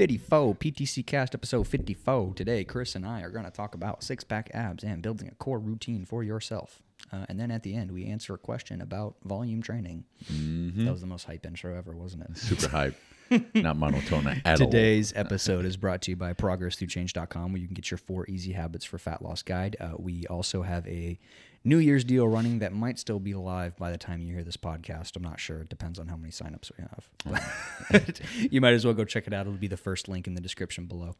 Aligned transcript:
54, 0.00 0.54
PTC 0.54 1.04
Cast 1.04 1.34
episode 1.34 1.68
54. 1.68 2.32
Today, 2.32 2.64
Chris 2.64 2.94
and 2.94 3.04
I 3.04 3.20
are 3.20 3.28
going 3.28 3.44
to 3.44 3.50
talk 3.50 3.74
about 3.74 4.02
six 4.02 4.24
pack 4.24 4.50
abs 4.54 4.82
and 4.82 5.02
building 5.02 5.28
a 5.28 5.34
core 5.34 5.58
routine 5.58 6.06
for 6.06 6.22
yourself. 6.22 6.80
Uh, 7.12 7.26
and 7.28 7.38
then 7.38 7.50
at 7.50 7.64
the 7.64 7.74
end, 7.76 7.92
we 7.92 8.06
answer 8.06 8.32
a 8.32 8.38
question 8.38 8.80
about 8.80 9.16
volume 9.24 9.60
training. 9.60 10.04
That 10.30 10.90
was 10.90 11.02
the 11.02 11.06
most 11.06 11.24
hype 11.24 11.44
intro 11.44 11.76
ever, 11.76 11.92
wasn't 11.94 12.22
it? 12.30 12.38
Super 12.38 12.68
hype. 12.68 12.94
Not 13.54 13.76
monotone 13.76 14.26
at 14.26 14.58
all. 14.62 14.70
Today's 14.70 15.12
episode 15.14 15.66
is 15.66 15.76
brought 15.76 16.00
to 16.02 16.12
you 16.12 16.16
by 16.16 16.32
progressthroughchange.com 16.32 17.52
where 17.52 17.60
you 17.60 17.66
can 17.66 17.74
get 17.74 17.90
your 17.90 17.98
four 17.98 18.24
easy 18.26 18.52
habits 18.52 18.86
for 18.86 18.96
fat 18.96 19.20
loss 19.20 19.42
guide. 19.42 19.76
Uh, 19.78 19.90
we 19.98 20.26
also 20.28 20.62
have 20.62 20.88
a 20.88 21.20
New 21.62 21.78
Year's 21.78 22.04
deal 22.04 22.26
running 22.26 22.60
that 22.60 22.72
might 22.72 22.98
still 22.98 23.20
be 23.20 23.34
live 23.34 23.76
by 23.76 23.90
the 23.90 23.98
time 23.98 24.22
you 24.22 24.32
hear 24.32 24.42
this 24.42 24.56
podcast. 24.56 25.14
I'm 25.16 25.22
not 25.22 25.38
sure. 25.38 25.58
It 25.58 25.68
depends 25.68 25.98
on 25.98 26.08
how 26.08 26.16
many 26.16 26.30
signups 26.30 26.70
we 26.76 26.84
have. 26.84 27.50
But 27.90 28.20
you 28.52 28.60
might 28.62 28.72
as 28.72 28.84
well 28.84 28.94
go 28.94 29.04
check 29.04 29.26
it 29.26 29.34
out. 29.34 29.42
It'll 29.42 29.52
be 29.58 29.66
the 29.66 29.76
first 29.76 30.08
link 30.08 30.26
in 30.26 30.34
the 30.34 30.40
description 30.40 30.86
below. 30.86 31.16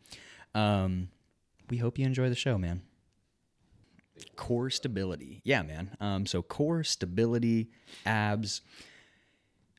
Um, 0.55 1.09
we 1.69 1.77
hope 1.77 1.99
you 1.99 2.07
enjoy 2.07 2.31
the 2.31 2.35
show, 2.35 2.57
man. 2.57 2.83
Core 4.37 4.71
stability. 4.71 5.43
Yeah, 5.45 5.63
man. 5.63 5.97
Um, 6.01 6.25
so 6.25 6.41
core 6.43 6.85
stability, 6.85 7.71
abs. 8.07 8.63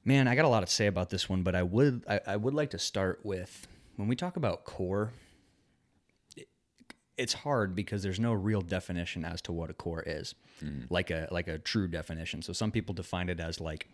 Man, 0.06 0.28
I 0.28 0.36
got 0.36 0.46
a 0.46 0.48
lot 0.48 0.62
to 0.62 0.68
say 0.68 0.88
about 0.88 1.10
this 1.10 1.28
one, 1.28 1.44
but 1.44 1.56
I 1.56 1.64
would 1.64 2.04
I, 2.08 2.20
I 2.28 2.36
would 2.38 2.54
like 2.54 2.72
to 2.72 2.80
start 2.80 3.20
with 3.24 3.68
when 3.98 4.08
we 4.08 4.16
talk 4.16 4.38
about 4.38 4.64
core. 4.64 5.12
It- 7.22 7.24
It's 7.24 7.34
hard 7.34 7.76
because 7.76 8.04
there's 8.04 8.20
no 8.20 8.34
real 8.34 8.62
definition 8.62 9.24
as 9.26 9.42
to 9.44 9.52
what 9.52 9.70
a 9.70 9.74
core 9.74 10.04
is, 10.06 10.36
like 10.90 11.10
a 11.10 11.28
like 11.32 11.48
a 11.48 11.58
true 11.60 11.88
definition. 11.88 12.42
So 12.42 12.54
some 12.54 12.72
people 12.72 12.94
define 12.94 13.30
it 13.30 13.40
as 13.40 13.60
like 13.60 13.88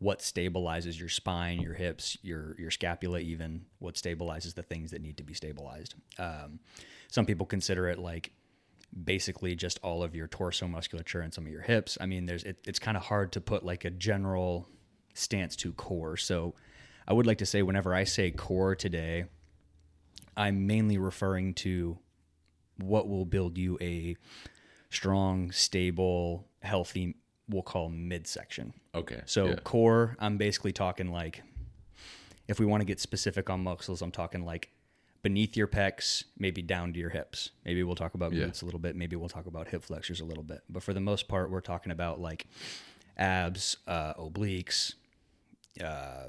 what 0.00 0.20
stabilizes 0.20 0.98
your 0.98 1.08
spine, 1.08 1.60
your 1.60 1.74
hips, 1.74 2.16
your 2.22 2.54
your 2.58 2.70
scapula, 2.70 3.18
even 3.18 3.64
what 3.80 3.96
stabilizes 3.96 4.54
the 4.54 4.62
things 4.62 4.90
that 4.92 5.00
need 5.02 5.16
to 5.16 5.22
be 5.24 5.34
stabilized. 5.34 5.94
Um, 6.18 6.60
some 7.08 7.26
people 7.26 7.46
consider 7.46 7.88
it 7.88 7.98
like 7.98 8.32
basically 9.04 9.54
just 9.54 9.78
all 9.82 10.02
of 10.02 10.14
your 10.14 10.26
torso 10.28 10.66
musculature 10.68 11.20
and 11.20 11.34
some 11.34 11.44
of 11.46 11.52
your 11.52 11.62
hips. 11.62 11.98
I 12.00 12.06
mean, 12.06 12.26
there's 12.26 12.44
it, 12.44 12.56
it's 12.66 12.78
kind 12.78 12.96
of 12.96 13.02
hard 13.04 13.32
to 13.32 13.40
put 13.40 13.64
like 13.64 13.84
a 13.84 13.90
general 13.90 14.68
stance 15.14 15.56
to 15.56 15.72
core. 15.72 16.16
So 16.16 16.54
I 17.06 17.12
would 17.12 17.26
like 17.26 17.38
to 17.38 17.46
say 17.46 17.62
whenever 17.62 17.94
I 17.94 18.04
say 18.04 18.30
core 18.30 18.74
today, 18.76 19.24
I'm 20.36 20.66
mainly 20.66 20.98
referring 20.98 21.54
to 21.54 21.98
what 22.78 23.08
will 23.08 23.24
build 23.24 23.58
you 23.58 23.78
a 23.80 24.16
strong, 24.90 25.50
stable, 25.52 26.46
healthy, 26.62 27.16
we'll 27.48 27.62
call 27.62 27.88
midsection. 27.88 28.72
Okay. 28.94 29.22
So 29.26 29.48
yeah. 29.48 29.54
core, 29.64 30.16
I'm 30.18 30.38
basically 30.38 30.72
talking 30.72 31.10
like 31.12 31.42
if 32.46 32.58
we 32.58 32.66
want 32.66 32.80
to 32.80 32.84
get 32.84 33.00
specific 33.00 33.50
on 33.50 33.62
muscles, 33.62 34.00
I'm 34.00 34.10
talking 34.10 34.44
like 34.44 34.70
beneath 35.22 35.56
your 35.56 35.66
pecs, 35.66 36.24
maybe 36.38 36.62
down 36.62 36.92
to 36.92 36.98
your 37.00 37.10
hips. 37.10 37.50
Maybe 37.64 37.82
we'll 37.82 37.96
talk 37.96 38.14
about 38.14 38.32
Yeah. 38.32 38.46
glutes 38.46 38.62
a 38.62 38.64
little 38.64 38.80
bit. 38.80 38.96
Maybe 38.96 39.16
we'll 39.16 39.28
talk 39.28 39.46
about 39.46 39.68
hip 39.68 39.82
flexors 39.82 40.20
a 40.20 40.24
little 40.24 40.44
bit. 40.44 40.62
But 40.68 40.82
for 40.82 40.94
the 40.94 41.00
most 41.00 41.28
part, 41.28 41.50
we're 41.50 41.60
talking 41.60 41.92
about 41.92 42.20
like 42.20 42.46
abs, 43.16 43.76
uh, 43.86 44.14
obliques, 44.14 44.94
uh, 45.84 46.28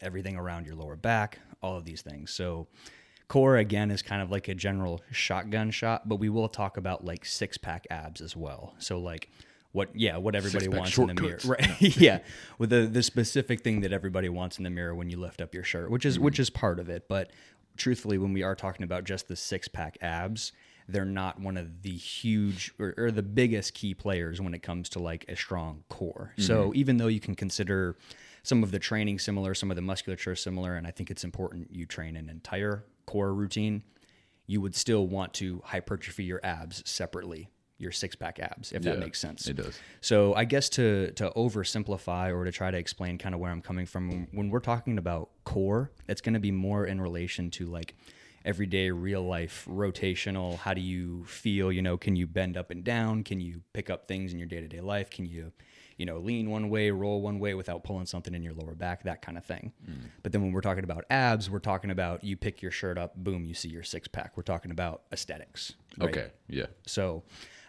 everything 0.00 0.36
around 0.36 0.66
your 0.66 0.76
lower 0.76 0.96
back, 0.96 1.40
all 1.62 1.76
of 1.76 1.84
these 1.84 2.02
things. 2.02 2.30
So 2.30 2.68
core 3.32 3.56
again 3.56 3.90
is 3.90 4.02
kind 4.02 4.20
of 4.20 4.30
like 4.30 4.48
a 4.48 4.54
general 4.54 5.00
shotgun 5.10 5.70
shot, 5.70 6.06
but 6.06 6.16
we 6.16 6.28
will 6.28 6.50
talk 6.50 6.76
about 6.76 7.02
like 7.02 7.24
six 7.24 7.56
pack 7.56 7.86
abs 7.90 8.20
as 8.20 8.36
well. 8.36 8.74
So 8.78 8.98
like 8.98 9.30
what 9.72 9.88
yeah, 9.94 10.18
what 10.18 10.34
everybody 10.34 10.66
Six-pack 10.66 10.78
wants 10.78 10.98
in 10.98 11.06
the 11.06 11.14
mirror. 11.14 11.38
Right. 11.46 11.80
yeah. 11.96 12.18
With 12.58 12.68
the 12.68 12.82
the 12.82 13.02
specific 13.02 13.62
thing 13.62 13.80
that 13.80 13.92
everybody 13.92 14.28
wants 14.28 14.58
in 14.58 14.64
the 14.64 14.70
mirror 14.70 14.94
when 14.94 15.08
you 15.08 15.16
lift 15.16 15.40
up 15.40 15.54
your 15.54 15.64
shirt, 15.64 15.90
which 15.90 16.04
is 16.04 16.18
which 16.18 16.34
mm-hmm. 16.34 16.42
is 16.42 16.50
part 16.50 16.78
of 16.78 16.90
it. 16.90 17.08
But 17.08 17.30
truthfully, 17.78 18.18
when 18.18 18.34
we 18.34 18.42
are 18.42 18.54
talking 18.54 18.84
about 18.84 19.04
just 19.04 19.28
the 19.28 19.36
six 19.36 19.66
pack 19.66 19.96
abs, 20.02 20.52
they're 20.86 21.06
not 21.06 21.40
one 21.40 21.56
of 21.56 21.80
the 21.80 21.96
huge 21.96 22.74
or, 22.78 22.92
or 22.98 23.10
the 23.10 23.22
biggest 23.22 23.72
key 23.72 23.94
players 23.94 24.42
when 24.42 24.52
it 24.52 24.62
comes 24.62 24.90
to 24.90 24.98
like 24.98 25.24
a 25.30 25.36
strong 25.36 25.84
core. 25.88 26.34
So 26.36 26.64
mm-hmm. 26.64 26.76
even 26.76 26.96
though 26.98 27.06
you 27.06 27.20
can 27.20 27.34
consider 27.34 27.96
some 28.42 28.62
of 28.62 28.72
the 28.72 28.78
training 28.78 29.20
similar, 29.20 29.54
some 29.54 29.70
of 29.70 29.76
the 29.76 29.82
musculature 29.82 30.36
similar, 30.36 30.74
and 30.74 30.86
I 30.86 30.90
think 30.90 31.10
it's 31.10 31.24
important 31.24 31.68
you 31.72 31.86
train 31.86 32.16
an 32.16 32.28
entire 32.28 32.84
core 33.06 33.32
routine, 33.32 33.82
you 34.46 34.60
would 34.60 34.74
still 34.74 35.06
want 35.06 35.34
to 35.34 35.62
hypertrophy 35.64 36.24
your 36.24 36.40
abs 36.42 36.82
separately, 36.88 37.50
your 37.78 37.92
six 37.92 38.14
pack 38.16 38.38
abs, 38.38 38.72
if 38.72 38.82
that 38.82 38.98
makes 38.98 39.18
sense. 39.18 39.46
it 39.46 39.56
does. 39.56 39.78
So 40.00 40.34
I 40.34 40.44
guess 40.44 40.68
to 40.70 41.12
to 41.12 41.32
oversimplify 41.36 42.34
or 42.34 42.44
to 42.44 42.52
try 42.52 42.70
to 42.70 42.78
explain 42.78 43.18
kind 43.18 43.34
of 43.34 43.40
where 43.40 43.50
I'm 43.50 43.62
coming 43.62 43.86
from 43.86 44.28
when 44.32 44.50
we're 44.50 44.60
talking 44.60 44.98
about 44.98 45.30
core, 45.44 45.90
it's 46.08 46.20
going 46.20 46.34
to 46.34 46.40
be 46.40 46.52
more 46.52 46.86
in 46.86 47.00
relation 47.00 47.50
to 47.52 47.66
like 47.66 47.94
everyday 48.44 48.90
real 48.90 49.22
life 49.22 49.66
rotational 49.70 50.58
how 50.58 50.74
do 50.74 50.80
you 50.80 51.24
feel 51.26 51.70
you 51.70 51.80
know 51.80 51.96
can 51.96 52.16
you 52.16 52.26
bend 52.26 52.56
up 52.56 52.72
and 52.72 52.82
down 52.82 53.22
can 53.22 53.40
you 53.40 53.62
pick 53.72 53.88
up 53.88 54.08
things 54.08 54.32
in 54.32 54.38
your 54.40 54.48
day-to-day 54.48 54.80
life 54.80 55.10
can 55.10 55.24
you 55.24 55.52
you 55.96 56.06
know 56.06 56.18
lean 56.18 56.50
one 56.50 56.68
way 56.68 56.90
roll 56.90 57.20
one 57.20 57.38
way 57.38 57.54
without 57.54 57.84
pulling 57.84 58.06
something 58.06 58.34
in 58.34 58.42
your 58.42 58.54
lower 58.54 58.74
back 58.74 59.02
that 59.04 59.22
kind 59.22 59.36
of 59.36 59.44
thing 59.44 59.72
but 60.22 60.32
then 60.32 60.42
when 60.42 60.52
we're 60.52 60.60
talking 60.60 60.84
about 60.84 61.04
abs 61.10 61.50
we're 61.50 61.58
talking 61.58 61.90
about 61.90 62.22
you 62.24 62.36
pick 62.36 62.62
your 62.62 62.70
shirt 62.70 62.96
up 62.98 63.14
boom 63.16 63.44
you 63.44 63.54
see 63.54 63.68
your 63.68 63.82
six 63.82 64.08
pack 64.08 64.36
we're 64.36 64.42
talking 64.42 64.70
about 64.70 65.02
aesthetics 65.12 65.74
right? 65.98 66.08
Okay. 66.08 66.30
Yeah. 66.48 66.66
So 66.86 67.22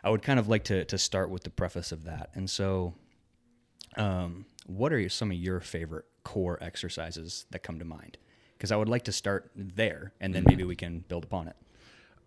I 0.04 0.10
would 0.10 0.22
kind 0.22 0.40
of 0.40 0.48
like 0.48 0.66
to, 0.66 0.86
to 0.86 0.98
start 0.98 1.30
with 1.30 1.44
the 1.44 1.50
preface 1.50 1.92
of 1.92 2.06
that. 2.06 2.30
And 2.36 2.50
so, 2.50 2.94
um, 3.96 4.46
what 4.66 4.94
are 4.94 5.10
some 5.10 5.32
of 5.32 5.38
your 5.38 5.60
favorite 5.60 6.06
core 6.24 6.58
exercises 6.62 7.46
that 7.52 7.64
come 7.64 7.80
to 7.80 7.86
mind? 7.86 8.18
Because 8.58 8.72
I 8.72 8.78
would 8.78 8.90
like 8.90 9.04
to 9.06 9.12
start 9.12 9.52
there 9.56 10.14
and 10.20 10.34
then 10.34 10.46
maybe 10.48 10.64
we 10.64 10.76
can 10.76 11.00
build 11.08 11.26
upon 11.26 11.48
it. 11.48 11.56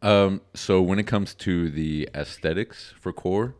Um, 0.02 0.42
so 0.54 0.82
when 0.82 0.98
it 0.98 1.06
comes 1.06 1.34
to 1.34 1.70
the 1.70 2.08
aesthetics 2.14 2.92
for 3.00 3.12
core, 3.12 3.54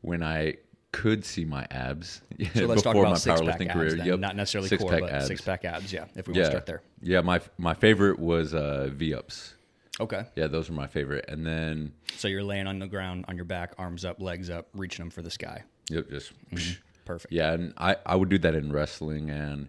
when 0.00 0.22
I 0.22 0.54
could 0.94 1.24
see 1.24 1.44
my 1.44 1.66
abs 1.70 2.22
So 2.54 2.66
let's 2.66 2.82
talk 2.82 2.92
before 2.94 3.02
about 3.06 3.10
my 3.10 3.16
six 3.18 3.40
pack 3.40 3.58
powerlifting 3.58 3.72
career, 3.72 3.90
then. 3.96 4.06
yep, 4.06 4.18
not 4.20 4.36
necessarily 4.36 4.68
core, 4.68 4.78
six-pack 4.78 5.00
but 5.00 5.10
abs. 5.10 5.26
six 5.26 5.40
pack 5.40 5.64
abs. 5.64 5.92
Yeah, 5.92 6.04
if 6.16 6.26
we 6.28 6.34
Yeah, 6.34 6.42
want 6.42 6.46
to 6.46 6.50
start 6.52 6.66
there. 6.66 6.82
yeah. 7.02 7.20
My 7.20 7.40
my 7.58 7.74
favorite 7.74 8.18
was 8.18 8.54
uh, 8.54 8.88
V 8.92 9.14
ups. 9.14 9.54
Okay. 10.00 10.24
Yeah, 10.36 10.46
those 10.48 10.68
were 10.68 10.74
my 10.74 10.86
favorite. 10.88 11.24
And 11.28 11.46
then 11.46 11.92
So 12.16 12.26
you're 12.28 12.42
laying 12.42 12.66
on 12.66 12.78
the 12.80 12.86
ground 12.88 13.24
on 13.28 13.36
your 13.36 13.44
back, 13.44 13.74
arms 13.78 14.04
up, 14.04 14.20
legs 14.20 14.50
up, 14.50 14.66
reaching 14.74 15.04
them 15.04 15.10
for 15.10 15.22
the 15.22 15.30
sky. 15.30 15.62
yep, 15.90 16.08
just 16.10 16.32
mm-hmm. 16.50 16.72
Perfect. 17.04 17.32
yeah. 17.32 17.52
And 17.52 17.74
I 17.76 17.96
I 18.06 18.16
would 18.16 18.28
do 18.28 18.38
that 18.38 18.54
in 18.54 18.72
wrestling, 18.72 19.30
and 19.30 19.68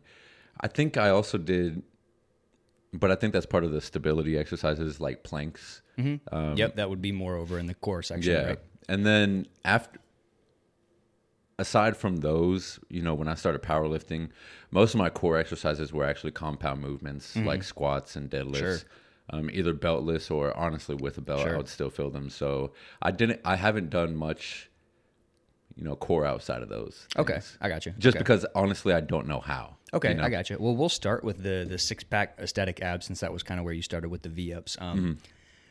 I 0.62 0.68
think 0.68 0.96
I 0.98 1.10
also 1.10 1.38
did, 1.38 1.84
but 2.94 3.12
I 3.12 3.16
think 3.16 3.34
that's 3.34 3.46
part 3.46 3.64
of 3.64 3.72
the 3.72 3.82
stability 3.82 4.38
exercises 4.38 5.00
like 5.00 5.24
planks. 5.24 5.82
Mm-hmm. 5.98 6.36
Um, 6.36 6.56
yep, 6.58 6.76
that 6.78 6.90
would 6.90 7.02
be 7.02 7.12
more 7.12 7.36
over 7.36 7.60
in 7.60 7.66
the 7.68 7.74
core 7.74 8.02
section, 8.04 8.32
Yeah. 8.32 8.46
right? 8.46 8.60
And 8.88 9.06
then 9.06 9.48
after 9.64 10.00
aside 11.58 11.96
from 11.96 12.18
those, 12.18 12.80
you 12.90 13.02
know, 13.02 13.14
when 13.14 13.28
I 13.28 13.36
started 13.36 13.62
powerlifting, 13.62 14.30
most 14.72 14.94
of 14.94 14.98
my 15.00 15.10
core 15.10 15.38
exercises 15.38 15.94
were 15.94 16.04
actually 16.06 16.32
compound 16.32 16.82
movements 16.82 17.36
like 17.36 17.64
squats 17.64 18.16
and 18.16 18.30
deadlifts. 18.30 18.52
Mm-hmm. 18.52 18.60
Sure. 18.60 18.80
Um, 19.32 19.50
either 19.52 19.74
beltless 19.74 20.30
or 20.30 20.56
honestly 20.56 20.94
with 20.96 21.18
a 21.18 21.22
belt, 21.22 21.42
Sure. 21.42 21.56
I 21.56 21.58
would 21.58 21.68
still 21.68 21.90
feel 21.90 22.12
them. 22.12 22.30
So 22.30 22.74
I 23.02 23.10
didn't 23.12 23.42
I 23.44 23.56
haven't 23.56 23.90
done 23.90 24.16
much, 24.16 24.70
you 25.76 25.84
know, 25.84 25.96
core 25.96 26.26
outside 26.26 26.62
of 26.62 26.70
those. 26.70 27.08
Okay. 27.18 27.40
I 27.60 27.70
got 27.70 27.86
you. 27.88 27.94
Just 27.98 28.16
Okay. 28.18 28.22
because 28.22 28.46
honestly 28.54 28.94
I 28.94 29.00
don't 29.02 29.28
know 29.28 29.40
how. 29.40 29.78
Okay, 29.94 30.10
you 30.10 30.16
know? 30.16 30.24
I 30.24 30.30
got 30.30 30.50
you. 30.50 30.58
Well, 30.60 30.76
we'll 30.76 30.90
start 30.90 31.24
with 31.24 31.42
the 31.42 31.66
the 31.68 31.78
six 31.80 32.04
pack 32.04 32.38
aesthetic 32.40 32.82
abs 32.82 33.06
since 33.08 33.22
that 33.22 33.32
was 33.34 33.42
kind 33.44 33.60
of 33.60 33.64
where 33.64 33.74
you 33.74 33.82
started 33.82 34.10
with 34.10 34.22
the 34.24 34.30
V 34.30 34.54
ups. 34.54 34.78
Um, 34.80 34.98
Mm-hmm. 35.00 35.12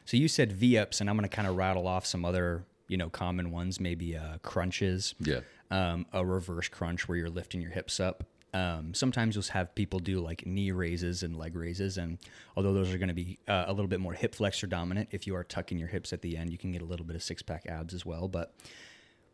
So 0.07 0.17
you 0.19 0.29
said 0.29 0.53
V 0.53 0.77
ups, 0.77 1.01
and 1.01 1.09
I'm 1.09 1.17
going 1.17 1.27
to 1.29 1.35
kind 1.35 1.49
of 1.49 1.57
rattle 1.57 1.87
off 1.87 2.05
some 2.05 2.25
other 2.27 2.65
you 2.89 2.97
know 2.97 3.09
common 3.09 3.51
ones, 3.51 3.81
maybe 3.81 4.17
uh, 4.17 4.39
crunches. 4.43 5.15
Yeah. 5.21 5.41
Um, 5.71 6.07
a 6.13 6.25
reverse 6.25 6.69
crunch 6.69 7.09
where 7.09 7.19
you're 7.19 7.31
lifting 7.31 7.61
your 7.61 7.71
hips 7.71 7.99
up. 7.99 8.25
Um, 8.53 8.95
sometimes 8.95 9.35
you'll 9.35 9.45
have 9.53 9.75
people 9.75 9.99
do 9.99 10.21
like 10.21 10.47
knee 10.47 10.71
raises 10.71 11.25
and 11.25 11.37
leg 11.37 11.57
raises, 11.57 11.99
and 11.99 12.19
although 12.57 12.73
those 12.73 12.95
are 12.95 12.99
going 12.99 13.09
to 13.09 13.15
be 13.15 13.39
uh, 13.49 13.65
a 13.67 13.73
little 13.73 13.89
bit 13.89 13.99
more 13.99 14.13
hip 14.13 14.35
flexor 14.35 14.69
dominant, 14.69 15.09
if 15.11 15.27
you 15.27 15.35
are 15.35 15.43
tucking 15.43 15.79
your 15.79 15.89
hips 15.89 16.13
at 16.13 16.23
the 16.23 16.37
end, 16.37 16.53
you 16.53 16.59
can 16.59 16.71
get 16.71 16.83
a 16.83 16.85
little 16.85 17.07
bit 17.07 17.17
of 17.17 17.23
six 17.23 17.43
pack 17.43 17.67
abs 17.67 17.93
as 17.95 18.07
well. 18.07 18.29
But 18.29 18.55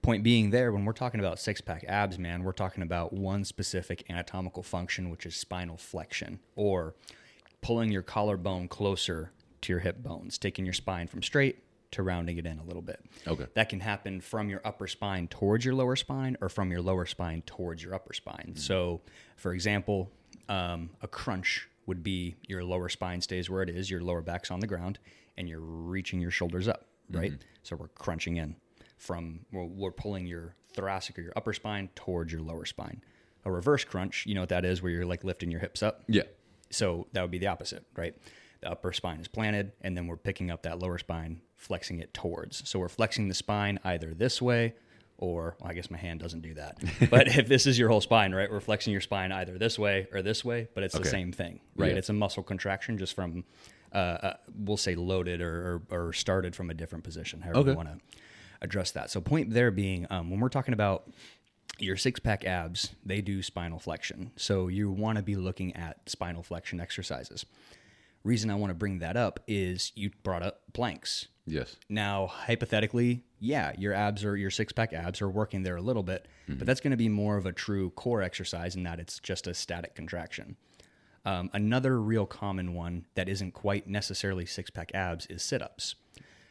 point 0.03 0.23
being 0.23 0.51
there 0.51 0.73
when 0.73 0.85
we're 0.85 0.93
talking 0.93 1.21
about 1.21 1.39
six 1.39 1.61
pack 1.61 1.85
abs 1.87 2.19
man 2.19 2.43
we're 2.43 2.53
talking 2.53 2.83
about 2.83 3.13
one 3.13 3.45
specific 3.45 4.05
anatomical 4.09 4.63
function 4.63 5.11
which 5.11 5.27
is 5.27 5.37
spinal 5.37 5.77
flexion 5.77 6.41
or 6.57 6.95
pulling 7.61 7.91
your 7.91 8.03
collarbone 8.03 8.67
closer 8.67 9.31
to 9.61 9.73
your 9.73 9.81
hip 9.81 10.03
bones 10.03 10.39
taking 10.39 10.65
your 10.65 10.73
spine 10.73 11.07
from 11.07 11.23
straight 11.23 11.63
to 11.93 12.03
rounding 12.03 12.37
it 12.39 12.47
in 12.47 12.59
a 12.59 12.65
little 12.65 12.83
bit 12.83 13.01
Okay. 13.27 13.47
that 13.55 13.69
can 13.69 13.81
happen 13.81 14.21
from 14.21 14.49
your 14.49 14.61
upper 14.65 14.87
spine 14.87 15.29
towards 15.29 15.65
your 15.65 15.75
lower 15.75 15.97
spine 15.97 16.37
or 16.41 16.49
from 16.49 16.71
your 16.71 16.81
lower 16.83 17.07
spine 17.07 17.43
towards 17.47 17.83
your 17.83 17.95
upper 17.95 18.13
spine 18.13 18.53
so 18.57 19.01
for 19.37 19.53
example 19.53 20.11
um, 20.49 20.91
a 21.03 21.09
crunch 21.09 21.69
would 21.87 22.03
be 22.03 22.37
your 22.49 22.63
lower 22.65 22.89
spine 22.89 23.21
stays 23.21 23.49
where 23.51 23.63
it 23.63 23.69
is 23.71 23.91
your 23.91 24.01
lower 24.03 24.21
back's 24.21 24.51
on 24.51 24.61
the 24.61 24.67
ground 24.67 24.99
and 25.37 25.49
you're 25.49 25.61
reaching 25.61 26.21
your 26.21 26.31
shoulders 26.31 26.69
up 26.69 26.87
right 27.11 27.33
so 27.63 27.75
we're 27.77 27.89
crunching 27.89 28.37
in 28.37 28.55
from 28.99 29.41
we're, 29.53 29.65
we're 29.65 29.91
pulling 29.91 30.27
your 30.27 30.55
thoracic 30.75 31.19
or 31.19 31.23
your 31.23 31.33
upper 31.35 31.53
spine 31.53 31.89
towards 31.97 32.31
your 32.33 32.43
lower 32.43 32.65
spine. 32.65 33.03
A 33.45 33.51
reverse 33.51 33.83
crunch, 33.83 34.25
you 34.27 34.35
know 34.35 34.43
what 34.43 34.51
that 34.51 34.65
is, 34.65 34.83
where 34.83 34.93
you're 34.93 35.07
like 35.07 35.25
lifting 35.25 35.51
your 35.51 35.59
hips 35.59 35.83
up. 35.83 36.05
Yeah. 36.07 36.23
So 36.71 37.07
that 37.13 37.23
would 37.23 37.31
be 37.31 37.39
the 37.39 37.49
opposite, 37.49 37.85
right? 37.97 38.15
The 38.61 38.71
upper 38.71 38.93
spine 38.93 39.19
is 39.19 39.27
planted, 39.27 39.73
and 39.81 39.97
then 39.97 40.07
we're 40.07 40.17
picking 40.19 40.51
up 40.51 40.63
that 40.65 40.79
lower 40.79 40.99
spine, 40.99 41.41
flexing 41.61 42.01
it 42.01 42.13
towards. 42.15 42.69
So 42.69 42.79
we're 42.79 42.89
flexing 42.89 43.29
the 43.29 43.35
spine 43.35 43.79
either 43.85 44.15
this 44.15 44.41
way 44.43 44.75
or 45.19 45.57
well, 45.61 45.71
I 45.71 45.75
guess 45.75 45.91
my 45.91 45.99
hand 45.99 46.19
doesn't 46.21 46.41
do 46.41 46.55
that. 46.55 46.79
But 47.11 47.29
if 47.29 47.47
this 47.47 47.67
is 47.67 47.79
your 47.79 47.91
whole 47.91 48.01
spine, 48.01 48.35
right, 48.35 48.51
we're 48.51 48.61
flexing 48.61 48.93
your 48.93 49.03
spine 49.03 49.31
either 49.31 49.59
this 49.59 49.79
way 49.79 50.09
or 50.13 50.23
this 50.23 50.43
way, 50.45 50.69
but 50.75 50.83
it's 50.83 50.97
the 50.97 51.05
same 51.05 51.31
thing, 51.33 51.61
right? 51.77 51.93
Yeah. 51.93 51.99
It's 51.99 52.09
a 52.09 52.15
muscle 52.15 52.43
contraction 52.43 52.97
just 52.97 53.15
from, 53.15 53.45
uh, 53.93 53.97
uh, 53.97 54.37
we'll 54.57 54.79
say 54.79 54.95
loaded 54.95 55.43
or, 55.43 55.83
or, 55.91 56.07
or 56.09 56.13
started 56.15 56.57
from 56.57 56.71
a 56.71 56.75
different 56.75 57.05
position, 57.05 57.43
however 57.43 57.59
Okay. 57.61 57.71
you 57.73 57.77
want 57.77 57.89
to 57.91 57.99
address 58.63 58.93
that. 58.93 59.11
So, 59.11 59.21
point 59.21 59.51
there 59.51 59.71
being, 59.71 60.07
um, 60.09 60.31
when 60.31 60.41
we're 60.41 60.49
talking 60.49 60.73
about 60.73 61.11
your 61.79 61.97
six 61.99 62.19
pack 62.21 62.45
abs, 62.47 62.95
they 63.05 63.21
do 63.21 63.43
spinal 63.43 63.79
flexion. 63.79 64.31
So, 64.37 64.69
you 64.69 64.91
want 64.91 65.17
to 65.19 65.23
be 65.23 65.37
looking 65.37 65.77
at 65.77 66.09
spinal 66.09 66.43
flexion 66.43 66.81
exercises. 66.81 67.45
Reason 68.25 68.51
I 68.51 68.55
want 68.55 68.71
to 68.71 68.75
bring 68.75 68.99
that 69.01 69.17
up 69.17 69.41
is 69.47 69.93
you 69.95 70.11
brought 70.23 70.43
up 70.43 70.63
planks. 70.73 71.29
Yes. 71.47 71.77
Now, 71.89 72.27
hypothetically, 72.27 73.25
yeah, 73.41 73.73
your 73.77 73.93
abs 73.93 74.25
or 74.25 74.37
your 74.37 74.51
six 74.51 74.73
pack 74.73 74.93
abs 74.93 75.21
are 75.21 75.29
working 75.29 75.63
there 75.63 75.77
a 75.77 75.83
little 75.83 76.03
bit, 76.03 76.27
but 76.49 76.67
that's 76.67 76.81
going 76.81 76.91
to 76.93 76.97
be 76.97 77.09
more 77.09 77.37
of 77.37 77.47
a 77.47 77.53
true 77.53 77.91
core 77.91 78.23
exercise 78.23 78.77
in 78.77 78.83
that 78.85 79.01
it's 79.01 79.19
just 79.19 79.47
a 79.47 79.55
static 79.55 79.95
contraction. 79.95 80.57
Um, 81.25 81.51
another 81.53 82.01
real 82.01 82.27
common 82.27 82.75
one 82.75 83.07
that 83.15 83.29
isn't 83.29 83.53
quite 83.53 83.87
necessarily 83.89 84.47
six 84.47 84.71
pack 84.71 84.91
abs 84.95 85.27
is 85.27 85.43
sit 85.43 85.61
ups. 85.63 85.95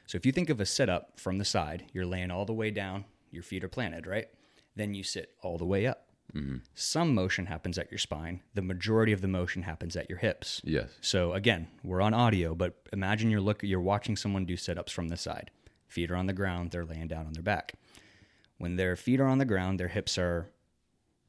So 0.06 0.16
if 0.18 0.26
you 0.26 0.32
think 0.32 0.50
of 0.50 0.60
a 0.60 0.66
sit 0.66 0.90
up 0.90 1.20
from 1.20 1.38
the 1.38 1.46
side, 1.46 1.86
you're 1.94 2.06
laying 2.06 2.32
all 2.32 2.46
the 2.46 2.54
way 2.54 2.72
down, 2.72 3.06
your 3.32 3.44
feet 3.44 3.64
are 3.64 3.70
planted, 3.70 4.06
right? 4.08 4.28
Then 4.76 4.94
you 4.94 5.04
sit 5.04 5.32
all 5.42 5.58
the 5.58 5.66
way 5.66 5.86
up. 5.88 6.09
Some 6.76 7.14
motion 7.14 7.48
happens 7.48 7.78
at 7.78 7.92
your 7.92 7.98
spine. 7.98 8.42
The 8.54 8.62
majority 8.62 9.12
of 9.12 9.22
the 9.22 9.28
motion 9.28 9.64
happens 9.64 9.96
at 9.96 10.10
your 10.10 10.20
hips. 10.20 10.62
Yes. 10.64 10.90
So 11.02 11.34
again, 11.34 11.68
we're 11.84 12.02
on 12.02 12.14
audio, 12.14 12.56
but 12.56 12.76
imagine 12.94 13.30
you're 13.30 13.42
look 13.42 13.64
you're 13.64 13.82
watching 13.82 14.16
someone 14.16 14.46
do 14.46 14.58
sit-ups 14.58 14.92
from 14.92 15.10
the 15.10 15.18
side. 15.18 15.52
Feet 15.88 16.12
are 16.12 16.16
on 16.16 16.28
the 16.28 16.34
ground, 16.34 16.72
they're 16.72 16.86
laying 16.86 17.08
down 17.08 17.26
on 17.26 17.34
their 17.34 17.44
back. 17.44 17.74
When 18.58 18.76
their 18.76 18.96
feet 18.96 19.20
are 19.20 19.28
on 19.28 19.40
the 19.40 19.46
ground, 19.46 19.80
their 19.80 19.88
hips 19.88 20.18
are 20.18 20.50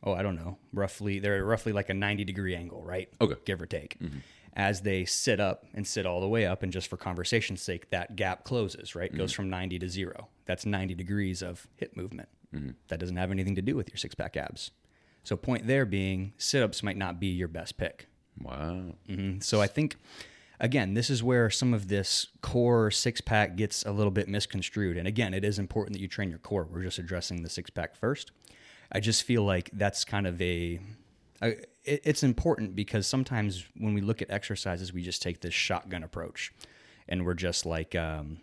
oh, 0.02 0.14
I 0.14 0.22
don't 0.22 0.36
know, 0.36 0.58
roughly 0.72 1.18
they're 1.18 1.44
roughly 1.44 1.72
like 1.72 1.88
a 1.88 1.94
90 1.94 2.24
degree 2.24 2.54
angle, 2.54 2.82
right? 2.82 3.08
Okay. 3.20 3.36
Give 3.44 3.60
or 3.60 3.66
take. 3.66 3.98
Mm-hmm. 4.00 4.18
As 4.54 4.80
they 4.80 5.04
sit 5.04 5.38
up 5.38 5.64
and 5.74 5.86
sit 5.86 6.06
all 6.06 6.20
the 6.20 6.28
way 6.28 6.44
up, 6.44 6.64
and 6.64 6.72
just 6.72 6.88
for 6.88 6.96
conversation's 6.96 7.62
sake, 7.62 7.90
that 7.90 8.16
gap 8.16 8.42
closes, 8.42 8.96
right? 8.96 9.16
Goes 9.16 9.30
mm-hmm. 9.30 9.42
from 9.42 9.50
90 9.50 9.78
to 9.78 9.88
zero. 9.88 10.28
That's 10.44 10.66
90 10.66 10.94
degrees 10.96 11.40
of 11.40 11.68
hip 11.76 11.96
movement. 11.96 12.28
Mm-hmm. 12.54 12.70
That 12.88 12.98
doesn't 12.98 13.16
have 13.16 13.30
anything 13.30 13.54
to 13.54 13.62
do 13.62 13.76
with 13.76 13.88
your 13.88 13.96
six 13.96 14.16
pack 14.16 14.36
abs. 14.36 14.72
So, 15.22 15.36
point 15.36 15.66
there 15.66 15.84
being, 15.86 16.32
sit 16.38 16.62
ups 16.62 16.82
might 16.82 16.96
not 16.96 17.20
be 17.20 17.28
your 17.28 17.48
best 17.48 17.76
pick. 17.76 18.06
Wow. 18.42 18.94
Mhm. 19.08 19.42
So 19.42 19.60
I 19.60 19.66
think 19.66 19.96
again, 20.58 20.94
this 20.94 21.10
is 21.10 21.22
where 21.22 21.50
some 21.50 21.72
of 21.74 21.88
this 21.88 22.26
core 22.42 22.90
six 22.90 23.20
pack 23.20 23.56
gets 23.56 23.84
a 23.84 23.92
little 23.92 24.10
bit 24.10 24.28
misconstrued. 24.28 24.96
And 24.96 25.06
again, 25.08 25.34
it 25.34 25.44
is 25.44 25.58
important 25.58 25.94
that 25.94 26.00
you 26.00 26.08
train 26.08 26.30
your 26.30 26.38
core. 26.38 26.66
We're 26.70 26.82
just 26.82 26.98
addressing 26.98 27.42
the 27.42 27.48
six 27.48 27.70
pack 27.70 27.96
first. 27.96 28.32
I 28.92 29.00
just 29.00 29.22
feel 29.22 29.42
like 29.44 29.70
that's 29.72 30.04
kind 30.04 30.26
of 30.26 30.40
a, 30.40 30.80
a 31.42 31.48
it, 31.84 32.02
it's 32.04 32.22
important 32.22 32.74
because 32.74 33.06
sometimes 33.06 33.64
when 33.76 33.94
we 33.94 34.00
look 34.00 34.20
at 34.20 34.30
exercises, 34.30 34.92
we 34.92 35.02
just 35.02 35.22
take 35.22 35.40
this 35.40 35.54
shotgun 35.54 36.02
approach, 36.02 36.52
and 37.08 37.24
we're 37.24 37.34
just 37.34 37.66
like. 37.66 37.94
Um, 37.94 38.38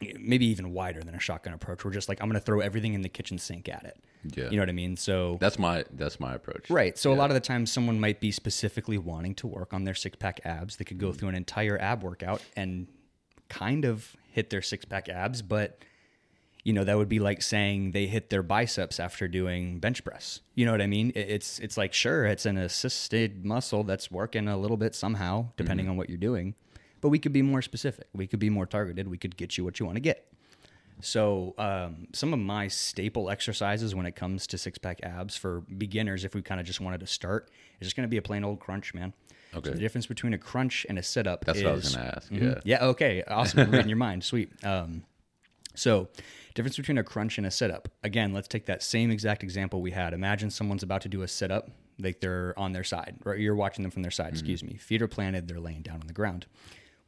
Maybe 0.00 0.46
even 0.46 0.72
wider 0.72 1.00
than 1.02 1.16
a 1.16 1.18
shotgun 1.18 1.54
approach. 1.54 1.84
We're 1.84 1.90
just 1.90 2.08
like, 2.08 2.22
I'm 2.22 2.28
going 2.28 2.38
to 2.38 2.44
throw 2.44 2.60
everything 2.60 2.94
in 2.94 3.02
the 3.02 3.08
kitchen 3.08 3.36
sink 3.36 3.68
at 3.68 3.82
it. 3.82 3.98
Yeah. 4.24 4.50
You 4.50 4.56
know 4.56 4.62
what 4.62 4.68
I 4.68 4.72
mean? 4.72 4.96
So 4.96 5.38
That's 5.40 5.58
my 5.58 5.84
that's 5.92 6.20
my 6.20 6.34
approach. 6.34 6.70
Right. 6.70 6.98
So 6.98 7.12
a 7.12 7.14
lot 7.14 7.30
of 7.30 7.34
the 7.34 7.40
times 7.40 7.70
someone 7.72 8.00
might 8.00 8.20
be 8.20 8.30
specifically 8.30 8.98
wanting 8.98 9.34
to 9.36 9.46
work 9.46 9.72
on 9.72 9.84
their 9.84 9.94
six 9.94 10.16
pack 10.16 10.40
abs. 10.44 10.76
They 10.76 10.84
could 10.84 10.98
go 10.98 11.08
mm-hmm. 11.08 11.18
through 11.18 11.28
an 11.30 11.34
entire 11.34 11.78
ab 11.80 12.02
workout 12.02 12.42
and 12.56 12.88
kind 13.48 13.84
of 13.84 14.16
hit 14.30 14.50
their 14.50 14.62
six 14.62 14.84
pack 14.84 15.08
abs, 15.08 15.42
but 15.42 15.82
you 16.64 16.72
know, 16.72 16.84
that 16.84 16.98
would 16.98 17.08
be 17.08 17.18
like 17.18 17.40
saying 17.40 17.92
they 17.92 18.06
hit 18.06 18.30
their 18.30 18.42
biceps 18.42 19.00
after 19.00 19.26
doing 19.26 19.78
bench 19.78 20.04
press. 20.04 20.40
You 20.54 20.66
know 20.66 20.72
what 20.72 20.82
I 20.82 20.86
mean? 20.86 21.12
It's 21.14 21.58
it's 21.60 21.76
like 21.76 21.94
sure, 21.94 22.26
it's 22.26 22.44
an 22.44 22.58
assisted 22.58 23.44
muscle 23.44 23.84
that's 23.84 24.10
working 24.10 24.48
a 24.48 24.56
little 24.58 24.76
bit 24.76 24.94
somehow, 24.94 25.48
depending 25.56 25.84
mm-hmm. 25.84 25.92
on 25.92 25.96
what 25.96 26.08
you're 26.08 26.18
doing. 26.18 26.54
But 27.00 27.08
we 27.10 27.18
could 27.18 27.32
be 27.32 27.42
more 27.42 27.62
specific. 27.62 28.08
We 28.12 28.26
could 28.26 28.40
be 28.40 28.50
more 28.50 28.66
targeted. 28.66 29.08
We 29.08 29.18
could 29.18 29.36
get 29.36 29.56
you 29.56 29.64
what 29.64 29.78
you 29.78 29.86
want 29.86 29.96
to 29.96 30.00
get. 30.00 30.26
So, 31.00 31.54
um, 31.58 32.08
some 32.12 32.32
of 32.32 32.38
my 32.40 32.68
staple 32.68 33.30
exercises 33.30 33.94
when 33.94 34.06
it 34.06 34.16
comes 34.16 34.46
to 34.48 34.58
six 34.58 34.78
pack 34.78 35.00
abs 35.02 35.36
for 35.36 35.60
beginners, 35.76 36.24
if 36.24 36.34
we 36.34 36.42
kind 36.42 36.60
of 36.60 36.66
just 36.66 36.80
wanted 36.80 37.00
to 37.00 37.06
start, 37.06 37.50
is 37.80 37.86
just 37.86 37.96
going 37.96 38.06
to 38.06 38.10
be 38.10 38.16
a 38.16 38.22
plain 38.22 38.44
old 38.44 38.58
crunch, 38.60 38.94
man. 38.94 39.12
Okay. 39.54 39.70
So 39.70 39.74
the 39.74 39.80
difference 39.80 40.06
between 40.06 40.34
a 40.34 40.38
crunch 40.38 40.84
and 40.88 40.98
a 40.98 41.02
sit 41.02 41.26
up 41.26 41.44
That's 41.44 41.58
is 41.58 41.64
what 41.64 41.70
I 41.70 41.74
was 41.74 41.94
gonna 41.94 42.12
ask. 42.16 42.30
Mhm. 42.30 42.42
Yeah. 42.42 42.60
Yeah. 42.64 42.84
Okay. 42.88 43.22
Awesome. 43.26 43.70
Reading 43.70 43.88
your 43.88 43.96
mind. 44.08 44.22
Sweet. 44.24 44.52
Um, 44.64 45.04
so, 45.74 46.08
difference 46.54 46.76
between 46.76 46.98
a 46.98 47.04
crunch 47.04 47.38
and 47.38 47.46
a 47.46 47.50
sit 47.50 47.70
up. 47.70 47.88
Again, 48.02 48.32
let's 48.34 48.48
take 48.48 48.66
that 48.66 48.82
same 48.82 49.10
exact 49.10 49.42
example 49.42 49.80
we 49.80 49.92
had. 49.92 50.12
Imagine 50.12 50.50
someone's 50.50 50.82
about 50.82 51.02
to 51.02 51.08
do 51.08 51.22
a 51.22 51.28
sit 51.28 51.50
up, 51.50 51.70
like 52.00 52.20
they're 52.20 52.52
on 52.58 52.72
their 52.72 52.84
side, 52.84 53.16
right? 53.24 53.38
You're 53.38 53.54
watching 53.54 53.82
them 53.82 53.90
from 53.92 54.02
their 54.02 54.10
side. 54.10 54.32
Excuse 54.32 54.62
me. 54.64 54.74
Feet 54.74 55.00
are 55.00 55.08
planted. 55.08 55.46
They're 55.48 55.60
laying 55.60 55.82
down 55.82 56.00
on 56.00 56.08
the 56.08 56.12
ground. 56.12 56.46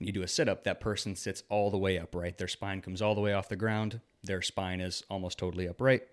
When 0.00 0.06
you 0.06 0.12
do 0.14 0.22
a 0.22 0.28
sit 0.28 0.48
up, 0.48 0.64
that 0.64 0.80
person 0.80 1.14
sits 1.14 1.42
all 1.50 1.70
the 1.70 1.76
way 1.76 1.98
upright. 1.98 2.38
Their 2.38 2.48
spine 2.48 2.80
comes 2.80 3.02
all 3.02 3.14
the 3.14 3.20
way 3.20 3.34
off 3.34 3.50
the 3.50 3.54
ground. 3.56 4.00
Their 4.24 4.40
spine 4.40 4.80
is 4.80 5.04
almost 5.10 5.38
totally 5.38 5.68
upright. 5.68 6.04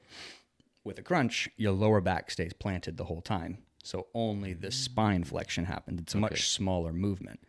With 0.83 0.99
a 0.99 1.01
crunch, 1.01 1.47
your 1.55 1.71
lower 1.71 2.01
back 2.01 2.29
stays 2.29 2.51
planted 2.51 2.97
the 2.97 3.05
whole 3.05 3.21
time. 3.21 3.59
So 3.83 4.07
only 4.13 4.51
the 4.51 4.71
spine 4.71 5.23
flexion 5.23 5.63
happens. 5.65 6.01
It's 6.01 6.15
a 6.15 6.17
much 6.17 6.49
smaller 6.49 6.91
movement. 6.91 7.39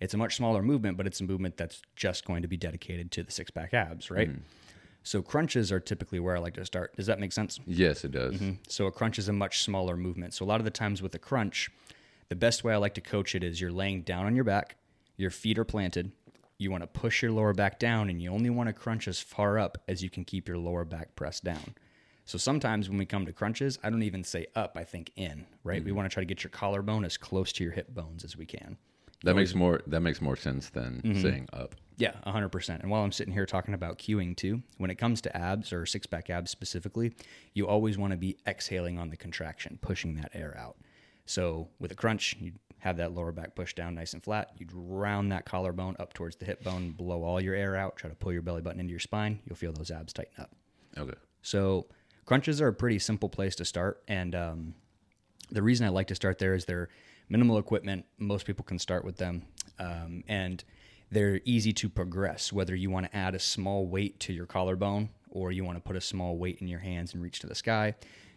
It's 0.00 0.14
a 0.14 0.16
much 0.16 0.34
smaller 0.34 0.62
movement, 0.62 0.96
but 0.96 1.06
it's 1.06 1.20
a 1.20 1.24
movement 1.24 1.58
that's 1.58 1.82
just 1.94 2.24
going 2.24 2.40
to 2.40 2.48
be 2.48 2.56
dedicated 2.56 3.12
to 3.12 3.22
the 3.22 3.30
six 3.30 3.50
pack 3.50 3.74
abs, 3.74 4.10
right? 4.10 4.30
Mm-hmm. 4.30 4.40
So 5.02 5.20
crunches 5.20 5.70
are 5.70 5.80
typically 5.80 6.20
where 6.20 6.36
I 6.36 6.40
like 6.40 6.54
to 6.54 6.64
start. 6.64 6.96
Does 6.96 7.06
that 7.06 7.20
make 7.20 7.32
sense? 7.32 7.60
Yes, 7.66 8.02
it 8.02 8.12
does. 8.12 8.36
Mm-hmm. 8.36 8.52
So 8.66 8.86
a 8.86 8.90
crunch 8.90 9.18
is 9.18 9.28
a 9.28 9.32
much 9.32 9.62
smaller 9.62 9.96
movement. 9.96 10.32
So 10.32 10.44
a 10.44 10.46
lot 10.46 10.60
of 10.60 10.64
the 10.64 10.70
times 10.70 11.02
with 11.02 11.14
a 11.14 11.18
crunch, 11.18 11.70
the 12.30 12.36
best 12.36 12.64
way 12.64 12.72
I 12.72 12.78
like 12.78 12.94
to 12.94 13.02
coach 13.02 13.34
it 13.34 13.44
is 13.44 13.60
you're 13.60 13.70
laying 13.70 14.02
down 14.02 14.24
on 14.24 14.34
your 14.34 14.44
back, 14.44 14.76
your 15.22 15.30
feet 15.30 15.58
are 15.58 15.64
planted, 15.64 16.12
you 16.58 16.70
want 16.70 16.82
to 16.82 16.86
push 16.86 17.22
your 17.22 17.32
lower 17.32 17.54
back 17.54 17.78
down, 17.78 18.10
and 18.10 18.20
you 18.20 18.30
only 18.30 18.50
want 18.50 18.66
to 18.68 18.72
crunch 18.74 19.08
as 19.08 19.20
far 19.20 19.58
up 19.58 19.78
as 19.88 20.02
you 20.02 20.10
can 20.10 20.24
keep 20.24 20.46
your 20.46 20.58
lower 20.58 20.84
back 20.84 21.16
pressed 21.16 21.44
down. 21.44 21.74
So 22.24 22.38
sometimes 22.38 22.88
when 22.88 22.98
we 22.98 23.06
come 23.06 23.26
to 23.26 23.32
crunches, 23.32 23.78
I 23.82 23.90
don't 23.90 24.02
even 24.02 24.22
say 24.22 24.46
up, 24.54 24.76
I 24.76 24.84
think 24.84 25.10
in, 25.16 25.46
right? 25.64 25.82
We 25.82 25.90
want 25.92 26.08
to 26.08 26.12
try 26.14 26.20
to 26.20 26.26
get 26.26 26.44
your 26.44 26.50
collarbone 26.50 27.04
as 27.04 27.16
close 27.16 27.52
to 27.54 27.64
your 27.64 27.72
hip 27.72 27.92
bones 27.94 28.22
as 28.24 28.36
we 28.36 28.46
can. 28.46 28.76
That 29.24 29.34
makes 29.36 29.54
more 29.54 29.80
that 29.86 30.00
makes 30.00 30.20
more 30.20 30.36
sense 30.36 30.68
than 30.70 31.00
Mm-hmm. 31.04 31.22
saying 31.22 31.48
up. 31.52 31.74
Yeah, 31.96 32.12
100%. 32.26 32.80
And 32.80 32.90
while 32.90 33.02
I'm 33.04 33.12
sitting 33.12 33.32
here 33.32 33.46
talking 33.46 33.74
about 33.74 33.98
cueing 33.98 34.36
too, 34.36 34.62
when 34.78 34.90
it 34.90 34.96
comes 34.96 35.20
to 35.22 35.36
abs 35.36 35.72
or 35.72 35.86
six 35.86 36.06
pack 36.06 36.30
abs 36.30 36.50
specifically, 36.50 37.12
you 37.54 37.66
always 37.68 37.96
want 37.98 38.12
to 38.12 38.16
be 38.16 38.36
exhaling 38.46 38.98
on 38.98 39.10
the 39.10 39.16
contraction, 39.16 39.78
pushing 39.80 40.14
that 40.16 40.30
air 40.34 40.56
out. 40.58 40.76
So 41.26 41.68
with 41.78 41.92
a 41.92 41.94
crunch, 41.94 42.34
you 42.40 42.52
have 42.82 42.96
that 42.96 43.14
lower 43.14 43.30
back 43.30 43.54
pushed 43.54 43.76
down 43.76 43.94
nice 43.94 44.12
and 44.12 44.22
flat. 44.24 44.50
You'd 44.58 44.72
round 44.72 45.30
that 45.30 45.44
collarbone 45.44 45.94
up 46.00 46.12
towards 46.14 46.34
the 46.34 46.44
hip 46.44 46.64
bone, 46.64 46.90
blow 46.90 47.22
all 47.22 47.40
your 47.40 47.54
air 47.54 47.76
out, 47.76 47.94
try 47.94 48.10
to 48.10 48.16
pull 48.16 48.32
your 48.32 48.42
belly 48.42 48.60
button 48.60 48.80
into 48.80 48.90
your 48.90 48.98
spine. 48.98 49.38
You'll 49.46 49.54
feel 49.54 49.72
those 49.72 49.92
abs 49.92 50.12
tighten 50.12 50.32
up. 50.42 50.50
Okay. 50.98 51.14
So 51.42 51.86
crunches 52.24 52.60
are 52.60 52.66
a 52.66 52.72
pretty 52.72 52.98
simple 52.98 53.28
place 53.28 53.54
to 53.56 53.64
start, 53.64 54.02
and 54.08 54.34
um, 54.34 54.74
the 55.52 55.62
reason 55.62 55.86
I 55.86 55.90
like 55.90 56.08
to 56.08 56.16
start 56.16 56.40
there 56.40 56.54
is 56.54 56.64
they're 56.64 56.88
minimal 57.28 57.58
equipment. 57.58 58.04
Most 58.18 58.46
people 58.46 58.64
can 58.64 58.80
start 58.80 59.04
with 59.04 59.16
them, 59.16 59.46
um, 59.78 60.24
and 60.26 60.64
they're 61.12 61.40
easy 61.44 61.72
to 61.74 61.88
progress. 61.88 62.52
Whether 62.52 62.74
you 62.74 62.90
want 62.90 63.06
to 63.06 63.16
add 63.16 63.36
a 63.36 63.38
small 63.38 63.86
weight 63.86 64.18
to 64.20 64.32
your 64.32 64.46
collarbone 64.46 65.10
or 65.30 65.52
you 65.52 65.64
want 65.64 65.76
to 65.76 65.82
put 65.82 65.94
a 65.94 66.00
small 66.00 66.36
weight 66.36 66.58
in 66.60 66.66
your 66.66 66.80
hands 66.80 67.14
and 67.14 67.22
reach 67.22 67.38
to 67.40 67.46
the 67.46 67.54
sky. 67.54 67.94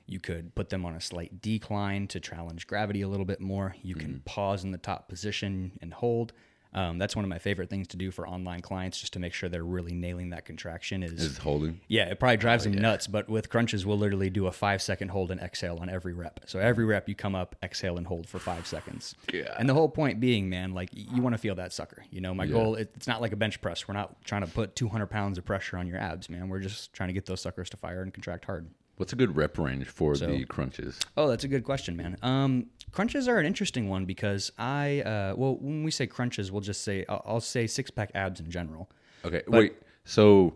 You 0.08 0.20
could 0.20 0.54
put 0.56 0.70
them 0.70 0.86
on 0.86 0.94
a 0.94 1.02
slight 1.02 1.42
decline 1.42 2.08
to 2.10 2.20
challenge 2.20 2.68
gravity 2.68 3.02
a 3.02 3.08
little 3.08 3.26
bit 3.26 3.42
more. 3.42 3.76
You 3.82 3.96
can 3.96 4.22
pause 4.26 4.64
in 4.64 4.72
the 4.72 4.78
top 4.78 5.08
position 5.10 5.72
and 5.82 5.94
hold. 5.94 6.34
Um, 6.74 6.98
that's 6.98 7.16
one 7.16 7.24
of 7.24 7.30
my 7.30 7.40
favorite 7.40 7.70
things 7.70 7.88
to 7.88 7.98
do 7.98 8.12
for 8.12 8.28
online 8.28 8.60
clients, 8.60 9.00
just 9.00 9.14
to 9.14 9.20
make 9.20 9.32
sure 9.34 9.48
they're 9.48 9.64
really 9.64 9.94
nailing 9.94 10.32
that 10.32 10.44
contraction. 10.44 11.04
Is 11.04 11.38
holding. 11.38 11.80
Yeah, 11.88 12.10
it 12.10 12.20
probably 12.20 12.36
drives 12.36 12.68
Oh, 12.68 12.70
them 12.70 12.82
nuts, 12.82 13.08
but 13.08 13.30
with 13.30 13.50
crunches, 13.50 13.86
we'll 13.86 13.98
literally 13.98 14.30
do 14.30 14.46
a 14.48 14.52
five 14.52 14.82
second 14.82 15.08
hold 15.08 15.32
and 15.32 15.40
exhale 15.40 15.78
on 15.80 15.90
every 15.90 16.12
rep. 16.14 16.42
So 16.48 16.60
every 16.60 16.84
rep, 16.84 17.08
you 17.08 17.16
come 17.16 17.34
up, 17.34 17.56
exhale, 17.64 17.98
and 17.98 18.06
hold 18.06 18.28
for 18.28 18.40
five 18.40 18.68
seconds. 18.68 19.16
Yeah. 19.34 19.56
And 19.58 19.70
the 19.70 19.74
whole 19.74 19.88
point 19.88 20.20
being, 20.20 20.50
man, 20.50 20.74
like 20.74 20.90
you 20.92 21.22
want 21.22 21.34
to 21.34 21.38
feel 21.40 21.56
that 21.56 21.72
sucker. 21.72 22.04
You 22.12 22.20
know, 22.20 22.34
my 22.34 22.44
Yeah. 22.44 22.52
goal 22.52 22.76
it's 22.76 23.08
not 23.08 23.22
like 23.22 23.32
a 23.32 23.38
bench 23.38 23.62
press. 23.62 23.88
We're 23.88 23.94
not 23.94 24.22
trying 24.26 24.42
to 24.42 24.48
put 24.52 24.76
200 24.76 25.08
pounds 25.08 25.38
of 25.38 25.46
pressure 25.46 25.78
on 25.78 25.88
your 25.88 25.98
abs, 25.98 26.30
man. 26.30 26.50
We're 26.50 26.60
just 26.60 26.92
trying 26.92 27.08
to 27.08 27.14
get 27.14 27.26
those 27.26 27.40
suckers 27.40 27.70
to 27.70 27.78
fire 27.78 28.02
and 28.04 28.14
contract 28.14 28.44
hard. 28.44 28.68
What's 28.98 29.12
a 29.12 29.16
good 29.18 29.36
rep 29.36 29.58
range 29.58 29.88
for 29.88 30.16
So- 30.16 30.28
the 30.28 30.46
crunches? 30.46 31.00
Oh, 31.18 31.28
that's 31.28 31.44
a 31.44 31.48
good 31.50 31.64
question, 31.64 31.98
man. 31.98 32.16
Um, 32.22 32.68
crunches 32.92 33.28
are 33.28 33.38
an 33.40 33.46
interesting 33.46 33.90
one 33.90 34.06
because 34.06 34.52
I, 34.58 35.02
uh, 35.02 35.34
well, 35.36 35.58
when 35.60 35.84
we 35.84 35.92
say 35.92 36.08
crunches, 36.08 36.52
we'll 36.52 36.62
just 36.62 36.82
say, 36.84 37.06
I'll, 37.10 37.22
I'll 37.25 37.42
say 37.42 37.68
six 37.68 37.92
pack 37.92 38.12
abs 38.16 38.40
in 38.40 38.50
general. 38.50 38.90
Okay, 39.25 39.42
wait. 39.48 39.74
So, 40.06 40.54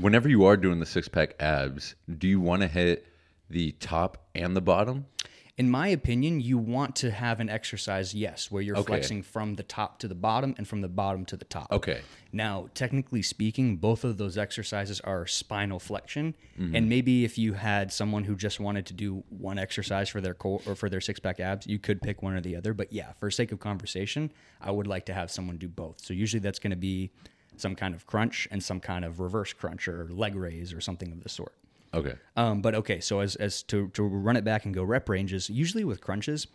whenever 0.00 0.28
you 0.28 0.44
are 0.44 0.56
doing 0.56 0.78
the 0.78 0.86
six 0.86 1.08
pack 1.08 1.34
abs, 1.40 1.94
do 2.18 2.26
you 2.28 2.40
want 2.40 2.62
to 2.62 2.68
hit 2.68 3.06
the 3.50 3.72
top 3.72 4.28
and 4.34 4.56
the 4.56 4.60
bottom? 4.62 5.06
In 5.56 5.70
my 5.70 5.86
opinion, 5.86 6.40
you 6.40 6.58
want 6.58 6.96
to 6.96 7.12
have 7.12 7.38
an 7.38 7.48
exercise, 7.48 8.12
yes, 8.12 8.50
where 8.50 8.60
you're 8.60 8.76
Okay. 8.76 8.86
flexing 8.88 9.22
from 9.22 9.54
the 9.54 9.62
top 9.62 10.00
to 10.00 10.08
the 10.08 10.14
bottom 10.14 10.52
and 10.58 10.66
from 10.66 10.80
the 10.80 10.88
bottom 10.88 11.24
to 11.26 11.36
the 11.36 11.44
top. 11.44 11.70
Okay. 11.70 12.00
Now, 12.32 12.70
technically 12.74 13.22
speaking, 13.22 13.76
both 13.76 14.02
of 14.02 14.16
those 14.18 14.36
exercises 14.36 15.00
are 15.02 15.28
spinal 15.28 15.78
flexion. 15.78 16.34
Mm-hmm. 16.58 16.74
And 16.74 16.88
maybe 16.88 17.24
if 17.24 17.38
you 17.38 17.52
had 17.52 17.92
someone 17.92 18.24
who 18.24 18.34
just 18.34 18.58
wanted 18.58 18.84
to 18.86 18.94
do 18.94 19.22
one 19.28 19.56
exercise 19.60 20.08
for 20.08 20.20
their 20.20 20.34
core 20.34 20.60
or 20.66 20.74
for 20.74 20.88
their 20.88 21.00
six 21.00 21.20
pack 21.20 21.38
abs, 21.38 21.68
you 21.68 21.78
could 21.78 22.02
pick 22.02 22.20
one 22.20 22.34
or 22.34 22.40
the 22.40 22.56
other. 22.56 22.74
But 22.74 22.92
yeah, 22.92 23.12
for 23.20 23.30
sake 23.30 23.52
of 23.52 23.60
conversation, 23.60 24.32
I 24.60 24.72
would 24.72 24.88
like 24.88 25.06
to 25.06 25.14
have 25.14 25.30
someone 25.30 25.56
do 25.58 25.68
both. 25.68 26.00
So 26.00 26.14
usually 26.14 26.40
that's 26.40 26.58
going 26.58 26.72
to 26.72 26.76
be 26.76 27.12
some 27.56 27.76
kind 27.76 27.94
of 27.94 28.06
crunch 28.08 28.48
and 28.50 28.60
some 28.60 28.80
kind 28.80 29.04
of 29.04 29.20
reverse 29.20 29.52
crunch 29.52 29.86
or 29.86 30.08
leg 30.10 30.34
raise 30.34 30.72
or 30.72 30.80
something 30.80 31.12
of 31.12 31.22
the 31.22 31.28
sort. 31.28 31.54
Okay. 31.94 32.14
Um, 32.36 32.60
but 32.60 32.74
okay, 32.74 33.00
so 33.00 33.20
as, 33.20 33.36
as 33.36 33.62
to, 33.64 33.88
to 33.88 34.02
run 34.02 34.36
it 34.36 34.44
back 34.44 34.64
and 34.64 34.74
go 34.74 34.82
rep 34.82 35.08
ranges, 35.08 35.48
usually 35.48 35.84
with 35.84 36.00
crunches, 36.00 36.46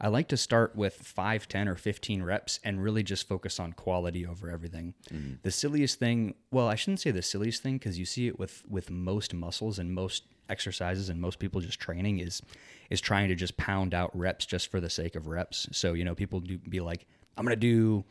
I 0.00 0.08
like 0.08 0.28
to 0.28 0.36
start 0.36 0.76
with 0.76 0.94
5, 0.94 1.48
10, 1.48 1.68
or 1.68 1.74
15 1.74 2.22
reps 2.22 2.60
and 2.62 2.82
really 2.82 3.02
just 3.02 3.26
focus 3.26 3.58
on 3.58 3.72
quality 3.72 4.26
over 4.26 4.50
everything. 4.50 4.94
The 5.42 5.50
silliest 5.50 5.98
thing, 5.98 6.34
well, 6.50 6.68
I 6.68 6.74
shouldn't 6.74 7.00
say 7.00 7.10
the 7.10 7.22
silliest 7.22 7.62
thing 7.62 7.78
because 7.78 7.98
you 7.98 8.04
see 8.04 8.26
it 8.26 8.38
with, 8.38 8.62
with 8.68 8.90
most 8.90 9.32
muscles 9.32 9.78
and 9.78 9.92
most 9.92 10.24
exercises 10.48 11.08
and 11.08 11.20
most 11.20 11.38
people 11.38 11.60
just 11.60 11.80
training 11.80 12.20
is 12.20 12.40
is 12.88 13.00
trying 13.00 13.26
to 13.26 13.34
just 13.34 13.56
pound 13.56 13.92
out 13.92 14.16
reps 14.16 14.46
just 14.46 14.70
for 14.70 14.80
the 14.80 14.88
sake 14.88 15.16
of 15.16 15.26
reps. 15.26 15.68
So, 15.72 15.94
you 15.94 16.04
know, 16.04 16.14
people 16.14 16.38
do 16.38 16.56
be 16.58 16.78
like, 16.80 17.04
I'm 17.36 17.44
going 17.44 17.52
to 17.52 17.56
do 17.56 18.04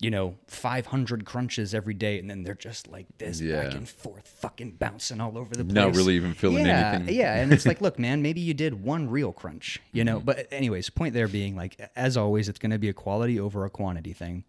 you 0.00 0.10
know, 0.10 0.34
500 0.48 1.24
crunches 1.24 1.74
every 1.74 1.94
day, 1.94 2.18
and 2.18 2.28
then 2.28 2.42
they're 2.42 2.54
just 2.54 2.88
like 2.88 3.06
this 3.18 3.40
back 3.40 3.74
and 3.74 3.88
forth, 3.88 4.26
fucking 4.26 4.72
bouncing 4.72 5.20
all 5.20 5.38
over 5.38 5.54
the 5.54 5.64
place. 5.64 5.74
Not 5.74 5.94
really 5.94 6.16
even 6.16 6.34
feeling 6.34 6.66
yeah, 6.66 6.92
anything. 6.94 7.14
Yeah, 7.14 7.36
and 7.36 7.52
it's 7.52 7.64
like, 7.64 7.80
look, 7.82 7.98
man, 7.98 8.20
maybe 8.20 8.40
you 8.40 8.54
did 8.54 8.82
one 8.82 9.08
real 9.08 9.32
crunch, 9.32 9.80
you 9.92 10.04
know. 10.04 10.16
Mm-hmm. 10.16 10.26
But 10.26 10.52
anyways, 10.52 10.90
point 10.90 11.14
there 11.14 11.28
being 11.28 11.54
like, 11.54 11.80
as 11.94 12.16
always, 12.16 12.48
it's 12.48 12.58
going 12.58 12.72
to 12.72 12.78
be 12.78 12.88
a 12.88 12.92
quality 12.92 13.38
over 13.38 13.64
a 13.64 13.70
quantity 13.70 14.12
thing, 14.12 14.44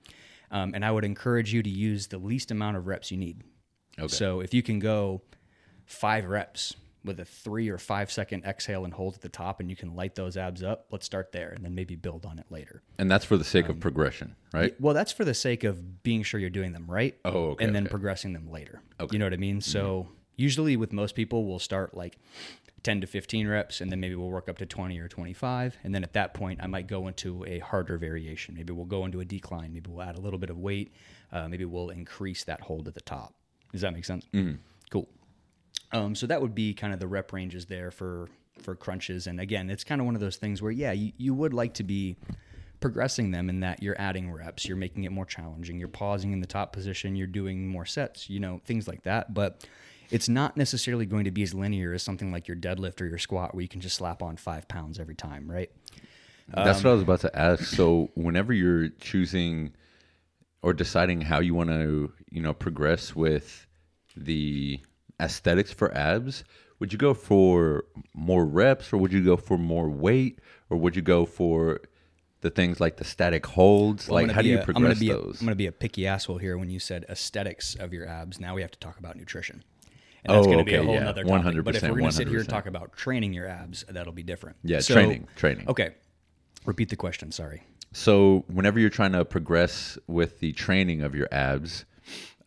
um, 0.51 0.73
and 0.73 0.83
I 0.83 0.91
would 0.91 1.05
encourage 1.05 1.53
you 1.53 1.61
to 1.61 1.69
use 1.69 2.07
the 2.07 2.17
least 2.17 2.49
amount 2.49 2.77
of 2.77 2.87
reps 2.87 3.11
you 3.11 3.17
need. 3.17 3.43
Okay. 3.99 4.07
So 4.07 4.39
if 4.41 4.53
you 4.53 4.63
can 4.63 4.79
go 4.79 5.21
five 5.85 6.25
reps 6.25 6.75
with 7.05 7.19
a 7.19 7.25
three 7.25 7.69
or 7.69 7.77
five 7.77 8.11
second 8.11 8.43
exhale 8.45 8.83
and 8.83 8.93
hold 8.93 9.13
at 9.15 9.21
the 9.21 9.29
top, 9.29 9.59
and 9.59 9.69
you 9.69 9.75
can 9.75 9.95
light 9.95 10.15
those 10.15 10.35
abs 10.37 10.63
up, 10.63 10.87
let's 10.91 11.05
start 11.05 11.31
there, 11.31 11.49
and 11.49 11.63
then 11.63 11.75
maybe 11.75 11.95
build 11.95 12.25
on 12.25 12.39
it 12.39 12.45
later. 12.49 12.81
And 12.97 13.09
that's 13.09 13.23
for 13.25 13.37
the 13.37 13.43
sake 13.43 13.65
Um, 13.65 13.71
of 13.71 13.79
progression, 13.79 14.35
right? 14.53 14.79
Well, 14.81 14.93
that's 14.93 15.11
for 15.11 15.23
the 15.23 15.33
sake 15.33 15.63
of 15.63 16.03
being 16.03 16.23
sure 16.23 16.39
you're 16.39 16.49
doing 16.49 16.73
them 16.73 16.85
right. 16.87 17.15
Oh, 17.23 17.51
okay, 17.51 17.65
And 17.65 17.75
then 17.75 17.83
okay. 17.83 17.91
progressing 17.91 18.33
them 18.33 18.49
later. 18.51 18.81
Okay. 18.99 19.05
Mm-hmm. 19.05 19.13
You 19.15 19.19
know 19.19 19.25
what 19.25 19.33
I 19.33 19.37
mean? 19.37 19.61
So 19.61 20.07
usually 20.35 20.75
with 20.75 20.91
most 20.91 21.15
people, 21.15 21.45
we'll 21.45 21.59
start 21.59 21.95
like 21.95 22.17
10 22.83 23.01
to 23.01 23.07
15 23.07 23.47
reps, 23.47 23.81
and 23.81 23.91
then 23.91 23.99
maybe 23.99 24.15
we'll 24.15 24.29
work 24.29 24.47
up 24.49 24.57
to 24.59 24.65
20 24.65 24.99
or 24.99 25.07
25. 25.07 25.77
And 25.83 25.93
then 25.95 26.03
at 26.03 26.13
that 26.13 26.33
point, 26.33 26.59
I 26.61 26.67
might 26.67 26.87
go 26.87 27.07
into 27.07 27.43
a 27.45 27.59
harder 27.59 27.97
variation. 27.97 28.53
Maybe 28.55 28.73
we'll 28.73 28.85
go 28.85 29.05
into 29.05 29.19
a 29.21 29.25
decline. 29.25 29.73
Maybe 29.73 29.89
we'll 29.89 30.03
add 30.03 30.17
a 30.17 30.21
little 30.21 30.37
bit 30.39 30.49
of 30.51 30.57
weight. 30.59 30.93
Uh, 31.31 31.47
maybe 31.47 31.65
we'll 31.65 31.89
increase 31.89 32.43
that 32.43 32.61
hold 32.61 32.87
at 32.87 32.93
the 32.93 33.01
top. 33.01 33.33
Does 33.71 33.81
that 33.81 33.93
make 33.93 34.05
sense? 34.05 34.25
Mm-hmm. 34.33 34.57
Cool. 34.91 35.07
Um, 35.91 36.15
so 36.15 36.27
that 36.27 36.41
would 36.41 36.55
be 36.55 36.73
kind 36.73 36.93
of 36.93 36.99
the 36.99 37.07
rep 37.07 37.31
ranges 37.33 37.65
there 37.65 37.91
for 37.91 38.27
for 38.61 38.75
crunches. 38.75 39.27
And 39.27 39.39
again, 39.39 39.69
it's 39.69 39.83
kind 39.83 39.99
of 40.01 40.05
one 40.05 40.15
of 40.15 40.21
those 40.21 40.37
things 40.37 40.61
where 40.61 40.71
yeah, 40.71 40.91
you, 40.91 41.11
you 41.17 41.33
would 41.33 41.53
like 41.53 41.73
to 41.75 41.83
be 41.83 42.15
progressing 42.79 43.31
them 43.31 43.49
in 43.49 43.61
that 43.61 43.81
you're 43.81 43.99
adding 43.99 44.31
reps, 44.31 44.65
you're 44.67 44.77
making 44.77 45.03
it 45.05 45.11
more 45.11 45.25
challenging, 45.25 45.79
you're 45.79 45.87
pausing 45.87 46.33
in 46.33 46.39
the 46.39 46.47
top 46.47 46.71
position, 46.73 47.15
you're 47.15 47.27
doing 47.27 47.67
more 47.67 47.85
sets, 47.85 48.29
you 48.29 48.39
know, 48.39 48.61
things 48.65 48.87
like 48.87 49.03
that. 49.03 49.33
But 49.33 49.65
it's 50.11 50.29
not 50.29 50.55
necessarily 50.55 51.05
going 51.05 51.25
to 51.25 51.31
be 51.31 51.43
as 51.43 51.53
linear 51.53 51.93
as 51.93 52.03
something 52.03 52.31
like 52.31 52.47
your 52.47 52.57
deadlift 52.57 53.01
or 53.01 53.05
your 53.05 53.17
squat 53.17 53.55
where 53.55 53.61
you 53.61 53.67
can 53.67 53.81
just 53.81 53.95
slap 53.95 54.21
on 54.21 54.37
five 54.37 54.67
pounds 54.67 54.99
every 54.99 55.15
time, 55.15 55.49
right? 55.49 55.71
That's 56.53 56.79
Um, 56.79 56.83
what 56.83 56.91
I 56.91 56.93
was 56.93 57.01
about 57.01 57.19
to 57.21 57.35
ask. 57.39 57.63
So, 57.63 58.11
whenever 58.13 58.53
you're 58.53 58.89
choosing 58.89 59.73
or 60.61 60.73
deciding 60.73 61.21
how 61.21 61.39
you 61.39 61.55
want 61.55 61.69
to, 61.71 62.11
you 62.29 62.41
know, 62.41 62.53
progress 62.53 63.15
with 63.15 63.65
the 64.15 64.79
aesthetics 65.19 65.71
for 65.71 65.95
abs, 65.95 66.43
would 66.79 66.91
you 66.91 66.99
go 66.99 67.13
for 67.13 67.85
more 68.13 68.45
reps 68.45 68.91
or 68.91 68.97
would 68.97 69.13
you 69.13 69.23
go 69.23 69.37
for 69.37 69.57
more 69.57 69.89
weight 69.89 70.39
or 70.69 70.77
would 70.77 70.95
you 70.95 71.01
go 71.01 71.25
for 71.25 71.79
the 72.41 72.49
things 72.49 72.79
like 72.79 72.97
the 72.97 73.03
static 73.03 73.45
holds? 73.45 74.07
Well, 74.07 74.23
like, 74.23 74.31
how 74.31 74.41
do 74.41 74.49
you 74.49 74.57
a- 74.57 74.61
I'm 74.61 74.65
gonna 74.67 74.79
progress 74.79 74.99
be 74.99 75.09
a- 75.09 75.13
those? 75.13 75.39
I'm 75.41 75.45
going 75.47 75.51
to 75.53 75.55
be 75.55 75.67
a 75.67 75.71
picky 75.71 76.05
asshole 76.05 76.37
here 76.37 76.57
when 76.57 76.69
you 76.69 76.79
said 76.79 77.05
aesthetics 77.09 77.75
of 77.75 77.93
your 77.93 78.07
abs. 78.07 78.39
Now 78.39 78.55
we 78.55 78.61
have 78.61 78.71
to 78.71 78.79
talk 78.79 78.99
about 78.99 79.15
nutrition. 79.15 79.63
And 80.25 80.35
that's 80.35 80.47
Oh, 80.47 80.51
going 80.51 80.57
to 80.59 80.63
be 80.65 80.73
a 80.73 80.79
okay, 80.79 80.85
whole 80.85 80.95
yeah. 80.95 81.03
nother 81.03 81.23
topic. 81.23 81.63
But 81.63 81.75
if 81.75 81.83
we're 81.83 81.89
going 81.89 82.05
to 82.05 82.11
sit 82.11 82.27
here 82.27 82.39
and 82.39 82.49
talk 82.49 82.65
about 82.65 82.93
training 82.97 83.31
your 83.33 83.47
abs, 83.47 83.85
that'll 83.87 84.11
be 84.11 84.23
different. 84.23 84.57
Yeah, 84.63 84.79
So- 84.79 84.95
training, 84.95 85.27
training. 85.35 85.67
Okay. 85.69 85.91
Repeat 86.65 86.89
the 86.89 86.95
question. 86.95 87.31
Sorry. 87.31 87.61
So, 87.93 88.43
whenever 88.47 88.79
you're 88.79 88.89
trying 88.89 89.13
to 89.13 89.23
progress 89.23 89.97
with 90.07 90.39
the 90.39 90.51
training 90.53 91.01
of 91.01 91.15
your 91.15 91.27
abs, 91.31 91.85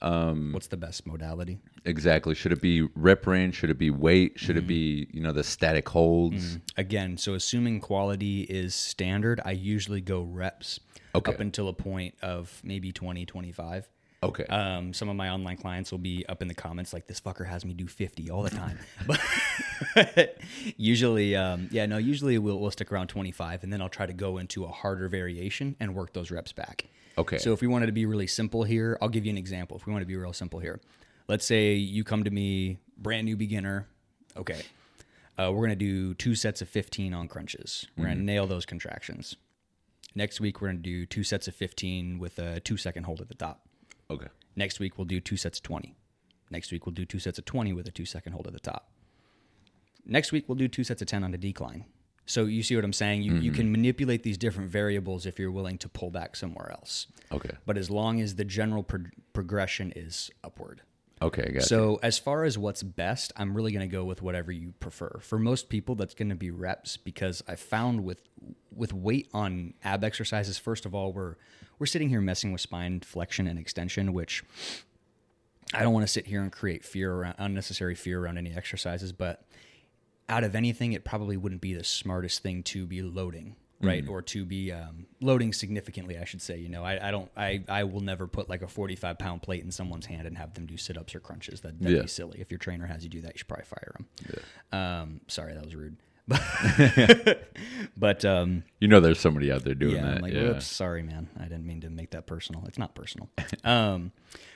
Um, 0.00 0.52
What's 0.52 0.69
the 0.69 0.76
best 0.76 1.07
modality? 1.07 1.59
exactly, 1.85 2.35
should 2.35 2.52
it 2.52 2.61
be 2.61 2.83
rep 2.95 3.26
range? 3.26 3.57
Should 3.57 3.71
it 3.71 3.78
be 3.78 3.90
weight? 3.90 4.38
Should 4.38 4.57
Mm-hmm. 4.57 4.64
it 4.64 4.69
be 4.69 5.09
you 5.12 5.21
know 5.21 5.33
the 5.33 5.43
static 5.45 5.88
holds? 5.88 6.59
Again, 6.76 7.17
so 7.19 7.35
assuming 7.35 7.81
quality 7.81 8.43
is 8.43 8.75
standard, 8.75 9.40
I 9.45 9.52
usually 9.52 10.00
go 10.00 10.23
reps 10.23 10.81
Okay. 11.14 11.33
up 11.33 11.40
until 11.40 11.69
a 11.69 11.73
point 11.73 12.14
of 12.23 12.61
maybe 12.62 12.93
20, 12.93 13.25
25. 13.26 13.88
Okay. 14.21 14.45
Um, 14.45 14.93
some 14.93 15.09
of 15.09 15.15
my 15.15 15.31
online 15.31 15.57
clients 15.57 15.93
will 15.93 15.99
be 15.99 16.25
up 16.29 16.43
in 16.43 16.49
the 16.49 16.55
comments 16.55 16.93
like, 16.93 17.07
"This 17.07 17.21
fucker 17.21 17.47
has 17.47 17.65
me 17.65 17.73
do 17.73 17.87
50 17.87 18.31
all 18.31 18.43
the 18.43 18.51
time." 18.51 18.79
but 19.07 20.37
usually, 20.77 21.37
um, 21.37 21.69
yeah, 21.71 21.87
no, 21.87 21.99
usually 21.99 22.37
we'll, 22.39 22.59
we'll 22.59 22.73
stick 22.73 22.91
around 22.91 23.09
25, 23.09 23.63
and 23.63 23.73
then 23.73 23.81
I'll 23.81 23.89
try 23.89 24.07
to 24.07 24.13
go 24.13 24.39
into 24.39 24.65
a 24.65 24.69
harder 24.69 25.09
variation 25.09 25.77
and 25.79 25.95
work 25.95 26.15
those 26.15 26.33
reps 26.33 26.53
back. 26.53 26.87
Okay. 27.17 27.39
So 27.39 27.53
if 27.53 27.61
we 27.61 27.69
wanted 27.69 27.87
to 27.87 27.93
be 27.93 28.07
really 28.07 28.27
simple 28.27 28.65
here, 28.65 28.99
I'll 29.01 29.09
give 29.09 29.25
you 29.25 29.31
an 29.31 29.39
example. 29.39 29.77
If 29.77 29.87
we 29.87 29.93
want 29.93 30.03
to 30.03 30.07
be 30.07 30.17
real 30.17 30.33
simple 30.33 30.59
here, 30.59 30.81
let's 31.29 31.45
say 31.45 31.75
you 31.75 32.03
come 32.03 32.25
to 32.25 32.31
me, 32.31 32.79
brand 32.97 33.25
new 33.25 33.37
beginner. 33.37 33.87
Okay. 34.37 34.63
Uh, 35.39 35.53
we're 35.53 35.67
going 35.67 35.71
to 35.71 35.77
do 35.77 36.15
two 36.15 36.35
sets 36.35 36.61
of 36.61 36.69
15 36.69 37.15
on 37.15 37.29
crunches. 37.29 37.87
We're 37.97 38.07
going 38.07 38.19
to 38.19 38.25
nail 38.25 38.49
those 38.49 38.67
contractions. 38.67 39.37
Next 40.17 40.41
week, 40.41 40.61
we're 40.61 40.69
going 40.69 40.79
to 40.79 40.83
do 40.83 41.07
two 41.07 41.23
sets 41.23 41.47
of 41.47 41.55
15 41.55 42.19
with 42.19 42.41
a 42.41 42.59
two 42.59 42.77
second 42.77 43.05
hold 43.05 43.21
at 43.21 43.29
the 43.29 43.35
top. 43.35 43.68
Okay. 44.11 44.29
Next 44.57 44.81
week, 44.81 44.99
we'll 44.99 45.05
do 45.05 45.21
two 45.21 45.37
sets 45.37 45.59
of 45.59 45.62
20. 45.62 45.95
Next 46.50 46.73
week, 46.73 46.87
we'll 46.87 46.95
do 46.95 47.05
two 47.05 47.19
sets 47.19 47.38
of 47.38 47.45
20 47.45 47.73
with 47.73 47.87
a 47.87 47.91
two 47.91 48.05
second 48.05 48.33
hold 48.33 48.47
at 48.47 48.53
the 48.53 48.61
top. 48.61 48.91
Next 50.05 50.33
week, 50.33 50.45
we'll 50.49 50.57
do 50.57 50.69
two 50.69 50.85
sets 50.85 51.03
of 51.03 51.09
10 51.09 51.23
on 51.23 51.35
a 51.35 51.38
decline. 51.38 51.85
So 52.29 52.45
you 52.45 52.62
see 52.62 52.75
what 52.75 52.85
I'm 52.85 52.93
saying? 52.93 53.23
You, 53.23 53.35
you 53.37 53.50
mm-hmm. 53.50 53.57
can 53.57 53.73
manipulate 53.73 54.23
these 54.23 54.37
different 54.37 54.71
variables 54.71 55.25
if 55.25 55.38
you're 55.38 55.50
willing 55.50 55.79
to 55.79 55.88
pull 55.88 56.11
back 56.11 56.37
somewhere 56.37 56.71
else. 56.71 57.07
Okay. 57.33 57.53
But 57.65 57.79
as 57.79 57.91
long 57.91 58.21
as 58.21 58.35
the 58.35 58.45
general 58.45 58.83
pro- 58.83 59.07
progression 59.33 59.93
is 59.97 60.31
upward. 60.45 60.83
Okay. 61.23 61.43
I 61.43 61.47
got 61.47 61.55
you. 61.55 61.61
So 61.61 61.99
as 62.03 62.19
far 62.19 62.45
as 62.45 62.59
what's 62.59 62.83
best, 62.83 63.33
I'm 63.37 63.55
really 63.55 63.73
going 63.73 63.88
to 63.88 63.93
go 63.93 64.05
with 64.05 64.21
whatever 64.21 64.53
you 64.53 64.75
prefer. 64.79 65.21
For 65.23 65.38
most 65.38 65.71
people, 65.71 65.95
that's 65.95 66.15
going 66.15 66.29
to 66.29 66.35
be 66.35 66.50
reps 66.50 66.99
because 66.99 67.43
I 67.49 67.57
found 67.57 68.05
with 68.05 68.21
with 68.75 68.93
weight 68.93 69.29
on 69.33 69.75
ab 69.83 70.05
exercises, 70.05 70.59
first 70.59 70.87
of 70.87 70.95
all, 70.95 71.12
we're 71.12 71.37
we're 71.79 71.87
sitting 71.87 72.09
here 72.09 72.21
messing 72.21 72.53
with 72.53 72.61
spine 72.61 73.01
flexion 73.01 73.47
and 73.47 73.59
extension, 73.59 74.13
which 74.13 74.43
I 75.75 75.83
don't 75.83 75.93
want 75.93 76.07
to 76.07 76.13
sit 76.13 76.27
here 76.27 76.43
and 76.43 76.51
create 76.51 76.85
fear 76.85 77.13
around 77.13 77.35
unnecessary 77.39 77.95
fear 77.95 78.21
around 78.23 78.39
any 78.39 78.53
exercises, 78.55 79.13
but 79.13 79.45
out 80.29 80.45
of 80.45 80.55
anything, 80.55 80.93
it 80.93 81.05
probably 81.05 81.37
wouldn't 81.37 81.61
be 81.61 81.75
the 81.75 81.85
smartest 81.85 82.43
thing 82.43 82.63
to 82.63 82.87
be 82.87 83.01
loading, 83.03 83.57
right? 83.81 84.07
Or 84.09 84.21
to 84.23 84.45
be 84.45 84.73
um, 84.73 85.07
loading 85.21 85.53
significantly, 85.55 86.19
I 86.19 86.25
should 86.25 86.43
say. 86.43 86.59
You 86.59 86.69
know, 86.69 86.85
I, 86.85 87.09
I 87.09 87.11
don't, 87.11 87.31
I, 87.37 87.63
I 87.69 87.85
will 87.85 88.01
never 88.01 88.27
put 88.27 88.49
like 88.49 88.61
a 88.63 88.69
45 88.69 89.19
pound 89.19 89.43
plate 89.43 89.63
in 89.65 89.71
someone's 89.71 90.05
hand 90.07 90.27
and 90.27 90.37
have 90.37 90.53
them 90.55 90.67
do 90.67 90.77
sit 90.77 90.99
ups 90.99 91.15
or 91.15 91.21
crunches. 91.21 91.61
That, 91.63 91.79
that'd 91.81 91.97
Yeah. 91.97 92.03
be 92.03 92.09
silly. 92.09 92.41
If 92.41 92.51
your 92.51 92.59
trainer 92.59 92.87
has 92.87 93.05
you 93.05 93.09
do 93.11 93.21
that, 93.23 93.35
you 93.35 93.39
should 93.39 93.49
probably 93.49 93.65
fire 93.67 93.95
them. 93.97 94.79
Um, 94.79 95.21
sorry, 95.29 95.55
that 95.55 95.65
was 95.65 95.75
rude. 95.75 95.97
but 97.97 98.25
um, 98.25 98.65
you 98.81 98.89
know, 98.89 99.01
there's 99.01 99.21
somebody 99.21 99.51
out 99.51 99.65
there 99.65 99.75
doing 99.75 99.97
yeah, 99.97 100.03
that. 100.03 100.17
I'm 100.17 100.23
like, 100.23 100.33
yeah. 100.33 100.43
whoops, 100.43 100.67
sorry, 100.67 101.03
man. 101.03 101.29
I 101.39 101.45
didn't 101.45 101.67
mean 101.67 101.81
to 101.83 101.91
make 101.91 102.11
that 102.11 102.27
personal. 102.27 102.65
It's 102.67 102.79
not 102.79 102.95
personal. 102.95 103.29
um, 103.65 104.13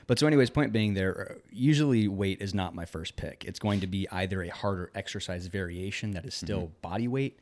but 0.07 0.19
so, 0.19 0.27
anyways, 0.27 0.51
point 0.51 0.73
being, 0.73 0.95
there 0.95 1.39
usually 1.51 2.09
weight 2.09 2.43
is 2.43 2.55
not 2.55 2.75
my 2.75 2.85
first 2.85 3.17
pick. 3.17 3.45
It's 3.47 3.59
going 3.59 3.81
to 3.81 3.87
be 3.87 4.07
either 4.11 4.43
a 4.43 4.49
harder 4.49 4.91
exercise 4.95 5.47
variation 5.47 6.13
that 6.13 6.25
is 6.25 6.35
still 6.35 6.63
Mm-hmm. 6.63 6.81
body 6.83 7.09
weight. 7.09 7.39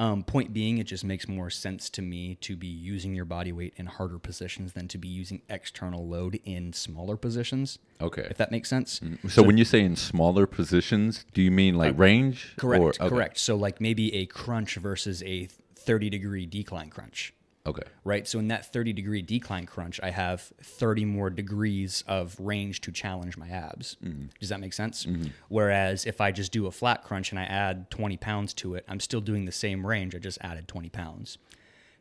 Um, 0.00 0.22
point 0.24 0.54
being, 0.54 0.78
it 0.78 0.84
just 0.84 1.04
makes 1.04 1.28
more 1.28 1.50
sense 1.50 1.90
to 1.90 2.00
me 2.00 2.36
to 2.36 2.56
be 2.56 2.66
using 2.66 3.14
your 3.14 3.26
body 3.26 3.52
weight 3.52 3.74
in 3.76 3.84
harder 3.84 4.18
positions 4.18 4.72
than 4.72 4.88
to 4.88 4.96
be 4.96 5.08
using 5.08 5.42
external 5.50 6.08
load 6.08 6.40
in 6.46 6.72
smaller 6.72 7.18
positions. 7.18 7.78
Okay. 8.00 8.26
If 8.30 8.38
that 8.38 8.50
makes 8.50 8.70
sense. 8.70 9.02
So, 9.28 9.42
when 9.42 9.58
you 9.58 9.66
say 9.66 9.80
in 9.82 9.96
smaller 9.96 10.46
positions, 10.46 11.26
do 11.34 11.42
you 11.42 11.50
mean 11.50 11.74
like 11.74 11.98
range? 11.98 12.54
Uh, 12.56 12.60
Correct. 12.62 12.82
Or- 12.82 12.88
okay. 12.88 13.08
Correct. 13.10 13.38
So 13.38 13.56
like 13.56 13.78
maybe 13.78 14.14
a 14.14 14.24
crunch 14.24 14.76
versus 14.76 15.22
a 15.24 15.48
30 15.76 16.08
degree 16.08 16.46
decline 16.46 16.88
crunch. 16.88 17.34
Okay. 17.66 17.82
right? 18.04 18.26
So 18.26 18.38
in 18.38 18.48
that 18.48 18.72
30 18.72 18.94
degree 18.94 19.20
decline 19.20 19.66
crunch, 19.66 20.00
I 20.02 20.10
have 20.10 20.40
30 20.62 21.04
more 21.04 21.28
degrees 21.28 22.02
of 22.06 22.38
range 22.40 22.80
to 22.82 22.92
challenge 22.92 23.36
my 23.36 23.48
abs. 23.48 23.96
Mm-hmm. 24.02 24.26
Does 24.40 24.48
that 24.48 24.60
make 24.60 24.72
sense? 24.72 25.04
Mm-hmm. 25.04 25.28
Whereas 25.48 26.06
if 26.06 26.20
I 26.20 26.32
just 26.32 26.52
do 26.52 26.66
a 26.66 26.70
flat 26.70 27.04
crunch 27.04 27.30
and 27.30 27.38
I 27.38 27.44
add 27.44 27.90
20 27.90 28.16
pounds 28.16 28.54
to 28.54 28.74
it, 28.74 28.84
I'm 28.88 29.00
still 29.00 29.20
doing 29.20 29.44
the 29.44 29.52
same 29.52 29.86
range. 29.86 30.14
I 30.14 30.18
just 30.18 30.38
added 30.40 30.68
20 30.68 30.88
pounds. 30.88 31.38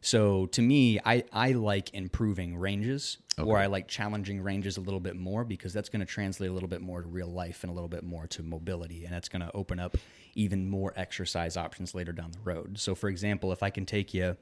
So 0.01 0.45
to 0.47 0.61
me, 0.61 0.99
I, 1.05 1.25
I 1.33 1.51
like 1.51 1.93
improving 1.93 2.57
ranges 2.57 3.17
or 3.37 3.57
I 3.57 3.67
like 3.67 3.87
challenging 3.87 4.41
ranges 4.41 4.77
a 4.77 4.81
little 4.81 4.99
bit 4.99 5.15
more 5.15 5.43
because 5.43 5.73
that's 5.73 5.89
going 5.89 6.01
to 6.01 6.05
translate 6.05 6.49
a 6.49 6.53
little 6.53 6.69
bit 6.69 6.81
more 6.81 7.01
to 7.01 7.07
real 7.07 7.27
life 7.27 7.63
and 7.63 7.71
a 7.71 7.73
little 7.73 7.89
bit 7.89 8.03
more 8.03 8.27
to 8.27 8.43
mobility. 8.43 9.05
And 9.05 9.13
that's 9.13 9.29
going 9.29 9.41
to 9.41 9.51
open 9.53 9.79
up 9.79 9.97
even 10.35 10.69
more 10.69 10.93
exercise 10.95 11.57
options 11.57 11.95
later 11.95 12.11
down 12.11 12.31
the 12.31 12.39
road. 12.43 12.79
So, 12.79 12.95
for 12.95 13.09
example, 13.09 13.51
if 13.51 13.63
I 13.63 13.69
can 13.69 13.85
take 13.85 14.13
you, 14.13 14.37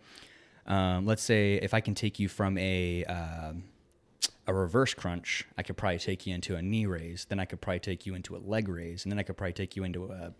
um, 0.67 1.05
let's 1.05 1.23
say 1.23 1.55
if 1.55 1.73
I 1.73 1.81
can 1.81 1.95
take 1.95 2.19
you 2.19 2.27
from 2.27 2.57
a 2.57 3.03
um 3.05 3.63
a 4.47 4.53
reverse 4.53 4.93
crunch, 4.93 5.45
I 5.57 5.63
could 5.63 5.75
probably 5.75 5.99
take 5.99 6.25
you 6.25 6.33
into 6.33 6.55
a 6.55 6.61
knee 6.61 6.85
raise. 6.85 7.25
Then 7.25 7.39
I 7.39 7.45
could 7.45 7.59
probably 7.59 7.81
take 7.81 8.05
you 8.05 8.15
into 8.15 8.35
a 8.35 8.39
leg 8.39 8.69
raise, 8.69 9.03
and 9.03 9.11
then 9.11 9.19
I 9.19 9.23
could 9.23 9.35
probably 9.35 9.53
take 9.53 9.75
you 9.75 9.83
into 9.83 10.05
a 10.11 10.33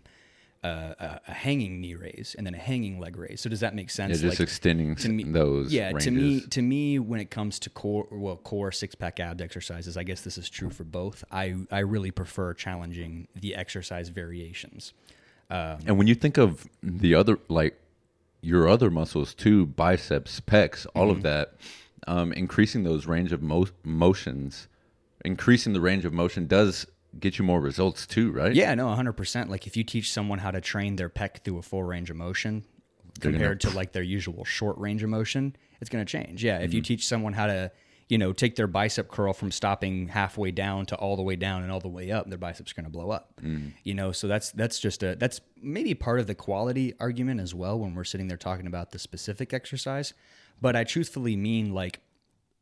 a, 0.64 1.20
a, 1.28 1.32
hanging 1.32 1.80
knee 1.80 1.94
raise, 1.94 2.34
and 2.36 2.46
then 2.46 2.54
a 2.54 2.58
hanging 2.58 2.98
leg 2.98 3.16
raise. 3.16 3.40
So 3.40 3.48
does 3.48 3.60
that 3.60 3.74
make 3.74 3.90
sense? 3.90 4.20
Yeah, 4.20 4.30
just 4.30 4.40
extending 4.40 4.96
to 4.96 5.08
me, 5.08 5.22
those 5.24 5.72
Yeah, 5.72 5.92
to 5.92 6.10
me, 6.10 6.40
to 6.40 6.62
me, 6.62 6.98
when 6.98 7.20
it 7.20 7.30
comes 7.30 7.58
to 7.60 7.70
core, 7.70 8.08
well, 8.10 8.36
core 8.36 8.72
six 8.72 8.94
pack 8.94 9.20
abs 9.20 9.40
exercises, 9.40 9.96
I 9.96 10.02
guess 10.02 10.22
this 10.22 10.36
is 10.36 10.48
true 10.48 10.70
for 10.70 10.84
both. 10.84 11.22
I 11.30 11.56
I 11.70 11.80
really 11.80 12.10
prefer 12.10 12.54
challenging 12.54 13.28
the 13.36 13.54
exercise 13.54 14.08
variations. 14.08 14.94
And 15.86 15.96
when 15.96 16.06
you 16.06 16.14
think 16.14 16.38
of 16.38 16.66
the 16.82 17.14
other, 17.14 17.38
like 17.48 17.80
your 18.40 18.68
other 18.68 18.90
muscles 18.90 19.34
too, 19.34 19.66
biceps, 19.66 20.40
pecs, 20.40 20.86
all 20.94 21.06
Mm-hmm. 21.08 21.16
of 21.16 21.22
that, 21.22 21.54
um, 22.06 22.32
increasing 22.32 22.84
those 22.84 23.06
range 23.06 23.32
of 23.32 23.42
mo- 23.42 23.66
motions, 23.84 24.68
increasing 25.24 25.72
the 25.72 25.80
range 25.80 26.04
of 26.04 26.12
motion 26.12 26.46
does 26.46 26.86
get 27.18 27.38
you 27.38 27.44
more 27.44 27.60
results 27.60 28.06
too, 28.06 28.30
right? 28.30 28.54
Yeah, 28.54 28.74
no, 28.74 28.86
100%. 28.86 29.48
Like 29.48 29.66
if 29.66 29.76
you 29.76 29.82
teach 29.84 30.12
someone 30.12 30.38
how 30.38 30.50
to 30.50 30.60
train 30.60 30.96
their 30.96 31.08
pec 31.08 31.42
through 31.42 31.58
a 31.58 31.62
full 31.62 31.82
range 31.82 32.10
of 32.10 32.16
motion 32.16 32.64
They're 33.20 33.32
gonna- 33.32 33.38
compared 33.38 33.60
to 33.62 33.70
like 33.70 33.92
their 33.92 34.02
usual 34.02 34.44
short 34.44 34.78
range 34.78 35.02
of 35.02 35.10
motion, 35.10 35.56
it's 35.80 35.90
going 35.90 36.04
to 36.04 36.10
change. 36.10 36.44
Yeah, 36.44 36.56
Mm-hmm. 36.56 36.64
if 36.64 36.74
you 36.74 36.82
teach 36.82 37.06
someone 37.06 37.32
how 37.32 37.46
to, 37.48 37.72
you 38.08 38.16
know, 38.16 38.32
take 38.32 38.56
their 38.56 38.66
bicep 38.66 39.08
curl 39.08 39.32
from 39.32 39.50
stopping 39.50 40.08
halfway 40.08 40.50
down 40.50 40.86
to 40.86 40.96
all 40.96 41.16
the 41.16 41.22
way 41.22 41.36
down 41.36 41.62
and 41.62 41.70
all 41.70 41.80
the 41.80 41.88
way 41.88 42.10
up, 42.10 42.28
their 42.28 42.38
biceps 42.38 42.72
are 42.72 42.74
going 42.74 42.86
to 42.86 42.90
blow 42.90 43.10
up. 43.10 43.34
Mm-hmm. 43.42 43.68
You 43.84 43.94
know, 43.94 44.12
so 44.12 44.26
that's 44.26 44.50
that's 44.52 44.80
just 44.80 45.02
a 45.02 45.14
that's 45.16 45.40
maybe 45.60 45.94
part 45.94 46.18
of 46.18 46.26
the 46.26 46.34
quality 46.34 46.94
argument 46.98 47.40
as 47.40 47.54
well 47.54 47.78
when 47.78 47.94
we're 47.94 48.04
sitting 48.04 48.28
there 48.28 48.38
talking 48.38 48.66
about 48.66 48.92
the 48.92 48.98
specific 48.98 49.52
exercise, 49.52 50.14
but 50.60 50.74
I 50.74 50.84
truthfully 50.84 51.36
mean 51.36 51.74
like 51.74 52.00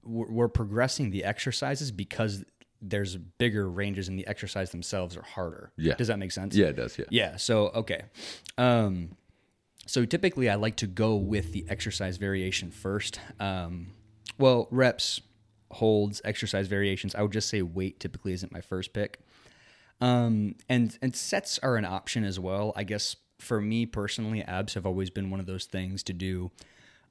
we're, 0.02 0.30
we're 0.30 0.48
progressing 0.48 1.10
the 1.10 1.24
exercises 1.24 1.92
because 1.92 2.44
there's 2.82 3.16
bigger 3.16 3.70
ranges 3.70 4.08
and 4.08 4.18
the 4.18 4.26
exercise 4.26 4.70
themselves 4.70 5.16
are 5.16 5.22
harder. 5.22 5.72
Yeah. 5.76 5.94
Does 5.94 6.08
that 6.08 6.18
make 6.18 6.32
sense? 6.32 6.54
Yeah, 6.56 6.66
it 6.66 6.76
does. 6.76 6.98
Yeah. 6.98 7.06
Yeah. 7.10 7.36
So 7.36 7.68
okay. 7.68 8.02
Um, 8.58 9.16
so 9.86 10.04
typically, 10.04 10.50
I 10.50 10.56
like 10.56 10.76
to 10.76 10.88
go 10.88 11.14
with 11.14 11.52
the 11.52 11.64
exercise 11.68 12.16
variation 12.16 12.72
first. 12.72 13.20
Um, 13.38 13.92
well, 14.36 14.66
reps, 14.72 15.20
holds, 15.70 16.20
exercise 16.24 16.66
variations. 16.66 17.14
I 17.14 17.22
would 17.22 17.32
just 17.32 17.48
say 17.48 17.62
weight 17.62 18.00
typically 18.00 18.32
isn't 18.32 18.52
my 18.52 18.60
first 18.60 18.92
pick. 18.92 19.20
Um, 20.00 20.56
and 20.68 20.96
and 21.00 21.16
sets 21.16 21.58
are 21.60 21.76
an 21.76 21.84
option 21.84 22.24
as 22.24 22.38
well. 22.38 22.72
I 22.76 22.84
guess 22.84 23.16
for 23.38 23.60
me 23.60 23.86
personally, 23.86 24.42
abs 24.42 24.74
have 24.74 24.86
always 24.86 25.10
been 25.10 25.30
one 25.30 25.40
of 25.40 25.46
those 25.46 25.64
things 25.64 26.02
to 26.04 26.12
do 26.12 26.50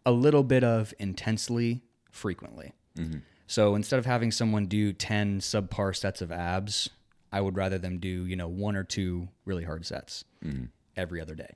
a 0.06 0.12
little 0.12 0.44
bit 0.44 0.64
of 0.64 0.94
intensely 1.00 1.82
frequently. 2.12 2.74
So 3.48 3.76
instead 3.76 4.00
of 4.00 4.06
having 4.06 4.32
someone 4.32 4.66
do 4.68 4.92
10 4.94 5.40
subpar 5.40 5.96
sets 5.96 6.22
of 6.22 6.32
abs, 6.32 6.90
I 7.32 7.42
would 7.42 7.56
rather 7.58 7.78
them 7.78 8.00
do, 8.00 8.26
you 8.26 8.36
know, 8.36 8.48
one 8.48 8.76
or 8.76 8.84
two 8.84 9.28
really 9.46 9.64
hard 9.64 9.86
sets 9.86 10.24
every 10.96 11.22
other 11.22 11.36
day. 11.36 11.56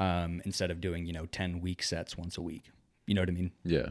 Um, 0.00 0.42
instead 0.44 0.70
of 0.70 0.80
doing, 0.80 1.06
you 1.06 1.12
know, 1.12 1.26
10 1.26 1.60
weak 1.60 1.82
sets 1.82 2.16
once 2.16 2.36
a 2.36 2.42
week. 2.42 2.64
You 3.06 3.14
know 3.14 3.22
what 3.22 3.28
I 3.30 3.32
mean? 3.32 3.50
Yeah. 3.64 3.88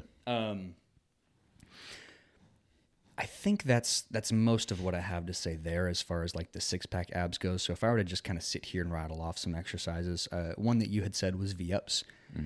I 3.18 3.26
think 3.26 3.64
that's 3.64 4.02
that's 4.12 4.32
most 4.32 4.72
of 4.72 4.82
what 4.82 4.94
I 4.94 5.00
have 5.02 5.26
to 5.26 5.34
say 5.34 5.56
there 5.56 5.88
as 5.88 6.02
far 6.04 6.22
as 6.24 6.36
like 6.36 6.52
the 6.52 6.62
six 6.62 6.86
pack 6.86 7.10
abs 7.14 7.38
goes. 7.38 7.64
So 7.64 7.74
if 7.74 7.84
I 7.84 7.90
were 7.90 7.98
to 7.98 8.04
just 8.04 8.24
kind 8.24 8.38
of 8.38 8.44
sit 8.44 8.66
here 8.66 8.84
and 8.84 8.92
rattle 8.94 9.22
off 9.22 9.38
some 9.40 9.56
exercises, 9.56 10.28
uh, 10.32 10.54
one 10.56 10.78
that 10.80 10.90
you 10.90 11.02
had 11.02 11.16
said 11.16 11.38
was 11.40 11.54
V 11.54 11.74
ups. 11.74 12.04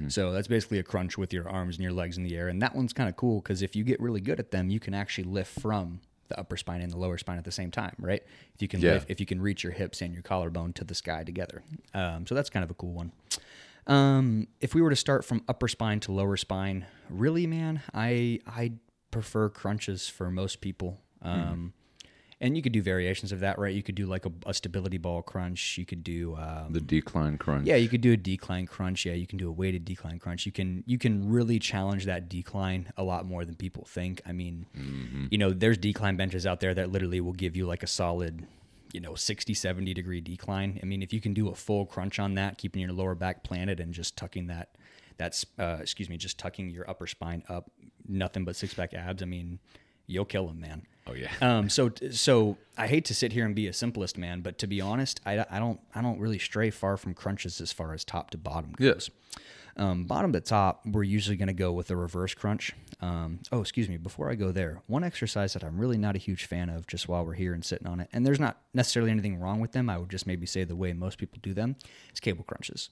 So 0.07 0.31
that's 0.31 0.47
basically 0.47 0.79
a 0.79 0.83
crunch 0.83 1.17
with 1.17 1.33
your 1.33 1.49
arms 1.49 1.75
and 1.75 1.83
your 1.83 1.91
legs 1.91 2.15
in 2.17 2.23
the 2.23 2.37
air, 2.37 2.47
and 2.47 2.61
that 2.61 2.73
one's 2.75 2.93
kind 2.93 3.09
of 3.09 3.17
cool 3.17 3.41
because 3.41 3.61
if 3.61 3.75
you 3.75 3.83
get 3.83 3.99
really 3.99 4.21
good 4.21 4.39
at 4.39 4.51
them, 4.51 4.69
you 4.69 4.79
can 4.79 4.93
actually 4.93 5.25
lift 5.25 5.59
from 5.59 5.99
the 6.29 6.39
upper 6.39 6.55
spine 6.55 6.79
and 6.81 6.91
the 6.93 6.97
lower 6.97 7.17
spine 7.17 7.37
at 7.37 7.43
the 7.43 7.51
same 7.51 7.71
time, 7.71 7.93
right? 7.99 8.23
If 8.55 8.61
you 8.61 8.69
can 8.69 8.79
Yeah. 8.79 8.93
lift, 8.93 9.09
if 9.09 9.19
you 9.19 9.25
can 9.25 9.41
reach 9.41 9.63
your 9.63 9.73
hips 9.73 10.01
and 10.01 10.13
your 10.13 10.23
collarbone 10.23 10.71
to 10.73 10.85
the 10.85 10.95
sky 10.95 11.23
together, 11.25 11.61
um, 11.93 12.25
so 12.25 12.35
that's 12.35 12.49
kind 12.49 12.63
of 12.63 12.69
a 12.71 12.73
cool 12.75 12.93
one. 12.93 13.11
Um, 13.87 14.47
if 14.61 14.73
we 14.75 14.81
were 14.81 14.91
to 14.91 14.95
start 14.95 15.25
from 15.25 15.43
upper 15.49 15.67
spine 15.67 15.99
to 16.01 16.11
lower 16.13 16.37
spine, 16.37 16.85
really, 17.09 17.47
man, 17.47 17.81
I 17.93 18.39
I 18.47 18.73
prefer 19.11 19.49
crunches 19.49 20.07
for 20.07 20.31
most 20.31 20.61
people. 20.61 20.99
Um, 21.21 21.73
and 22.43 22.55
you 22.57 22.63
could 22.63 22.71
do 22.71 22.81
variations 22.81 23.31
of 23.31 23.41
that, 23.41 23.59
right? 23.59 23.75
You 23.75 23.83
could 23.83 23.93
do 23.93 24.07
like 24.07 24.25
a, 24.25 24.31
a 24.47 24.53
stability 24.55 24.97
ball 24.97 25.21
crunch. 25.21 25.77
You 25.77 25.85
could 25.85 26.03
do 26.03 26.35
um, 26.37 26.73
The 26.73 26.81
decline 26.81 27.37
crunch. 27.37 27.67
yeah, 27.67 27.75
you 27.75 27.87
could 27.87 28.01
do 28.01 28.13
a 28.13 28.17
decline 28.17 28.65
crunch. 28.65 29.05
Yeah, 29.05 29.13
you 29.13 29.27
can 29.27 29.37
do 29.37 29.47
a 29.47 29.51
weighted 29.51 29.85
decline 29.85 30.17
crunch. 30.17 30.47
You 30.47 30.51
can 30.51 30.83
you 30.87 30.97
can 30.97 31.29
really 31.29 31.59
challenge 31.59 32.05
that 32.05 32.29
decline 32.29 32.91
a 32.97 33.03
lot 33.03 33.27
more 33.27 33.45
than 33.45 33.53
people 33.55 33.85
think. 33.85 34.21
I 34.25 34.31
mean, 34.31 34.65
you 35.29 35.37
know, 35.37 35.51
there's 35.51 35.77
decline 35.77 36.15
benches 36.17 36.47
out 36.47 36.61
there 36.61 36.73
that 36.73 36.91
literally 36.91 37.21
will 37.21 37.33
give 37.33 37.55
you 37.55 37.67
like 37.67 37.83
a 37.83 37.87
solid, 37.87 38.47
you 38.91 38.99
know, 39.01 39.13
60, 39.13 39.53
70 39.53 39.93
degree 39.93 40.19
decline. 40.21 40.79
I 40.81 40.85
mean, 40.87 41.03
if 41.03 41.13
you 41.13 41.21
can 41.21 41.35
do 41.35 41.49
a 41.49 41.53
full 41.55 41.85
crunch 41.85 42.17
on 42.17 42.33
that, 42.35 42.57
keeping 42.57 42.81
your 42.81 42.91
lower 42.91 43.13
back 43.13 43.43
planted 43.43 43.79
and 43.79 43.93
just 43.93 44.17
tucking 44.17 44.47
that 44.47 44.69
that's 45.17 45.45
uh, 45.59 45.77
excuse 45.79 46.09
me, 46.09 46.17
just 46.17 46.39
tucking 46.39 46.71
your 46.71 46.89
upper 46.89 47.05
spine 47.05 47.43
up, 47.47 47.69
nothing 48.07 48.45
but 48.45 48.55
six 48.55 48.73
pack 48.73 48.93
abs. 48.93 49.21
I 49.21 49.25
mean, 49.25 49.59
you'll 50.07 50.25
kill 50.25 50.47
them, 50.47 50.59
man. 50.59 50.83
Oh 51.07 51.13
yeah. 51.13 51.31
Um, 51.41 51.69
so 51.69 51.91
so 52.11 52.57
I 52.77 52.87
hate 52.87 53.05
to 53.05 53.15
sit 53.15 53.33
here 53.33 53.45
and 53.45 53.55
be 53.55 53.67
a 53.67 53.73
simplest 53.73 54.17
man, 54.17 54.41
but 54.41 54.57
to 54.59 54.67
be 54.67 54.81
honest, 54.81 55.19
I, 55.25 55.45
I 55.49 55.59
don't 55.59 55.79
I 55.95 56.01
don't 56.01 56.19
really 56.19 56.39
stray 56.39 56.69
far 56.69 56.97
from 56.97 57.13
crunches 57.13 57.59
as 57.61 57.71
far 57.71 57.93
as 57.93 58.05
top 58.05 58.31
to 58.31 58.37
bottom 58.37 58.73
goes. 58.73 59.09
Um, 59.77 60.03
bottom 60.03 60.33
to 60.33 60.41
top, 60.41 60.85
we're 60.85 61.03
usually 61.03 61.37
going 61.37 61.47
to 61.47 61.53
go 61.53 61.71
with 61.71 61.89
a 61.91 61.95
reverse 61.95 62.33
crunch. 62.33 62.73
Um, 62.99 63.39
oh, 63.51 63.61
excuse 63.61 63.87
me. 63.87 63.97
Before 63.97 64.29
I 64.29 64.35
go 64.35 64.51
there, 64.51 64.81
one 64.87 65.03
exercise 65.03 65.53
that 65.53 65.63
I'm 65.63 65.79
really 65.79 65.97
not 65.97 66.15
a 66.15 66.19
huge 66.19 66.45
fan 66.45 66.69
of, 66.69 66.87
just 66.87 67.07
while 67.07 67.25
we're 67.25 67.33
here 67.33 67.53
and 67.53 67.63
sitting 67.63 67.87
on 67.87 68.01
it, 68.01 68.09
and 68.11 68.25
there's 68.25 68.39
not 68.39 68.57
necessarily 68.73 69.11
anything 69.11 69.39
wrong 69.39 69.59
with 69.59 69.71
them. 69.71 69.89
I 69.89 69.97
would 69.97 70.09
just 70.09 70.27
maybe 70.27 70.45
say 70.45 70.65
the 70.65 70.75
way 70.75 70.93
most 70.93 71.17
people 71.17 71.39
do 71.41 71.53
them 71.53 71.77
is 72.13 72.19
cable 72.19 72.43
crunches. 72.43 72.89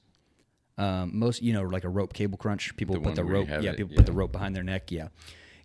Um, 0.79 1.11
most, 1.13 1.41
you 1.41 1.53
know, 1.53 1.63
like 1.63 1.83
a 1.83 1.89
rope 1.89 2.13
cable 2.13 2.37
crunch. 2.37 2.75
People 2.77 2.95
The 2.95 3.01
put 3.01 3.15
the 3.15 3.23
one 3.23 3.31
where 3.31 3.41
you 3.41 3.51
rope, 3.51 3.63
yeah, 3.63 3.71
it, 3.71 3.77
people 3.77 3.91
yeah. 3.93 3.97
put 3.97 4.05
the 4.05 4.13
rope 4.13 4.31
behind 4.31 4.55
their 4.55 4.63
neck. 4.63 4.91
Yeah, 4.91 5.09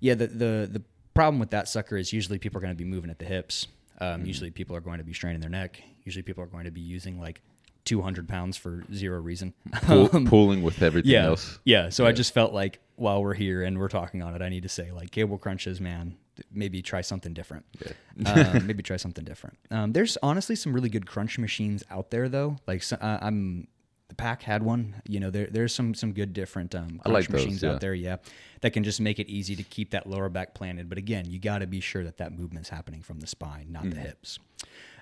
yeah. 0.00 0.14
The 0.14 0.26
the 0.26 0.68
the 0.70 0.82
problem 1.14 1.38
with 1.38 1.50
that 1.50 1.68
sucker 1.68 1.96
is 1.96 2.12
usually 2.12 2.38
people 2.38 2.58
are 2.58 2.60
going 2.60 2.72
to 2.74 2.76
be 2.76 2.84
moving 2.84 3.10
at 3.10 3.18
the 3.18 3.24
hips. 3.24 3.68
Um, 4.00 4.08
Mm-hmm. 4.18 4.26
Usually 4.26 4.50
people 4.50 4.74
are 4.74 4.80
going 4.80 4.98
to 4.98 5.04
be 5.04 5.12
straining 5.12 5.40
their 5.40 5.50
neck. 5.50 5.80
Usually 6.04 6.22
people 6.22 6.42
are 6.42 6.48
going 6.48 6.64
to 6.64 6.72
be 6.72 6.80
using 6.80 7.20
like 7.20 7.40
200 7.84 8.28
pounds 8.28 8.56
for 8.56 8.82
zero 8.92 9.20
reason. 9.20 9.54
Pull, 9.82 10.08
pulling 10.26 10.62
with 10.62 10.82
everything 10.82 11.12
yeah, 11.12 11.26
else. 11.26 11.58
yeah. 11.64 11.90
So 11.90 12.04
I 12.06 12.12
just 12.12 12.34
felt 12.34 12.52
like 12.52 12.80
while 12.96 13.22
we're 13.22 13.34
here 13.34 13.62
and 13.62 13.78
we're 13.78 13.88
talking 13.88 14.22
on 14.22 14.34
it, 14.34 14.42
I 14.42 14.48
need 14.48 14.64
to 14.64 14.68
say 14.68 14.90
like 14.90 15.10
cable 15.12 15.38
crunches, 15.38 15.80
man. 15.80 16.16
Maybe 16.52 16.82
try 16.82 17.00
something 17.02 17.32
different. 17.32 17.64
um, 18.26 18.66
maybe 18.66 18.82
try 18.82 18.96
something 18.96 19.24
different. 19.24 19.56
Um, 19.70 19.92
there's 19.92 20.18
honestly 20.22 20.56
some 20.56 20.72
really 20.72 20.88
good 20.88 21.06
crunch 21.06 21.38
machines 21.38 21.84
out 21.90 22.10
there 22.10 22.28
though. 22.28 22.56
Like 22.66 22.82
so, 22.82 22.96
uh, 22.96 23.18
I'm 23.22 23.68
the 24.16 24.22
pack 24.22 24.42
had 24.42 24.62
one. 24.62 25.02
You 25.06 25.20
know, 25.20 25.30
there 25.30 25.48
there's 25.50 25.74
some 25.74 25.94
some 25.94 26.12
good 26.12 26.32
different 26.32 26.74
um, 26.74 27.00
crunch 27.00 27.06
like 27.06 27.28
those, 27.28 27.44
machines 27.44 27.62
yeah. 27.62 27.72
out 27.72 27.80
there. 27.80 27.94
Yeah, 27.94 28.16
that 28.60 28.72
can 28.72 28.84
just 28.84 29.00
make 29.00 29.18
it 29.18 29.28
easy 29.28 29.56
to 29.56 29.62
keep 29.62 29.90
that 29.90 30.06
lower 30.06 30.28
back 30.28 30.54
planted. 30.54 30.88
But 30.88 30.98
again, 30.98 31.28
you 31.28 31.38
got 31.38 31.58
to 31.58 31.66
be 31.66 31.80
sure 31.80 32.04
that 32.04 32.18
that 32.18 32.32
movement's 32.32 32.68
happening 32.68 33.02
from 33.02 33.20
the 33.20 33.26
spine, 33.26 33.66
not 33.70 33.88
the 33.90 33.96
hips. 33.96 34.38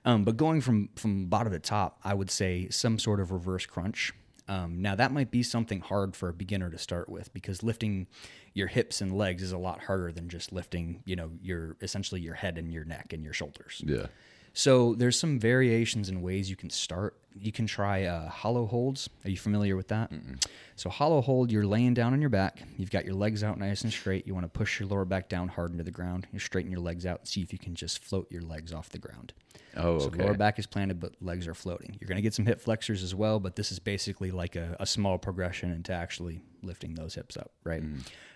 Um, 0.05 0.25
but 0.25 0.37
going 0.37 0.61
from 0.61 0.89
from 0.97 1.27
bottom 1.27 1.53
to 1.53 1.59
top, 1.59 2.01
I 2.03 2.15
would 2.15 2.31
say 2.31 2.69
some 2.71 2.99
sort 2.99 3.21
of 3.21 3.31
reverse 3.31 3.67
crunch. 3.67 4.13
Um, 4.49 4.83
now 4.83 4.97
that 4.97 5.13
might 5.13 5.31
be 5.31 5.43
something 5.43 5.81
hard 5.81 6.17
for 6.17 6.29
a 6.29 6.33
beginner 6.33 6.69
to 6.71 6.79
start 6.79 7.09
with 7.09 7.33
because 7.33 7.63
lifting 7.63 8.09
your 8.55 8.67
hips 8.67 9.01
and 9.01 9.17
legs 9.17 9.43
is 9.43 9.53
a 9.53 9.59
lot 9.59 9.85
harder 9.85 10.11
than 10.11 10.29
just 10.29 10.53
lifting, 10.53 11.03
you 11.05 11.15
know, 11.15 11.31
your 11.41 11.77
essentially 11.81 12.21
your 12.21 12.35
head 12.35 12.59
and 12.59 12.73
your 12.73 12.85
neck 12.85 13.13
and 13.13 13.23
your 13.23 13.33
shoulders. 13.33 13.83
Yeah. 13.87 14.07
So 14.55 14.95
there's 14.95 15.19
some 15.19 15.39
variations 15.39 16.09
and 16.09 16.23
ways 16.23 16.51
you 16.51 16.57
can 16.57 16.71
start. 16.71 17.17
You 17.35 17.51
can 17.53 17.67
try 17.67 18.05
uh, 18.05 18.29
hollow 18.29 18.67
holds. 18.67 19.09
Are 19.25 19.31
you 19.31 19.39
familiar 19.39 19.75
with 19.77 19.89
that? 19.89 20.13
So 20.77 20.91
hollow 20.91 21.23
hold, 21.23 21.51
you're 21.51 21.65
laying 21.65 21.95
down 21.95 22.13
on 22.13 22.21
your 22.21 22.29
back. 22.29 22.63
You've 22.77 22.91
got 22.91 23.07
your 23.07 23.15
legs 23.15 23.43
out 23.43 23.59
nice 23.59 23.83
and 23.83 23.93
straight. 23.93 24.27
You 24.27 24.35
want 24.35 24.45
to 24.45 24.51
push 24.51 24.79
your 24.79 24.89
lower 24.89 25.07
back 25.07 25.31
down 25.31 25.49
hard 25.49 25.71
into 25.73 25.83
the 25.85 25.91
ground. 25.91 26.27
You 26.33 26.39
straighten 26.39 26.71
your 26.71 26.81
legs 26.81 27.07
out 27.07 27.21
and 27.21 27.29
see 27.29 27.41
if 27.41 27.51
you 27.53 27.59
can 27.59 27.75
just 27.75 28.05
float 28.05 28.31
your 28.31 28.43
legs 28.43 28.73
off 28.75 28.91
the 28.91 28.99
ground. 28.99 29.33
Oh, 29.75 30.01
So 30.01 30.07
okay. 30.09 30.23
lower 30.23 30.35
back 30.35 30.59
is 30.59 30.67
planted, 30.67 31.01
but 31.01 31.15
legs 31.23 31.49
are 31.49 31.55
floating. 31.55 31.97
You're 31.99 32.09
going 32.09 32.17
to 32.17 32.23
get 32.23 32.35
some 32.35 32.45
hip 32.45 32.61
flexors 32.61 33.03
as 33.03 33.15
well, 33.15 33.41
but 33.41 33.57
this 33.57 33.73
is 33.73 33.79
basically 33.79 34.31
like 34.31 34.55
a, 34.55 34.77
a 34.79 34.85
small 34.85 35.17
progression 35.17 35.71
into 35.73 35.95
actually 35.95 36.43
lifting 36.63 36.95
those 36.95 37.15
hips 37.15 37.39
up, 37.39 37.53
right? 37.65 37.83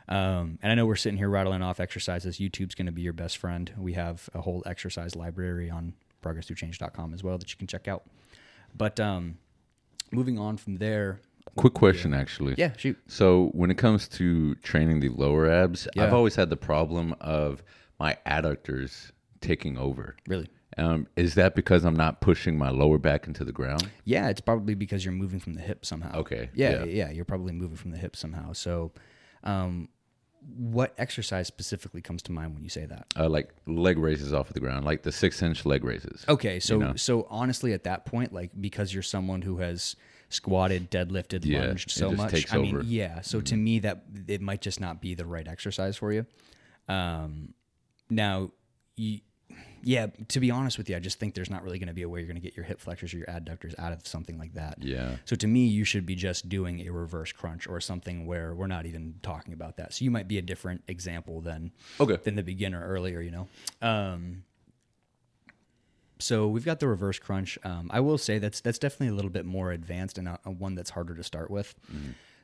Um, 0.09 0.59
and 0.63 0.73
I 0.73 0.75
know 0.75 0.87
we're 0.87 0.97
sitting 0.97 1.19
here 1.19 1.29
rattling 1.29 1.61
off 1.63 1.79
exercises. 1.81 2.39
YouTube's 2.39 2.75
going 2.75 2.87
to 2.87 2.93
be 2.93 3.03
your 3.03 3.13
best 3.13 3.37
friend. 3.37 3.71
We 3.77 3.93
have 3.93 4.31
a 4.33 4.41
whole 4.41 4.63
exercise 4.65 5.15
library 5.15 5.69
on 5.69 5.93
progressthroughchange.com 6.27 7.15
as 7.15 7.23
well 7.23 7.39
that 7.39 7.51
you 7.51 7.57
can 7.57 7.67
check 7.67 7.89
out. 7.89 8.05
But 8.77 9.01
um, 9.01 9.39
moving 10.13 10.39
on 10.39 10.57
from 10.57 10.77
there, 10.77 11.21
Quick 11.55 11.75
question, 11.75 12.13
actually. 12.13 12.55
yeah, 12.59 12.73
shoot. 12.77 12.99
So 13.07 13.51
when 13.55 13.71
it 13.71 13.79
comes 13.79 14.09
to 14.09 14.57
training 14.57 15.01
the 15.01 15.09
lower 15.11 15.49
abs, 15.49 15.87
I've 15.97 16.13
always 16.13 16.35
had 16.35 16.51
the 16.51 16.57
problem 16.57 17.15
of 17.21 17.63
my 17.99 18.19
adductors 18.27 19.13
taking 19.41 19.79
over. 19.79 20.17
Really? 20.27 20.49
Um, 20.77 21.07
is 21.17 21.35
that 21.37 21.55
because 21.55 21.85
I'm 21.85 21.97
not 21.97 22.21
pushing 22.21 22.59
my 22.59 22.69
lower 22.69 22.99
back 22.99 23.27
into 23.27 23.45
the 23.45 23.53
ground? 23.53 23.89
Yeah, 24.05 24.29
it's 24.29 24.41
probably 24.43 24.75
because 24.75 25.05
you're 25.05 25.15
moving 25.15 25.41
from 25.41 25.55
the 25.55 25.63
hip 25.63 25.87
somehow. 25.87 26.17
Okay, 26.19 26.51
Yeah, 26.53 26.85
yeah. 26.85 27.07
yeah, 27.07 27.11
you're 27.11 27.25
probably 27.25 27.53
moving 27.55 27.77
from 27.77 27.93
the 27.93 27.97
hip 27.99 28.17
somehow. 28.17 28.53
So, 28.53 28.93
um, 29.45 29.89
what 30.55 30.95
exercise 30.99 31.47
specifically 31.47 32.01
comes 32.01 32.23
to 32.23 32.33
mind 32.33 32.55
when 32.55 32.63
you 32.63 32.69
say 32.69 32.87
that? 32.87 33.07
Uh, 33.17 33.29
like 33.29 33.51
leg 33.67 33.99
raises 33.99 34.33
off 34.33 34.49
of 34.49 34.55
the 34.55 34.61
ground, 34.61 34.85
like 34.85 35.03
the 35.03 35.13
six 35.13 35.43
inch 35.43 35.67
leg 35.67 35.85
raises. 35.85 36.25
Okay, 36.29 36.61
so 36.61 36.79
know? 36.79 36.95
so 36.97 37.27
honestly, 37.29 37.73
at 37.73 37.85
that 37.85 38.07
point, 38.07 38.33
like 38.33 38.51
because 38.61 38.95
you're 38.95 39.03
someone 39.03 39.43
who 39.43 39.59
has 39.59 39.97
squatted, 40.29 40.91
deadlifted, 40.91 41.45
Yeah, 41.45 41.67
lunged 41.67 41.91
so 41.91 42.13
much, 42.13 42.53
I 42.53 42.59
mean. 42.59 42.77
Mm-hmm. 42.77 42.89
yeah. 42.89 43.21
So 43.23 43.41
to 43.41 43.57
me, 43.57 43.81
that 43.81 44.05
it 44.29 44.41
might 44.41 44.61
just 44.61 44.81
not 44.81 45.01
be 45.01 45.15
the 45.15 45.27
right 45.27 45.47
exercise 45.47 45.97
for 45.97 46.13
you. 46.13 46.27
Um, 46.89 47.55
now, 48.09 48.51
you, 48.95 49.21
yeah. 49.83 50.07
To 50.29 50.41
be 50.41 50.51
honest 50.51 50.79
with 50.79 50.89
you, 50.91 50.97
I 50.97 50.99
just 51.01 51.19
think 51.19 51.35
there's 51.35 51.51
not 51.51 51.63
really 51.63 51.79
going 51.79 51.89
to 51.89 51.95
be 51.95 52.03
a 52.03 52.09
way 52.09 52.21
you're 52.21 52.27
going 52.27 52.41
to 52.41 52.43
get 52.43 52.57
your 52.57 52.65
hip 52.65 52.81
flexors 52.81 53.15
or 53.15 53.19
your 53.19 53.27
adductors 53.27 53.75
out 53.79 53.93
of 53.93 54.07
something 54.07 54.39
like 54.39 54.55
that. 54.55 54.79
Yeah. 54.83 55.17
So 55.25 55.37
to 55.37 55.47
me, 55.47 55.67
you 55.67 55.85
should 55.85 56.07
be 56.07 56.15
just 56.15 56.49
doing 56.49 56.87
a 56.87 56.91
reverse 56.91 57.33
crunch 57.33 57.67
or 57.69 57.81
something 57.81 58.27
where 58.27 58.55
we're 58.55 58.67
not 58.67 58.87
even 58.87 59.15
talking 59.23 59.53
about 59.55 59.77
that. 59.77 59.95
So 59.95 60.05
you 60.05 60.11
might 60.11 60.29
be 60.29 60.39
a 60.39 60.43
different 60.43 60.83
example 60.89 61.41
than 61.41 61.73
Okay. 62.01 62.17
than 62.25 62.35
the 62.37 62.43
beginner 62.43 62.85
earlier. 62.87 63.21
You 63.21 63.31
know. 63.31 63.49
Um, 63.83 64.43
so 66.19 66.49
we've 66.49 66.65
got 66.65 66.81
the 66.81 66.89
reverse 66.89 67.19
crunch. 67.19 67.59
Um, 67.63 67.91
I 67.93 68.01
will 68.01 68.19
say 68.19 68.39
that's 68.39 68.61
that's 68.61 68.79
definitely 68.79 69.09
a 69.09 69.15
little 69.15 69.31
bit 69.31 69.45
more 69.45 69.73
advanced 69.73 70.17
and 70.19 70.29
a, 70.29 70.39
a 70.45 70.51
one 70.51 70.75
that's 70.75 70.91
harder 70.91 71.15
to 71.15 71.23
start 71.23 71.51
with. 71.51 71.75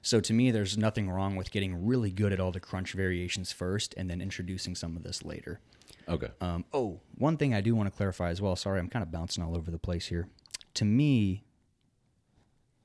So 0.04 0.18
to 0.20 0.32
me, 0.32 0.50
there's 0.50 0.76
nothing 0.76 1.08
wrong 1.08 1.36
with 1.36 1.52
getting 1.52 1.86
really 1.86 2.10
good 2.10 2.32
at 2.32 2.40
all 2.40 2.50
the 2.50 2.58
crunch 2.60 2.92
variations 2.92 3.52
first, 3.52 3.94
and 3.96 4.10
then 4.10 4.20
introducing 4.20 4.74
some 4.74 4.96
of 4.96 5.04
this 5.04 5.24
later. 5.24 5.60
Okay. 6.08 6.28
Um, 6.40 6.64
oh, 6.72 7.00
one 7.16 7.36
thing 7.36 7.54
I 7.54 7.60
do 7.60 7.74
want 7.74 7.90
to 7.90 7.96
clarify 7.96 8.30
as 8.30 8.40
well. 8.40 8.56
Sorry, 8.56 8.78
I'm 8.78 8.88
kind 8.88 9.02
of 9.02 9.10
bouncing 9.10 9.42
all 9.42 9.56
over 9.56 9.70
the 9.70 9.78
place 9.78 10.06
here. 10.06 10.28
To 10.74 10.84
me, 10.84 11.44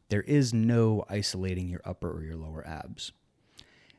there 0.10 0.22
is 0.22 0.54
no 0.54 1.04
isolating 1.10 1.68
your 1.68 1.82
upper 1.84 2.12
or 2.12 2.24
your 2.24 2.36
lower 2.36 2.66
abs. 2.66 3.12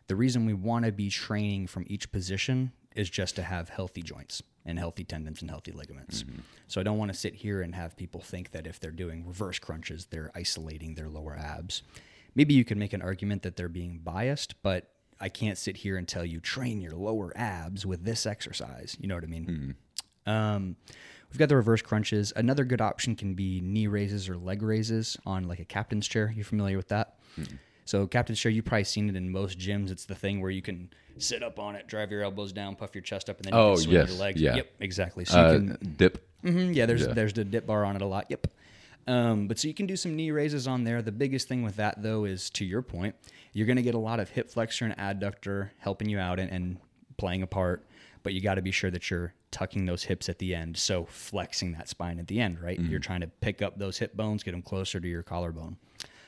The 0.07 0.17
reason 0.17 0.47
we 0.47 0.55
want 0.55 0.85
to 0.87 0.93
be 0.93 1.11
training 1.11 1.67
from 1.67 1.85
each 1.89 2.11
position 2.11 2.73
is 2.97 3.11
just 3.11 3.37
to 3.37 3.43
have 3.43 3.69
healthy 3.69 4.03
joints 4.03 4.43
and 4.65 4.79
healthy 4.79 5.05
tendons 5.05 5.41
and 5.41 5.51
healthy 5.51 5.73
ligaments. 5.73 6.25
So 6.67 6.81
I 6.81 6.85
don't 6.85 6.99
want 6.99 7.13
to 7.13 7.17
sit 7.17 7.35
here 7.35 7.63
and 7.63 7.75
have 7.75 7.97
people 7.97 8.21
think 8.21 8.51
that 8.53 8.67
if 8.67 8.81
they're 8.81 8.91
doing 8.91 9.27
reverse 9.27 9.59
crunches, 9.59 10.07
they're 10.07 10.31
isolating 10.35 10.95
their 10.95 11.09
lower 11.09 11.37
abs. 11.37 11.83
Maybe 12.35 12.55
you 12.55 12.65
can 12.65 12.79
make 12.79 12.93
an 12.93 13.03
argument 13.03 13.43
that 13.43 13.57
they're 13.57 13.69
being 13.69 14.01
biased, 14.03 14.63
but 14.63 14.91
I 15.21 15.29
can't 15.29 15.59
sit 15.59 15.77
here 15.79 15.97
and 15.97 16.07
tell 16.07 16.25
you 16.25 16.41
train 16.41 16.81
your 16.81 16.93
lower 16.93 17.33
abs 17.37 17.85
with 17.85 18.05
this 18.05 18.27
exercise. 18.27 18.97
You 19.01 19.09
know 19.09 19.15
what 19.17 19.25
I 19.25 19.29
mean? 19.29 19.75
Um, 20.27 20.77
we've 21.31 21.39
got 21.39 21.49
the 21.49 21.57
reverse 21.57 21.83
crunches. 21.83 22.33
Another 22.37 22.65
good 22.65 22.81
option 22.81 23.17
can 23.17 23.35
be 23.35 23.61
knee 23.61 23.87
raises 23.87 24.29
or 24.29 24.37
leg 24.37 24.63
raises 24.63 25.17
on 25.27 25.49
like 25.49 25.59
a 25.59 25.65
captain's 25.65 26.07
chair. 26.07 26.33
You 26.37 26.45
familiar 26.45 26.77
with 26.77 26.89
that? 26.89 27.17
So 27.85 28.07
captain's 28.07 28.39
chair, 28.39 28.53
you've 28.53 28.67
probably 28.67 28.85
seen 28.85 29.09
it 29.09 29.17
in 29.17 29.31
most 29.31 29.59
gyms. 29.59 29.91
It's 29.91 30.05
the 30.05 30.15
thing 30.15 30.41
where 30.41 30.51
you 30.51 30.61
can 30.63 30.91
sit 31.17 31.43
up 31.43 31.59
on 31.59 31.75
it, 31.75 31.87
drive 31.89 32.11
your 32.13 32.23
elbows 32.23 32.53
down, 32.53 32.77
puff 32.77 32.95
your 32.95 33.03
chest 33.03 33.29
up, 33.31 33.39
and 33.39 33.47
then 33.47 33.55
you 33.55 33.59
Oh, 33.61 33.75
can 33.75 33.83
swing 33.85 33.95
yes, 33.95 34.09
your 34.11 34.19
legs. 34.19 34.41
yeah. 34.41 34.57
Yep, 34.57 34.71
exactly. 34.81 35.25
So 35.25 35.41
Uh, 35.41 35.53
you 35.53 35.59
can 35.59 35.95
dip. 35.97 36.29
Mhm, 36.45 36.75
yeah, 36.77 36.87
there's 36.87 37.07
Yeah. 37.07 37.13
there's 37.15 37.33
the 37.33 37.45
dip 37.45 37.67
bar 37.67 37.85
on 37.85 37.97
it 37.97 38.03
a 38.03 38.07
lot. 38.07 38.27
Yep. 38.29 38.47
Um, 39.09 39.49
but 39.49 39.59
so 39.59 39.67
you 39.69 39.75
can 39.75 39.87
do 39.87 39.97
some 39.97 40.15
knee 40.15 40.31
raises 40.31 40.67
on 40.69 40.85
there. 40.85 41.01
The 41.03 41.13
biggest 41.13 41.49
thing 41.49 41.63
with 41.63 41.77
that 41.77 42.03
though 42.03 42.25
is 42.25 42.51
to 42.51 42.65
your 42.65 42.83
point, 42.83 43.15
you're 43.53 43.67
going 43.67 43.77
to 43.77 43.83
get 43.83 43.95
a 43.95 43.99
lot 43.99 44.21
of 44.21 44.29
hip 44.29 44.51
flexor 44.51 44.85
and 44.85 44.97
adductor 44.99 45.71
helping 45.79 46.09
you 46.09 46.19
out 46.19 46.39
and, 46.39 46.51
and 46.51 46.77
playing 47.17 47.43
a 47.43 47.47
part. 47.47 47.87
But 48.23 48.35
you 48.35 48.41
got 48.43 48.57
to 48.57 48.63
be 48.63 48.71
sure 48.71 48.91
that 48.91 49.11
you're 49.11 49.33
tucking 49.51 49.87
those 49.87 50.03
hips 50.05 50.29
at 50.29 50.39
the 50.39 50.55
end, 50.55 50.77
so 50.77 51.07
flexing 51.07 51.73
that 51.73 51.89
spine 51.89 52.19
at 52.19 52.27
the 52.27 52.39
end, 52.41 52.61
right? 52.61 52.79
You're 52.79 53.01
trying 53.01 53.21
to 53.23 53.29
pick 53.29 53.63
up 53.63 53.79
those 53.79 53.97
hip 53.97 54.15
bones, 54.15 54.43
get 54.43 54.51
them 54.53 54.61
closer 54.61 55.01
to 55.01 55.09
your 55.09 55.23
collarbone, 55.23 55.79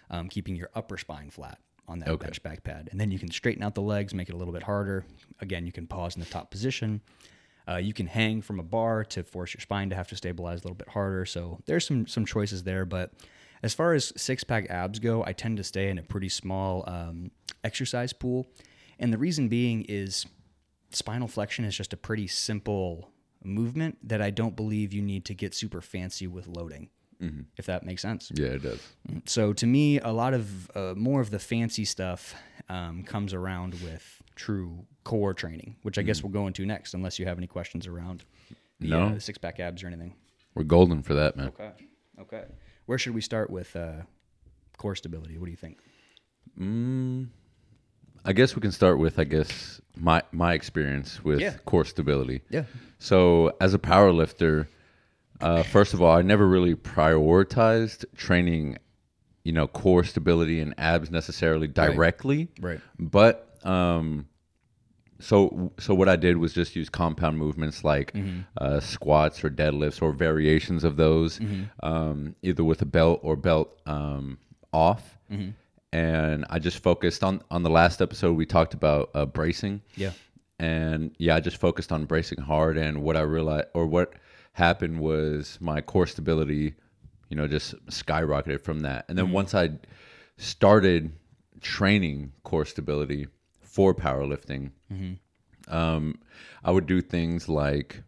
um, 0.09 0.29
keeping 0.29 0.57
your 0.57 0.71
upper 0.75 0.97
spine 0.97 1.29
flat 1.31 1.59
on 1.87 1.99
that 1.99 2.09
Okay. 2.09 2.27
bench 2.27 2.43
back 2.43 2.63
pad, 2.65 2.89
and 2.93 2.99
then 3.01 3.11
you 3.11 3.19
can 3.19 3.31
straighten 3.31 3.63
out 3.63 3.75
the 3.75 3.83
legs, 3.83 4.15
make 4.15 4.31
it 4.31 4.35
a 4.35 4.37
little 4.39 4.55
bit 4.55 4.63
harder. 4.63 5.05
Again, 5.41 5.67
you 5.67 5.73
can 5.73 5.87
pause 5.87 6.15
in 6.15 6.21
the 6.21 6.27
top 6.31 6.51
position. 6.51 7.03
Uh, 7.71 7.77
you 7.77 7.93
can 7.93 8.07
hang 8.07 8.43
from 8.43 8.59
a 8.59 8.63
bar 8.63 9.05
to 9.05 9.23
force 9.23 9.55
your 9.55 9.61
spine 9.61 9.91
to 9.91 9.97
have 9.97 10.09
to 10.09 10.17
stabilize 10.17 10.61
a 10.61 10.63
little 10.63 10.75
bit 10.75 10.89
harder. 10.89 11.25
So 11.25 11.61
there's 11.67 11.87
some 11.87 12.07
some 12.07 12.27
choices 12.27 12.65
there. 12.65 12.85
But 12.85 13.13
as 13.63 13.75
far 13.75 13.95
as 13.95 14.13
six 14.17 14.43
pack 14.43 14.69
abs 14.71 14.99
go, 14.99 15.25
I 15.25 15.33
tend 15.33 15.59
to 15.59 15.65
stay 15.65 15.89
in 15.89 15.99
a 15.99 16.03
pretty 16.03 16.29
small 16.29 16.85
um, 16.89 17.31
exercise 17.63 18.13
pool, 18.13 18.47
and 18.99 19.13
the 19.13 19.19
reason 19.19 19.49
being 19.49 19.85
is 19.89 20.27
spinal 20.91 21.29
flexion 21.29 21.65
is 21.65 21.77
just 21.77 21.93
a 21.93 21.97
pretty 21.97 22.27
simple 22.27 23.11
movement 23.45 23.97
that 24.03 24.21
I 24.21 24.31
don't 24.31 24.57
believe 24.57 24.93
you 24.93 25.03
need 25.03 25.25
to 25.27 25.35
get 25.35 25.55
super 25.55 25.81
fancy 25.81 26.27
with 26.27 26.47
loading. 26.47 26.91
If 27.59 27.67
that 27.67 27.85
makes 27.85 28.01
sense. 28.03 28.33
Yeah, 28.35 28.49
it 28.49 28.63
does. 28.63 28.81
So 29.27 29.53
to 29.53 29.67
me, 29.67 30.01
a 30.01 30.11
lot 30.11 30.33
of 30.33 30.71
uh, 30.75 30.95
more 30.97 31.21
of 31.21 31.31
the 31.31 31.39
fancy 31.39 31.85
stuff 31.85 32.35
um, 32.69 33.03
comes 33.05 33.35
around 33.35 33.75
with 33.85 34.20
true 34.41 34.87
core 35.05 35.35
training, 35.35 35.77
which 35.83 35.99
I 35.99 36.03
guess 36.03 36.23
we'll 36.23 36.33
go 36.33 36.47
into 36.47 36.65
next, 36.65 36.95
unless 36.95 37.19
you 37.19 37.27
have 37.27 37.37
any 37.39 37.47
questions 37.47 37.87
around 37.87 38.25
the 38.81 38.89
No. 38.89 39.01
uh, 39.09 39.19
six 39.19 39.37
pack 39.39 39.61
abs 39.61 39.83
or 39.83 39.87
anything. 39.89 40.15
We're 40.55 40.65
golden 40.65 41.03
for 41.03 41.15
that, 41.15 41.37
man. 41.37 41.49
Okay. 41.49 41.71
Okay. 42.21 42.45
Where 42.87 42.99
should 42.99 43.15
we 43.15 43.21
start 43.21 43.51
with 43.51 43.77
uh, 43.77 44.03
core 44.79 44.97
stability? 44.97 45.37
What 45.39 45.45
do 45.47 45.51
you 45.51 45.57
think? 45.57 45.79
Mm, 46.59 47.29
I 48.25 48.33
guess 48.33 48.55
we 48.57 48.61
can 48.61 48.73
start 48.73 48.99
with 48.99 49.19
I 49.19 49.25
guess 49.25 49.81
my 49.97 50.23
my 50.33 50.55
experience 50.55 51.23
with 51.25 51.41
Yeah. 51.41 51.57
core 51.67 51.85
stability. 51.85 52.41
Yeah. 52.51 52.65
So 52.99 53.53
as 53.61 53.75
a 53.75 53.79
power 53.79 54.13
lifter, 54.13 54.69
uh, 55.41 55.63
first 55.63 55.95
of 55.95 56.03
all, 56.03 56.17
I 56.17 56.23
never 56.23 56.47
really 56.47 56.75
prioritized 56.75 58.05
training, 58.17 58.79
you 59.45 59.53
know, 59.53 59.67
core 59.67 60.05
stability 60.05 60.61
and 60.61 60.75
abs 60.79 61.11
necessarily 61.11 61.69
directly. 61.69 62.49
Right. 62.61 62.81
But 62.99 63.47
um, 63.65 64.27
so 65.21 65.73
so 65.79 65.95
what 65.95 66.09
I 66.09 66.17
did 66.17 66.37
was 66.39 66.53
just 66.53 66.75
use 66.77 66.89
compound 66.89 67.39
movements 67.39 67.85
like 67.85 68.15
uh, 68.57 68.81
squats 68.81 69.45
or 69.45 69.51
deadlifts 69.51 70.01
or 70.03 70.13
variations 70.13 70.83
of 70.85 70.97
those, 70.97 71.41
um, 71.83 72.35
either 72.43 72.65
with 72.65 72.83
a 72.83 72.87
belt 72.87 73.21
or 73.23 73.37
belt 73.37 73.79
um, 73.87 74.39
off. 74.73 75.19
And 75.93 76.45
I 76.49 76.59
just 76.59 76.83
focused 76.83 77.23
on 77.25 77.43
on 77.51 77.63
the 77.63 77.71
last 77.71 78.01
episode 78.01 78.37
we 78.37 78.47
talked 78.47 78.75
about 78.75 79.11
uh, 79.15 79.27
bracing 79.27 79.83
Yeah. 79.97 80.13
and 80.59 81.15
yeah, 81.19 81.35
I 81.37 81.41
just 81.41 81.57
focused 81.57 81.91
on 81.93 82.05
bracing 82.07 82.41
hard. 82.41 82.77
And 82.77 83.03
what 83.03 83.17
I 83.17 83.23
realized, 83.23 83.69
or 83.75 83.87
what 83.87 84.13
happened, 84.53 85.01
was 85.01 85.59
my 85.61 85.81
core 85.81 86.07
stability, 86.07 86.75
you 87.29 87.37
know, 87.37 87.47
just 87.49 87.75
skyrocketed 87.87 88.61
from 88.63 88.81
that. 88.81 89.05
And 89.09 89.19
then 89.19 89.31
once 89.33 89.53
I 89.55 89.71
started 90.37 91.13
training 91.61 92.33
core 92.45 92.65
stability 92.65 93.27
for 93.61 93.95
powerlifting, 93.95 94.71
um, 95.69 96.19
I 96.65 96.71
would 96.71 96.87
do 96.87 97.01
things 97.01 97.49
like 97.49 98.03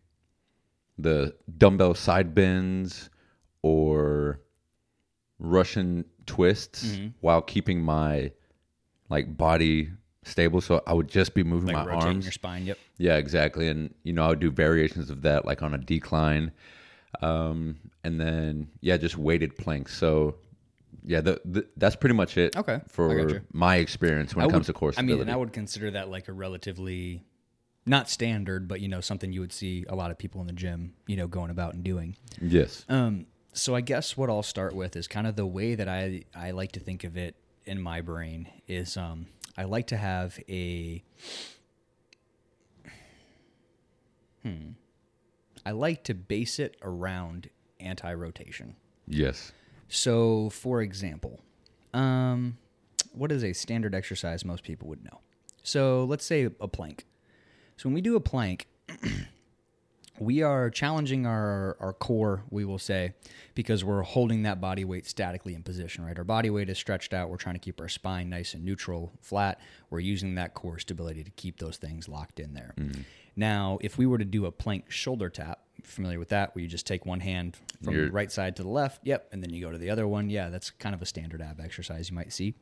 the 0.98 1.34
dumbbell 1.58 1.94
side 1.94 2.34
bends 2.34 3.10
or 3.62 4.40
Russian 5.38 6.04
twists 6.26 6.98
while 7.20 7.42
keeping 7.42 7.80
my 7.82 8.32
like 9.08 9.36
body 9.36 9.90
stable. 10.24 10.60
So 10.60 10.82
I 10.86 10.92
would 10.92 11.08
just 11.08 11.34
be 11.34 11.42
moving 11.42 11.74
Like 11.74 11.86
my 11.86 11.94
arms. 11.94 12.24
your 12.24 12.32
spine. 12.32 12.66
Yep. 12.66 12.78
Yeah, 12.98 13.16
exactly. 13.16 13.68
And 13.68 13.94
you 14.04 14.12
know, 14.12 14.24
I 14.24 14.28
would 14.28 14.40
do 14.40 14.50
variations 14.50 15.10
of 15.10 15.22
that, 15.22 15.44
like 15.44 15.62
on 15.62 15.74
a 15.74 15.78
decline, 15.78 16.52
um, 17.20 17.76
and 18.04 18.20
then 18.20 18.68
yeah, 18.80 18.96
just 18.96 19.16
weighted 19.16 19.56
planks. 19.56 19.96
So 19.96 20.36
yeah, 21.04 21.20
the, 21.20 21.40
the, 21.44 21.66
that's 21.76 21.96
pretty 21.96 22.14
much 22.14 22.36
it. 22.36 22.56
Okay, 22.56 22.80
for 22.88 23.42
my 23.52 23.76
experience 23.76 24.34
when 24.36 24.44
I 24.44 24.48
it 24.48 24.50
comes 24.50 24.68
would- 24.68 24.74
to 24.74 24.78
core 24.78 24.92
I 24.96 25.02
mean, 25.02 25.20
and 25.20 25.30
I 25.30 25.36
would 25.36 25.52
consider 25.52 25.90
that 25.92 26.08
like 26.10 26.28
a 26.28 26.32
relatively 26.32 27.24
not 27.84 28.08
standard, 28.08 28.68
but 28.68 28.80
you 28.80 28.88
know, 28.88 29.00
something 29.00 29.32
you 29.32 29.40
would 29.40 29.52
see 29.52 29.84
a 29.88 29.94
lot 29.96 30.10
of 30.10 30.18
people 30.18 30.40
in 30.40 30.46
the 30.46 30.52
gym, 30.52 30.94
you 31.06 31.16
know, 31.16 31.26
going 31.26 31.50
about 31.50 31.74
and 31.74 31.82
doing. 31.82 32.16
yes. 32.40 32.84
Um, 32.88 33.26
so 33.54 33.74
I 33.74 33.80
guess 33.82 34.16
what 34.16 34.30
I'll 34.30 34.42
start 34.42 34.74
with 34.74 34.96
is 34.96 35.06
kind 35.08 35.26
of 35.26 35.36
the 35.36 35.46
way 35.46 35.74
that 35.74 35.88
I 35.88 36.24
I 36.34 36.52
like 36.52 36.72
to 36.72 36.80
think 36.80 37.04
of 37.04 37.16
it 37.16 37.34
in 37.64 37.80
my 37.82 38.00
brain 38.00 38.48
is 38.68 38.96
um 38.96 39.26
I 39.58 39.64
like 39.64 39.86
to 39.88 39.96
have 39.96 40.38
a 40.48 41.02
hmm 44.42 44.70
I 45.64 45.70
like 45.70 46.02
to 46.04 46.14
base 46.14 46.58
it 46.58 46.76
around 46.82 47.48
anti 47.78 48.12
rotation. 48.14 48.74
Yes. 49.06 49.52
So, 49.92 50.48
for 50.48 50.80
example, 50.80 51.40
um, 51.92 52.56
what 53.12 53.30
is 53.30 53.44
a 53.44 53.52
standard 53.52 53.94
exercise 53.94 54.42
most 54.42 54.64
people 54.64 54.88
would 54.88 55.04
know? 55.04 55.20
So, 55.62 56.04
let's 56.04 56.24
say 56.24 56.44
a 56.44 56.66
plank. 56.66 57.04
So, 57.76 57.90
when 57.90 57.94
we 57.94 58.00
do 58.00 58.16
a 58.16 58.20
plank, 58.20 58.68
we 60.18 60.42
are 60.42 60.70
challenging 60.70 61.26
our, 61.26 61.76
our 61.78 61.92
core, 61.92 62.42
we 62.48 62.64
will 62.64 62.78
say, 62.78 63.12
because 63.54 63.84
we're 63.84 64.00
holding 64.00 64.44
that 64.44 64.62
body 64.62 64.86
weight 64.86 65.06
statically 65.06 65.54
in 65.54 65.62
position, 65.62 66.06
right? 66.06 66.16
Our 66.16 66.24
body 66.24 66.48
weight 66.48 66.70
is 66.70 66.78
stretched 66.78 67.12
out. 67.12 67.28
We're 67.28 67.36
trying 67.36 67.56
to 67.56 67.60
keep 67.60 67.78
our 67.78 67.88
spine 67.88 68.30
nice 68.30 68.54
and 68.54 68.64
neutral, 68.64 69.12
flat. 69.20 69.60
We're 69.90 70.00
using 70.00 70.36
that 70.36 70.54
core 70.54 70.78
stability 70.78 71.22
to 71.22 71.30
keep 71.32 71.58
those 71.58 71.76
things 71.76 72.08
locked 72.08 72.40
in 72.40 72.54
there. 72.54 72.74
Now, 73.36 73.78
if 73.80 73.96
we 73.98 74.06
were 74.06 74.18
to 74.18 74.24
do 74.24 74.46
a 74.46 74.52
plank 74.52 74.90
shoulder 74.90 75.28
tap, 75.30 75.60
familiar 75.82 76.18
with 76.18 76.28
that, 76.28 76.54
where 76.54 76.62
you 76.62 76.68
just 76.68 76.86
take 76.86 77.04
one 77.06 77.20
hand 77.20 77.56
from 77.82 77.94
You're- 77.94 78.06
the 78.06 78.12
right 78.12 78.30
side 78.30 78.56
to 78.56 78.62
the 78.62 78.68
left, 78.68 79.00
yep, 79.06 79.28
and 79.32 79.42
then 79.42 79.50
you 79.50 79.60
go 79.64 79.72
to 79.72 79.78
the 79.78 79.90
other 79.90 80.06
one. 80.06 80.30
Yeah, 80.30 80.48
that's 80.48 80.70
kind 80.70 80.94
of 80.94 81.02
a 81.02 81.06
standard 81.06 81.40
ab 81.42 81.60
exercise 81.60 82.10
you 82.10 82.14
might 82.14 82.32
see. 82.32 82.54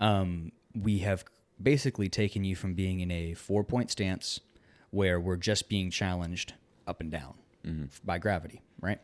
Um, 0.00 0.52
we 0.74 0.98
have 0.98 1.24
basically 1.60 2.08
taken 2.08 2.44
you 2.44 2.56
from 2.56 2.74
being 2.74 3.00
in 3.00 3.10
a 3.10 3.34
four 3.34 3.64
point 3.64 3.90
stance 3.90 4.40
where 4.90 5.18
we're 5.20 5.36
just 5.36 5.68
being 5.68 5.90
challenged 5.90 6.54
up 6.86 7.00
and 7.00 7.10
down 7.10 7.34
by 8.04 8.18
gravity, 8.18 8.60
right? 8.80 9.00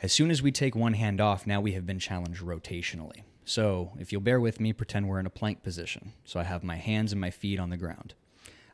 As 0.00 0.12
soon 0.12 0.30
as 0.30 0.42
we 0.42 0.52
take 0.52 0.74
one 0.74 0.94
hand 0.94 1.20
off, 1.20 1.46
now 1.46 1.60
we 1.60 1.72
have 1.72 1.86
been 1.86 1.98
challenged 1.98 2.40
rotationally. 2.42 3.22
So, 3.44 3.92
if 3.98 4.12
you'll 4.12 4.20
bear 4.20 4.40
with 4.40 4.60
me, 4.60 4.72
pretend 4.72 5.08
we're 5.08 5.20
in 5.20 5.26
a 5.26 5.30
plank 5.30 5.62
position. 5.62 6.12
So, 6.24 6.38
I 6.38 6.44
have 6.44 6.62
my 6.62 6.76
hands 6.76 7.12
and 7.12 7.20
my 7.20 7.30
feet 7.30 7.58
on 7.58 7.70
the 7.70 7.76
ground. 7.76 8.14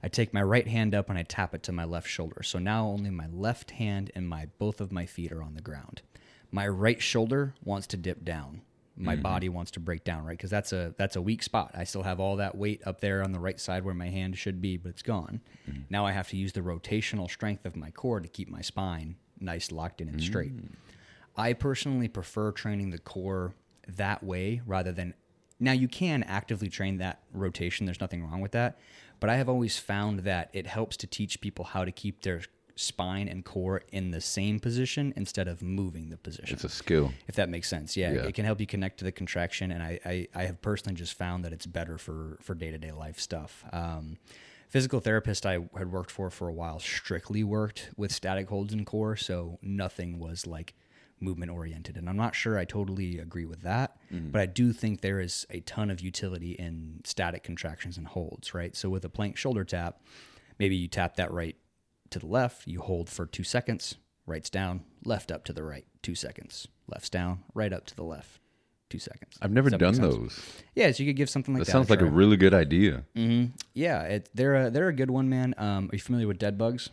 I 0.04 0.08
take 0.08 0.34
my 0.34 0.42
right 0.42 0.68
hand 0.68 0.94
up 0.94 1.08
and 1.08 1.18
I 1.18 1.22
tap 1.22 1.54
it 1.54 1.62
to 1.62 1.72
my 1.72 1.84
left 1.84 2.08
shoulder. 2.10 2.42
So 2.42 2.58
now 2.58 2.86
only 2.86 3.08
my 3.08 3.26
left 3.26 3.70
hand 3.70 4.12
and 4.14 4.28
my 4.28 4.48
both 4.58 4.82
of 4.82 4.92
my 4.92 5.06
feet 5.06 5.32
are 5.32 5.42
on 5.42 5.54
the 5.54 5.62
ground. 5.62 6.02
My 6.50 6.68
right 6.68 7.00
shoulder 7.00 7.54
wants 7.64 7.86
to 7.86 7.96
dip 7.96 8.22
down. 8.22 8.60
My 8.98 9.14
mm-hmm. 9.14 9.22
body 9.22 9.48
wants 9.48 9.70
to 9.72 9.80
break 9.80 10.04
down, 10.04 10.26
right? 10.26 10.36
Because 10.36 10.50
that's 10.50 10.74
a 10.74 10.94
that's 10.98 11.16
a 11.16 11.22
weak 11.22 11.42
spot. 11.42 11.70
I 11.74 11.84
still 11.84 12.02
have 12.02 12.20
all 12.20 12.36
that 12.36 12.54
weight 12.54 12.82
up 12.84 13.00
there 13.00 13.24
on 13.24 13.32
the 13.32 13.40
right 13.40 13.58
side 13.58 13.82
where 13.82 13.94
my 13.94 14.10
hand 14.10 14.36
should 14.36 14.60
be, 14.60 14.76
but 14.76 14.90
it's 14.90 15.02
gone. 15.02 15.40
Mm-hmm. 15.66 15.84
Now 15.88 16.04
I 16.04 16.12
have 16.12 16.28
to 16.28 16.36
use 16.36 16.52
the 16.52 16.60
rotational 16.60 17.30
strength 17.30 17.64
of 17.64 17.74
my 17.74 17.90
core 17.90 18.20
to 18.20 18.28
keep 18.28 18.50
my 18.50 18.60
spine 18.60 19.16
nice, 19.40 19.72
locked 19.72 20.02
in, 20.02 20.10
and 20.10 20.22
straight. 20.22 20.54
Mm. 20.54 20.74
I 21.34 21.54
personally 21.54 22.08
prefer 22.08 22.52
training 22.52 22.90
the 22.90 22.98
core 22.98 23.54
that 23.88 24.22
way 24.22 24.60
rather 24.66 24.92
than 24.92 25.14
now 25.58 25.72
you 25.72 25.88
can 25.88 26.22
actively 26.24 26.68
train 26.68 26.98
that 26.98 27.20
rotation 27.32 27.86
there's 27.86 28.00
nothing 28.00 28.24
wrong 28.24 28.40
with 28.40 28.52
that 28.52 28.78
but 29.24 29.30
i 29.30 29.36
have 29.36 29.48
always 29.48 29.78
found 29.78 30.20
that 30.20 30.50
it 30.52 30.66
helps 30.66 30.98
to 30.98 31.06
teach 31.06 31.40
people 31.40 31.64
how 31.64 31.82
to 31.82 31.90
keep 31.90 32.20
their 32.20 32.42
spine 32.76 33.26
and 33.26 33.42
core 33.44 33.80
in 33.90 34.10
the 34.10 34.20
same 34.20 34.60
position 34.60 35.14
instead 35.16 35.48
of 35.48 35.62
moving 35.62 36.10
the 36.10 36.16
position 36.18 36.52
It's 36.54 36.64
a 36.64 36.68
skill. 36.68 37.12
if 37.26 37.34
that 37.36 37.48
makes 37.48 37.68
sense 37.70 37.96
yeah, 37.96 38.12
Yeah. 38.12 38.26
it 38.28 38.34
can 38.34 38.44
help 38.44 38.60
you 38.60 38.66
connect 38.66 38.98
to 38.98 39.04
the 39.04 39.12
contraction 39.12 39.70
and 39.70 39.82
I, 39.82 39.98
I, 40.04 40.28
I 40.34 40.42
have 40.44 40.60
personally 40.60 40.94
just 40.96 41.14
found 41.16 41.44
that 41.44 41.52
it's 41.54 41.64
better 41.66 41.96
for 41.96 42.36
for 42.42 42.54
day-to-day 42.54 42.92
life 42.92 43.18
stuff 43.18 43.64
um, 43.72 44.18
physical 44.68 45.00
therapist 45.00 45.46
i 45.46 45.52
had 45.78 45.90
worked 45.92 46.10
for 46.10 46.28
for 46.30 46.48
a 46.48 46.52
while 46.52 46.78
strictly 46.80 47.42
worked 47.44 47.90
with 47.96 48.10
static 48.12 48.48
holds 48.50 48.74
and 48.74 48.84
core 48.84 49.16
so 49.16 49.58
nothing 49.62 50.18
was 50.18 50.46
like 50.46 50.74
movement 51.24 51.50
oriented 51.50 51.96
and 51.96 52.08
i'm 52.08 52.16
not 52.16 52.34
sure 52.34 52.58
i 52.58 52.64
totally 52.64 53.18
agree 53.18 53.46
with 53.46 53.62
that 53.62 53.96
but 54.10 54.40
i 54.40 54.46
do 54.46 54.72
think 54.72 55.00
there 55.00 55.18
is 55.20 55.46
a 55.50 55.60
ton 55.60 55.90
of 55.90 56.00
utility 56.00 56.52
in 56.52 57.00
static 57.04 57.42
contractions 57.42 57.96
and 57.98 58.06
holds 58.08 58.52
right 58.54 58.76
so 58.76 58.88
with 58.90 59.04
a 59.04 59.08
plank 59.08 59.36
shoulder 59.36 59.64
tap 59.64 60.00
maybe 60.58 60.76
you 60.76 60.86
tap 60.88 61.16
that 61.16 61.32
right 61.32 61.56
to 62.10 62.18
the 62.20 62.26
left, 62.26 62.68
you 62.68 62.80
hold 62.80 63.08
for 63.10 63.26
two 63.26 63.42
seconds, 63.42 63.96
right's 64.24 64.48
down, 64.50 64.84
left 65.04 65.32
up 65.32 65.44
to 65.46 65.52
the 65.52 65.64
right, 65.64 65.84
two 66.02 66.14
seconds, 66.14 66.68
left's 66.86 67.10
down, 67.10 67.42
right 67.54 67.72
up 67.72 67.86
to 67.86 67.96
the 67.96 68.04
left, 68.04 68.38
two 68.88 69.00
seconds. 69.00 69.36
I've 69.42 69.50
never 69.50 69.68
done 69.70 69.94
those. 69.94 70.38
Yeah, 70.76 70.92
so 70.92 71.02
you 71.02 71.08
could 71.08 71.16
give 71.16 71.28
something 71.30 71.54
like 71.54 71.62
That 71.62 71.66
that. 71.66 71.72
sounds 71.72 71.90
like 71.90 72.02
a 72.02 72.04
really 72.06 72.36
good 72.36 72.54
idea. 72.54 73.02
yeah. 73.72 74.02
It, 74.02 74.28
they're 74.34 74.66
a, 74.66 74.70
they're 74.70 74.88
a 74.88 74.92
good 74.94 75.10
one, 75.10 75.28
man. 75.28 75.54
Um, 75.58 75.88
are 75.90 75.96
you 75.96 76.00
familiar 76.00 76.28
with 76.28 76.38
dead 76.38 76.56
bugs? 76.56 76.90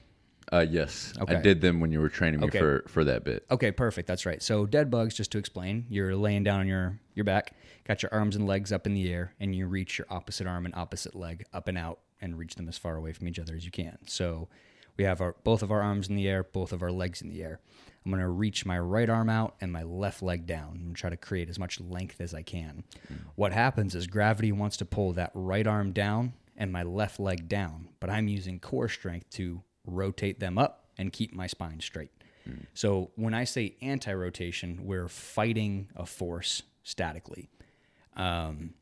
Uh, 0.52 0.66
yes, 0.70 1.14
I 1.28 1.36
did 1.36 1.62
them 1.62 1.80
when 1.80 1.92
you 1.94 2.02
were 2.02 2.10
training 2.10 2.42
me 2.42 2.48
Okay. 2.48 2.60
for 2.60 2.84
for 2.88 3.04
that 3.06 3.24
bit. 3.24 3.46
Okay, 3.50 3.72
perfect. 3.72 4.08
That's 4.08 4.26
right. 4.26 4.42
So 4.44 4.66
dead 4.66 4.92
bugs, 4.92 5.16
just 5.16 5.32
to 5.32 5.38
explain, 5.38 5.86
you're 5.90 6.16
laying 6.16 6.44
down 6.44 6.60
on 6.60 6.68
your 6.68 7.00
your 7.14 7.24
back, 7.24 7.54
got 7.86 8.04
your 8.04 8.14
arms 8.14 8.36
and 8.36 8.46
legs 8.46 8.72
up 8.72 8.86
in 8.86 8.94
the 8.94 9.12
air, 9.14 9.34
and 9.40 9.56
you 9.56 9.68
reach 9.68 9.98
your 9.98 10.08
opposite 10.10 10.48
arm 10.48 10.66
and 10.66 10.76
opposite 10.76 11.16
leg 11.16 11.46
up 11.54 11.68
and 11.70 11.78
out, 11.78 12.00
and 12.20 12.38
reach 12.38 12.56
them 12.56 12.68
as 12.68 12.78
far 12.78 12.98
away 12.98 13.14
from 13.14 13.28
each 13.30 13.40
other 13.40 13.56
as 13.56 13.64
you 13.64 13.72
can. 13.72 13.98
So 14.08 14.50
we 14.98 15.06
have 15.06 15.22
our 15.22 15.36
both 15.46 15.64
of 15.64 15.72
our 15.72 15.82
arms 15.82 16.10
in 16.10 16.16
the 16.18 16.28
air, 16.28 16.44
both 16.44 16.74
of 16.74 16.82
our 16.84 16.92
legs 16.92 17.22
in 17.22 17.30
the 17.30 17.42
air. 17.42 17.62
I'm 18.06 18.12
gonna 18.12 18.30
reach 18.30 18.66
my 18.66 18.78
right 18.78 19.10
arm 19.10 19.30
out 19.30 19.56
and 19.62 19.72
my 19.72 19.84
left 19.84 20.22
leg 20.22 20.46
down 20.48 20.82
and 20.84 20.96
try 20.96 21.10
to 21.10 21.18
create 21.18 21.50
as 21.50 21.60
much 21.60 21.80
length 21.80 22.20
as 22.20 22.34
I 22.34 22.42
can. 22.42 22.84
What 23.36 23.54
happens 23.54 23.96
is 23.96 24.06
gravity 24.08 24.52
wants 24.52 24.76
to 24.78 24.86
pull 24.86 25.14
that 25.14 25.32
right 25.34 25.66
arm 25.68 25.94
down 25.94 26.34
and 26.58 26.72
my 26.74 26.84
left 26.84 27.20
leg 27.22 27.48
down, 27.48 27.90
but 28.02 28.10
I'm 28.10 28.28
using 28.28 28.60
core 28.60 28.90
strength 28.90 29.30
to 29.32 29.62
rotate 29.86 30.40
them 30.40 30.58
up 30.58 30.86
and 30.98 31.12
keep 31.12 31.34
my 31.34 31.48
spine 31.48 31.80
straight. 31.80 32.12
So 32.74 33.12
when 33.16 33.34
I 33.34 33.44
say 33.44 33.76
anti-rotation, 33.82 34.82
we're 34.84 35.08
fighting 35.08 35.90
a 35.96 36.06
force 36.06 36.64
statically. 36.84 37.50
Um, 38.16 38.74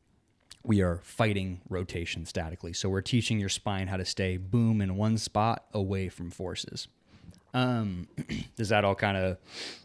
we 0.64 0.82
are 0.82 1.00
fighting 1.02 1.60
rotation 1.68 2.24
statically. 2.26 2.72
So 2.72 2.88
we're 2.88 3.00
teaching 3.00 3.38
your 3.38 3.48
spine 3.48 3.88
how 3.88 3.96
to 3.96 4.04
stay 4.04 4.36
boom 4.38 4.80
in 4.80 4.96
one 4.96 5.18
spot 5.18 5.66
away 5.72 6.08
from 6.08 6.30
forces. 6.30 6.88
Um, 7.52 8.06
does 8.56 8.68
that 8.68 8.84
all 8.84 8.94
kind 8.94 9.16
of 9.16 9.38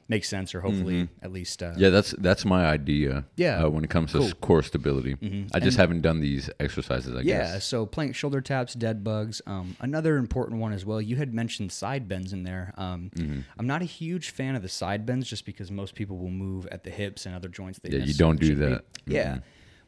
make 0.07 0.23
sense, 0.23 0.53
or 0.53 0.61
hopefully 0.61 1.09
at 1.23 1.31
least? 1.33 1.63
Uh, 1.63 1.73
Yeah, 1.77 1.89
that's 1.89 2.13
that's 2.19 2.45
my 2.45 2.65
idea. 2.65 3.25
Yeah. 3.37 3.63
uh, 3.65 3.69
when 3.69 3.83
it 3.83 3.89
comes 3.89 4.11
to 4.11 4.19
Cool. 4.19 4.27
Mm-hmm. 4.27 4.39
core 4.39 4.61
stability, 4.63 5.47
I 5.53 5.59
just 5.59 5.77
haven't 5.77 6.01
done 6.01 6.19
these 6.19 6.47
exercises. 6.59 7.15
I 7.15 7.21
Yeah, 7.21 7.23
guess. 7.39 7.53
Yeah, 7.53 7.59
so 7.59 7.85
plank 7.87 8.15
shoulder 8.15 8.39
taps, 8.39 8.75
dead 8.75 9.03
bugs. 9.03 9.41
Um, 9.47 9.75
another 9.79 10.17
important 10.17 10.59
one 10.61 10.73
as 10.73 10.85
well. 10.85 11.01
You 11.01 11.15
had 11.15 11.33
mentioned 11.33 11.71
side 11.71 12.07
bends 12.07 12.33
in 12.33 12.43
there. 12.43 12.73
Um, 12.77 13.09
Mm-hmm. 13.15 13.39
I'm 13.57 13.65
not 13.67 13.81
a 13.81 13.85
huge 13.85 14.29
fan 14.29 14.55
of 14.55 14.61
the 14.61 14.69
side 14.69 15.05
bends 15.05 15.27
just 15.27 15.43
because 15.45 15.71
most 15.71 15.95
people 15.95 16.17
will 16.17 16.29
move 16.29 16.67
at 16.67 16.83
the 16.83 16.91
hips 16.91 17.25
and 17.25 17.33
other 17.35 17.49
joints. 17.49 17.79
They 17.79 17.89
Yeah, 17.97 18.05
you 18.05 18.13
don't 18.13 18.39
do 18.39 18.53
that. 18.55 18.85
Yeah, 19.07 19.39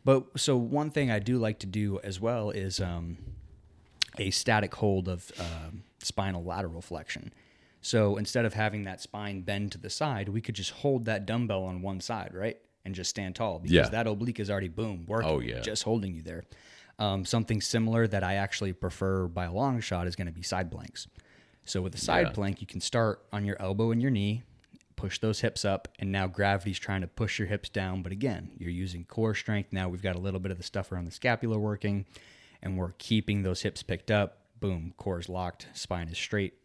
but 0.04 0.40
so 0.40 0.58
one 0.58 0.90
thing 0.90 1.12
I 1.12 1.20
do 1.20 1.38
like 1.38 1.60
to 1.60 1.68
do 1.68 2.00
as 2.04 2.20
well 2.20 2.50
is 2.50 2.80
um, 2.80 3.18
a 4.18 4.32
static 4.32 4.74
hold 4.76 5.08
of 5.08 5.32
um 5.40 5.84
spinal 6.00 6.44
lateral 6.44 6.82
flexion. 6.82 7.32
So 7.88 8.18
instead 8.18 8.44
of 8.44 8.54
having 8.54 8.84
that 8.84 9.00
spine 9.00 9.44
bend 9.44 9.72
to 9.72 9.78
the 9.78 9.90
side, 9.90 10.28
we 10.28 10.42
could 10.42 10.56
just 10.56 10.72
hold 10.72 11.06
that 11.06 11.26
dumbbell 11.26 11.64
on 11.64 11.82
one 11.82 12.02
side, 12.02 12.32
right? 12.34 12.58
And 12.84 12.94
just 12.94 13.10
stand 13.10 13.36
tall 13.38 13.60
because 13.60 13.74
Yeah. 13.74 13.88
that 13.90 14.08
oblique 14.08 14.42
is 14.42 14.50
already 14.50 14.68
boom 14.68 15.06
working. 15.08 15.30
Oh, 15.30 15.40
yeah. 15.40 15.62
Just 15.62 15.84
holding 15.84 16.14
you 16.14 16.22
there. 16.22 16.44
Um, 17.00 17.24
something 17.24 17.62
similar 17.62 18.06
that 18.06 18.26
I 18.26 18.34
actually 18.34 18.74
prefer 18.74 19.28
by 19.30 19.46
a 19.46 19.54
long 19.54 19.80
shot 19.80 20.06
is 20.06 20.18
going 20.18 20.28
to 20.28 20.34
be 20.34 20.42
side 20.42 20.70
planks. 20.70 21.08
So 21.64 21.82
with 21.82 21.96
a 21.96 21.98
side 21.98 22.28
Yeah. 22.28 22.34
plank, 22.34 22.60
you 22.60 22.68
can 22.68 22.82
start 22.82 23.26
on 23.32 23.46
your 23.46 23.56
elbow 23.62 23.92
and 23.92 24.02
your 24.02 24.12
knee, 24.12 24.44
push 24.98 25.20
those 25.20 25.40
hips 25.40 25.64
up, 25.64 25.88
and 25.98 26.12
now 26.12 26.28
gravity's 26.28 26.80
trying 26.80 27.00
to 27.02 27.08
push 27.08 27.40
your 27.40 27.48
hips 27.48 27.70
down. 27.70 28.04
But 28.04 28.12
again, 28.12 28.52
you're 28.58 28.70
using 28.70 29.06
core 29.06 29.34
strength. 29.34 29.72
Now 29.72 29.88
we've 29.88 30.02
got 30.02 30.18
a 30.18 30.20
little 30.20 30.42
bit 30.42 30.52
of 30.52 30.58
the 30.58 30.64
stuff 30.64 30.92
around 30.92 31.06
the 31.06 31.12
scapula 31.12 31.58
working, 31.58 32.06
and 32.62 32.78
we're 32.78 32.92
keeping 32.98 33.44
those 33.44 33.62
hips 33.62 33.82
picked 33.82 34.12
up. 34.12 34.42
Boom, 34.60 34.94
core 34.98 35.20
is 35.20 35.30
locked, 35.30 35.68
spine 35.74 36.10
is 36.10 36.18
straight, 36.18 36.56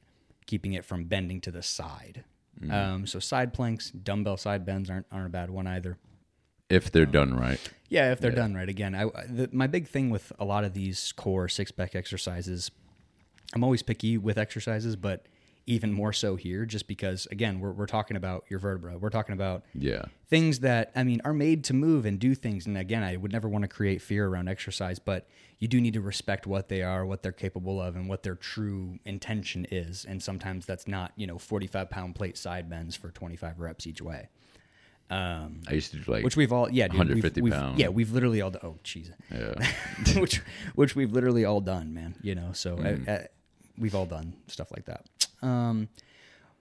keeping 0.47 0.73
it 0.73 0.85
from 0.85 1.05
bending 1.05 1.41
to 1.43 1.51
the 1.51 1.63
side. 1.63 2.25
Um, 2.71 3.07
so 3.07 3.19
side 3.19 3.53
planks, 3.53 3.91
dumbbell 3.91 4.37
side 4.37 4.65
bends 4.65 4.89
aren't 4.89 5.07
aren't 5.11 5.27
a 5.27 5.31
bad 5.31 5.51
one 5.51 5.67
either. 5.67 5.99
if 6.69 6.93
they're 6.93 7.07
done 7.07 7.35
right. 7.35 7.61
Yeah, 7.89 8.13
if 8.13 8.21
they're 8.21 8.31
done 8.31 8.55
right. 8.55 8.69
Again, 8.69 8.95
I, 8.95 9.05
the, 9.29 9.49
my 9.53 9.67
big 9.67 9.89
thing 9.89 10.11
with 10.11 10.33
a 10.39 10.45
lot 10.45 10.65
of 10.65 10.73
these 10.73 11.13
core 11.13 11.49
six 11.49 11.71
pack 11.71 11.95
exercises, 11.95 12.71
I'm 13.55 13.65
always 13.65 13.83
picky 13.83 14.17
with 14.17 14.39
exercises, 14.39 14.97
but 14.97 15.27
even 15.67 15.93
more 15.93 16.13
so 16.13 16.37
here, 16.37 16.65
just 16.67 16.87
because 16.89 17.27
again, 17.31 17.61
we're 17.61 17.73
we're 17.73 17.87
talking 17.87 18.17
about 18.17 18.45
your 18.49 18.59
vertebra. 18.59 18.99
We're 18.99 19.11
talking 19.11 19.33
about 19.33 19.65
Yeah, 19.75 20.07
things 20.29 20.61
that 20.61 20.91
I 20.97 21.05
mean 21.05 21.21
are 21.25 21.33
made 21.33 21.63
to 21.65 21.75
move 21.75 22.05
and 22.05 22.19
do 22.19 22.35
things. 22.35 22.67
And 22.67 22.77
again, 22.77 23.03
I 23.03 23.17
would 23.17 23.33
never 23.33 23.49
want 23.49 23.63
to 23.63 23.69
create 23.69 24.03
fear 24.03 24.27
around 24.27 24.49
exercise, 24.49 24.99
but 24.99 25.29
you 25.59 25.69
do 25.69 25.81
need 25.81 25.95
to 25.95 26.01
respect 26.01 26.47
what 26.47 26.69
they 26.69 26.83
are, 26.83 27.07
what 27.07 27.23
they're 27.23 27.31
capable 27.31 27.81
of, 27.81 27.95
and 27.95 28.09
what 28.09 28.25
their 28.25 28.35
true 28.35 28.99
intention 29.05 29.65
is. 29.71 30.05
And 30.05 30.21
sometimes 30.23 30.67
that's 30.67 30.89
not 30.89 31.13
you 31.17 31.27
know 31.27 31.39
45 31.39 31.89
pound 31.91 32.15
plate 32.17 32.37
side 32.37 32.69
bends 32.69 32.97
for 32.97 33.11
25 33.11 33.61
reps 33.61 33.87
each 33.87 34.03
way. 34.03 34.29
Um, 35.11 35.61
I 35.69 35.75
used 35.75 35.91
to 35.91 35.99
do 35.99 36.11
like 36.11 36.25
which 36.25 36.37
we've 36.37 36.53
all 36.53 36.71
yeah 36.71 36.89
dude, 36.89 36.93
we've- 36.95 37.23
150 37.23 37.41
we've, 37.43 37.53
pound. 37.53 37.79
yeah 37.79 37.89
we've 37.89 38.13
literally 38.13 38.41
all 38.41 38.51
done, 38.51 38.63
oh 38.65 38.79
jeez 38.83 39.11
yeah. 39.31 40.19
which 40.21 40.41
which 40.75 40.97
we've 40.97 41.13
literally 41.13 41.45
all 41.45 41.61
done 41.61 41.93
man 41.93 42.15
you 42.23 42.35
know 42.35 42.53
so 42.55 42.77
Mm-hmm. 42.77 43.09
uh, 43.09 43.13
uh, 43.13 43.25
we've 43.77 43.95
all 43.95 44.07
done 44.07 44.33
stuff 44.47 44.71
like 44.73 44.87
that 44.87 45.05
um 45.43 45.89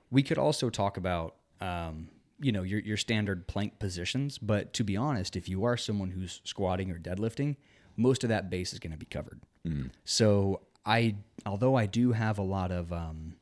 we 0.09 0.23
could 0.23 0.37
also 0.37 0.69
talk 0.69 0.97
about 0.97 1.35
um 1.59 2.09
you 2.39 2.51
know 2.51 2.63
your 2.63 2.79
your 2.79 2.97
standard 2.97 3.47
plank 3.47 3.79
positions 3.79 4.37
but 4.37 4.73
to 4.73 4.83
be 4.83 4.97
honest 4.97 5.35
if 5.35 5.47
you 5.47 5.63
are 5.63 5.77
someone 5.77 6.11
who's 6.11 6.41
squatting 6.43 6.91
or 6.91 6.97
deadlifting 6.97 7.55
most 7.97 8.23
of 8.23 8.29
that 8.29 8.49
base 8.49 8.73
is 8.73 8.79
going 8.79 8.91
to 8.91 8.97
be 8.97 9.05
covered 9.05 9.41
Mm-hmm. 9.67 9.89
so 10.03 10.61
i 10.87 11.15
although 11.45 11.75
i 11.75 11.85
do 11.85 12.13
have 12.13 12.39
a 12.39 12.41
lot 12.41 12.71
of 12.71 12.91
um 12.91 13.35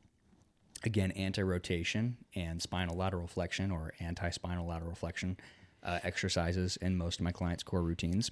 again, 0.84 1.10
anti 1.12 1.42
rotation 1.42 2.16
and 2.34 2.60
spinal 2.60 2.96
lateral 2.96 3.26
flexion 3.26 3.70
or 3.70 3.92
anti 4.00 4.30
spinal 4.30 4.66
lateral 4.66 4.94
flexion 4.94 5.36
uh, 5.82 5.98
exercises 6.02 6.76
in 6.78 6.96
most 6.96 7.20
of 7.20 7.24
my 7.24 7.32
clients' 7.32 7.62
core 7.62 7.82
routines. 7.82 8.30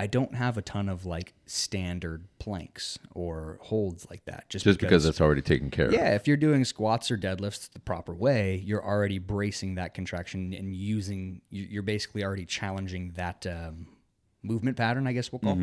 I 0.00 0.06
don't 0.06 0.34
have 0.34 0.56
a 0.56 0.62
ton 0.62 0.88
of 0.88 1.04
like 1.06 1.34
standard 1.46 2.24
planks 2.38 2.98
or 3.14 3.58
holds 3.62 4.06
like 4.08 4.24
that. 4.26 4.48
Just, 4.48 4.64
Just 4.64 4.78
because 4.78 5.04
it's 5.06 5.20
already 5.20 5.42
taken 5.42 5.70
care 5.70 5.86
of. 5.86 5.92
yeah, 5.92 6.14
if 6.14 6.28
you're 6.28 6.36
doing 6.36 6.64
squats 6.64 7.10
or 7.10 7.16
deadlifts 7.18 7.68
the 7.72 7.80
proper 7.80 8.14
way, 8.14 8.62
you're 8.64 8.84
already 8.84 9.18
bracing 9.18 9.74
that 9.74 9.94
contraction 9.94 10.54
and 10.54 10.74
using. 10.74 11.40
you- 11.50 11.66
You're 11.68 11.82
basically 11.82 12.22
already 12.24 12.44
challenging 12.44 13.12
that 13.16 13.44
um, 13.46 13.88
movement 14.44 14.76
pattern, 14.76 15.06
I 15.08 15.12
guess 15.12 15.32
we'll 15.32 15.40
call. 15.40 15.56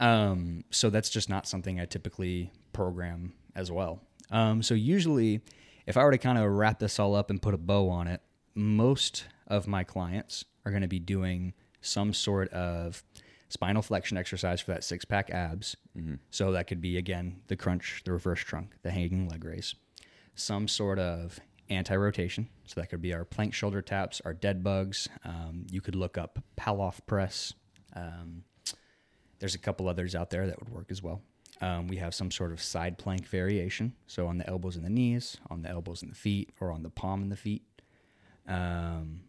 Um, 0.00 0.64
so 0.70 0.90
that's 0.90 1.10
just 1.10 1.28
not 1.28 1.46
something 1.46 1.80
I 1.80 1.84
typically 1.86 2.52
program 2.72 3.34
as 3.54 3.70
well. 3.70 4.00
Um, 4.30 4.62
so 4.62 4.74
usually, 4.74 5.40
if 5.86 5.96
I 5.96 6.04
were 6.04 6.10
to 6.10 6.18
kind 6.18 6.38
of 6.38 6.50
wrap 6.50 6.78
this 6.78 6.98
all 6.98 7.14
up 7.14 7.30
and 7.30 7.40
put 7.40 7.54
a 7.54 7.58
bow 7.58 7.88
on 7.90 8.06
it, 8.08 8.20
most 8.54 9.26
of 9.46 9.66
my 9.66 9.84
clients 9.84 10.44
are 10.64 10.70
going 10.72 10.82
to 10.82 10.88
be 10.88 10.98
doing 10.98 11.52
some 11.80 12.12
sort 12.12 12.48
of 12.52 13.04
spinal 13.48 13.82
flexion 13.82 14.16
exercise 14.16 14.60
for 14.60 14.72
that 14.72 14.84
six 14.84 15.04
pack 15.04 15.30
abs. 15.30 15.76
So 16.30 16.52
that 16.52 16.66
could 16.66 16.80
be 16.80 16.96
again 16.96 17.40
the 17.48 17.56
crunch, 17.56 18.02
the 18.04 18.12
reverse 18.12 18.42
crunch, 18.42 18.70
the 18.82 18.90
hanging 18.90 19.28
leg 19.28 19.44
raise, 19.44 19.74
some 20.34 20.68
sort 20.68 20.98
of 20.98 21.38
anti 21.68 21.96
rotation. 21.96 22.48
So 22.64 22.80
that 22.80 22.88
could 22.88 23.02
be 23.02 23.14
our 23.14 23.24
plank 23.24 23.54
shoulder 23.54 23.82
taps, 23.82 24.20
our 24.24 24.34
dead 24.34 24.62
bugs. 24.62 25.08
Um, 25.24 25.66
you 25.70 25.80
could 25.80 25.94
look 25.94 26.18
up 26.18 26.38
Palloff 26.56 27.00
press. 27.06 27.52
Um, 27.94 28.44
there's 29.38 29.54
a 29.54 29.58
couple 29.58 29.88
others 29.88 30.14
out 30.14 30.30
there 30.30 30.46
that 30.46 30.58
would 30.58 30.68
work 30.70 30.86
as 30.90 31.02
well. 31.02 31.20
Um, 31.60 31.88
we 31.88 31.96
have 31.96 32.14
some 32.14 32.30
sort 32.30 32.52
of 32.52 32.62
side 32.62 32.98
plank 32.98 33.26
variation. 33.26 33.94
So 34.06 34.26
on 34.26 34.38
the 34.38 34.48
elbows 34.48 34.76
and 34.76 34.84
the 34.84 34.90
knees, 34.90 35.38
on 35.50 35.62
the 35.62 35.70
elbows 35.70 36.02
and 36.02 36.10
the 36.10 36.16
feet, 36.16 36.50
or 36.60 36.70
on 36.70 36.82
the 36.82 36.90
palm 36.90 37.22
and 37.22 37.32
the 37.32 37.36
feet. 37.36 37.62
Um, 38.46 39.20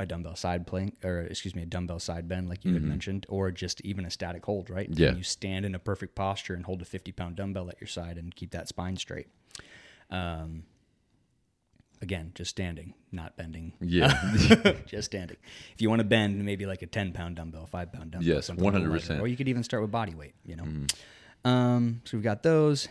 a 0.00 0.06
dumbbell 0.06 0.34
side 0.34 0.66
plank, 0.66 0.96
or 1.04 1.20
excuse 1.20 1.54
me, 1.54 1.62
a 1.62 1.66
dumbbell 1.66 2.00
side 2.00 2.26
bend, 2.26 2.48
like 2.48 2.64
you 2.64 2.72
had 2.72 2.82
mentioned, 2.82 3.26
or 3.28 3.50
just 3.50 3.82
even 3.82 4.06
a 4.06 4.10
static 4.10 4.44
hold, 4.44 4.70
right? 4.70 4.88
Yeah. 4.90 5.08
Can 5.08 5.18
you 5.18 5.22
stand 5.22 5.66
in 5.66 5.74
a 5.74 5.78
perfect 5.78 6.14
posture 6.14 6.54
and 6.54 6.64
hold 6.64 6.80
a 6.80 6.86
50 6.86 7.12
pound 7.12 7.36
dumbbell 7.36 7.68
at 7.68 7.78
your 7.80 7.88
side 7.88 8.16
and 8.16 8.34
keep 8.34 8.50
that 8.52 8.66
spine 8.66 8.96
straight? 8.96 9.28
Um, 10.08 10.64
again, 12.00 12.32
just 12.34 12.50
standing, 12.50 12.94
not 13.12 13.36
bending. 13.36 13.74
Yeah. 13.78 14.18
just 14.86 15.10
standing. 15.10 15.36
If 15.74 15.82
you 15.82 15.90
want 15.90 16.00
to 16.00 16.04
bend, 16.04 16.42
maybe 16.42 16.64
like 16.64 16.80
a 16.80 16.86
10 16.86 17.12
pound 17.12 17.36
dumbbell, 17.36 17.66
five 17.66 17.92
pound 17.92 18.12
dumbbell. 18.12 18.26
Yes, 18.26 18.46
something 18.46 18.66
a 18.66 18.72
little 18.72 18.88
100%. 18.88 18.92
lighter. 18.92 19.20
Or 19.20 19.28
you 19.28 19.36
could 19.36 19.48
even 19.48 19.62
start 19.62 19.82
with 19.82 19.90
body 19.90 20.14
weight, 20.14 20.34
you 20.46 20.56
know? 20.56 20.86
Um, 21.44 22.00
so 22.04 22.16
we've 22.16 22.24
got 22.24 22.42
those. 22.42 22.88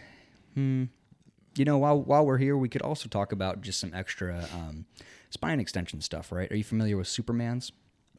Hmm. 0.53 0.85
You 1.57 1.65
know, 1.65 1.79
while, 1.79 1.99
while 1.99 2.23
we're 2.23 2.37
here, 2.37 2.55
we 2.55 2.69
could 2.69 2.83
also 2.83 3.09
talk 3.09 3.31
about 3.31 3.61
just 3.61 3.79
some 3.79 3.93
extra 3.95 4.47
um, 4.53 4.85
spine 5.29 5.59
extension 5.59 6.01
stuff, 6.01 6.31
right? 6.31 6.51
Are 6.51 6.55
you 6.55 6.63
familiar 6.63 6.97
with 6.97 7.07
Supermans? 7.07 7.71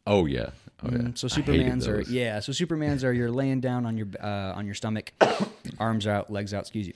oh 0.06 0.26
yeah. 0.26 0.50
Oh 0.82 0.88
yeah. 0.90 0.98
Mm, 0.98 1.18
So 1.18 1.28
Supermans 1.28 1.86
are 1.86 2.00
yeah. 2.10 2.40
So 2.40 2.52
Supermans 2.52 3.04
are 3.04 3.12
you're 3.12 3.30
laying 3.30 3.60
down 3.60 3.84
on 3.86 3.96
your 3.96 4.08
uh, 4.20 4.52
on 4.54 4.64
your 4.66 4.74
stomach, 4.74 5.12
arms 5.78 6.06
out, 6.06 6.30
legs 6.30 6.54
out. 6.54 6.62
Excuse 6.62 6.86
you, 6.88 6.94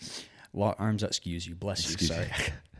arms 0.63 1.05
out. 1.05 1.11
Excuse 1.11 1.47
you. 1.47 1.55
Bless 1.55 1.87
you. 1.87 1.93
Excuse 1.95 2.11
sorry. 2.11 2.31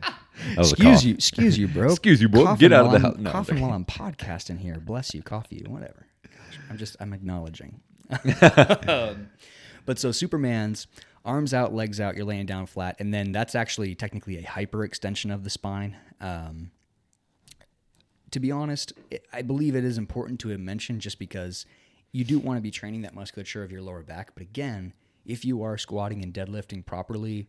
A 0.57 0.61
excuse 0.61 1.05
you. 1.05 1.13
Excuse 1.13 1.57
you, 1.57 1.67
bro. 1.67 1.89
Excuse 1.91 2.21
you, 2.21 2.27
bro. 2.27 2.55
Get 2.55 2.73
out 2.73 2.87
of 2.87 2.91
the 2.91 2.99
house. 2.99 3.15
No, 3.17 3.31
coughing 3.31 3.61
while 3.61 3.71
I'm 3.71 3.85
podcasting 3.85 4.59
here. 4.59 4.75
Bless 4.79 5.13
you. 5.13 5.21
Coffee. 5.23 5.63
Whatever. 5.65 6.05
Gosh, 6.23 6.59
I'm 6.69 6.77
just 6.77 6.97
I'm 6.99 7.13
acknowledging. 7.13 7.79
Um, 8.41 9.29
but 9.85 9.97
so 9.99 10.11
Superman's 10.11 10.87
arms 11.23 11.53
out, 11.53 11.73
legs 11.73 11.99
out. 11.99 12.15
You're 12.15 12.25
laying 12.25 12.45
down 12.45 12.65
flat, 12.65 12.97
and 12.99 13.13
then 13.13 13.31
that's 13.31 13.55
actually 13.55 13.95
technically 13.95 14.37
a 14.37 14.43
hyperextension 14.43 15.33
of 15.33 15.43
the 15.43 15.49
spine. 15.49 15.95
Um, 16.19 16.71
to 18.35 18.39
be 18.41 18.51
honest, 18.51 18.91
I 19.31 19.43
believe 19.43 19.77
it 19.77 19.85
is 19.85 19.97
important 19.97 20.41
to 20.41 20.57
mention 20.57 20.99
just 20.99 21.19
because 21.19 21.65
you 22.11 22.25
do 22.25 22.37
want 22.37 22.57
to 22.57 22.61
be 22.61 22.69
training 22.69 23.03
that 23.03 23.15
musculature 23.15 23.63
of 23.63 23.71
your 23.71 23.81
lower 23.81 24.03
back. 24.03 24.31
But 24.33 24.41
again, 24.43 24.91
if 25.25 25.45
you 25.45 25.63
are 25.63 25.77
squatting 25.77 26.21
and 26.21 26.33
deadlifting 26.33 26.85
properly, 26.85 27.47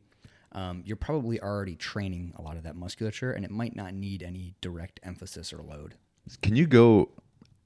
um, 0.52 0.84
you're 0.86 0.96
probably 0.96 1.40
already 1.40 1.74
training 1.74 2.34
a 2.36 2.42
lot 2.42 2.56
of 2.56 2.62
that 2.62 2.76
musculature, 2.76 3.32
and 3.32 3.44
it 3.44 3.50
might 3.50 3.74
not 3.74 3.94
need 3.94 4.22
any 4.22 4.54
direct 4.60 5.00
emphasis 5.02 5.52
or 5.52 5.60
load. 5.60 5.96
Can 6.40 6.54
you 6.54 6.68
go? 6.68 7.10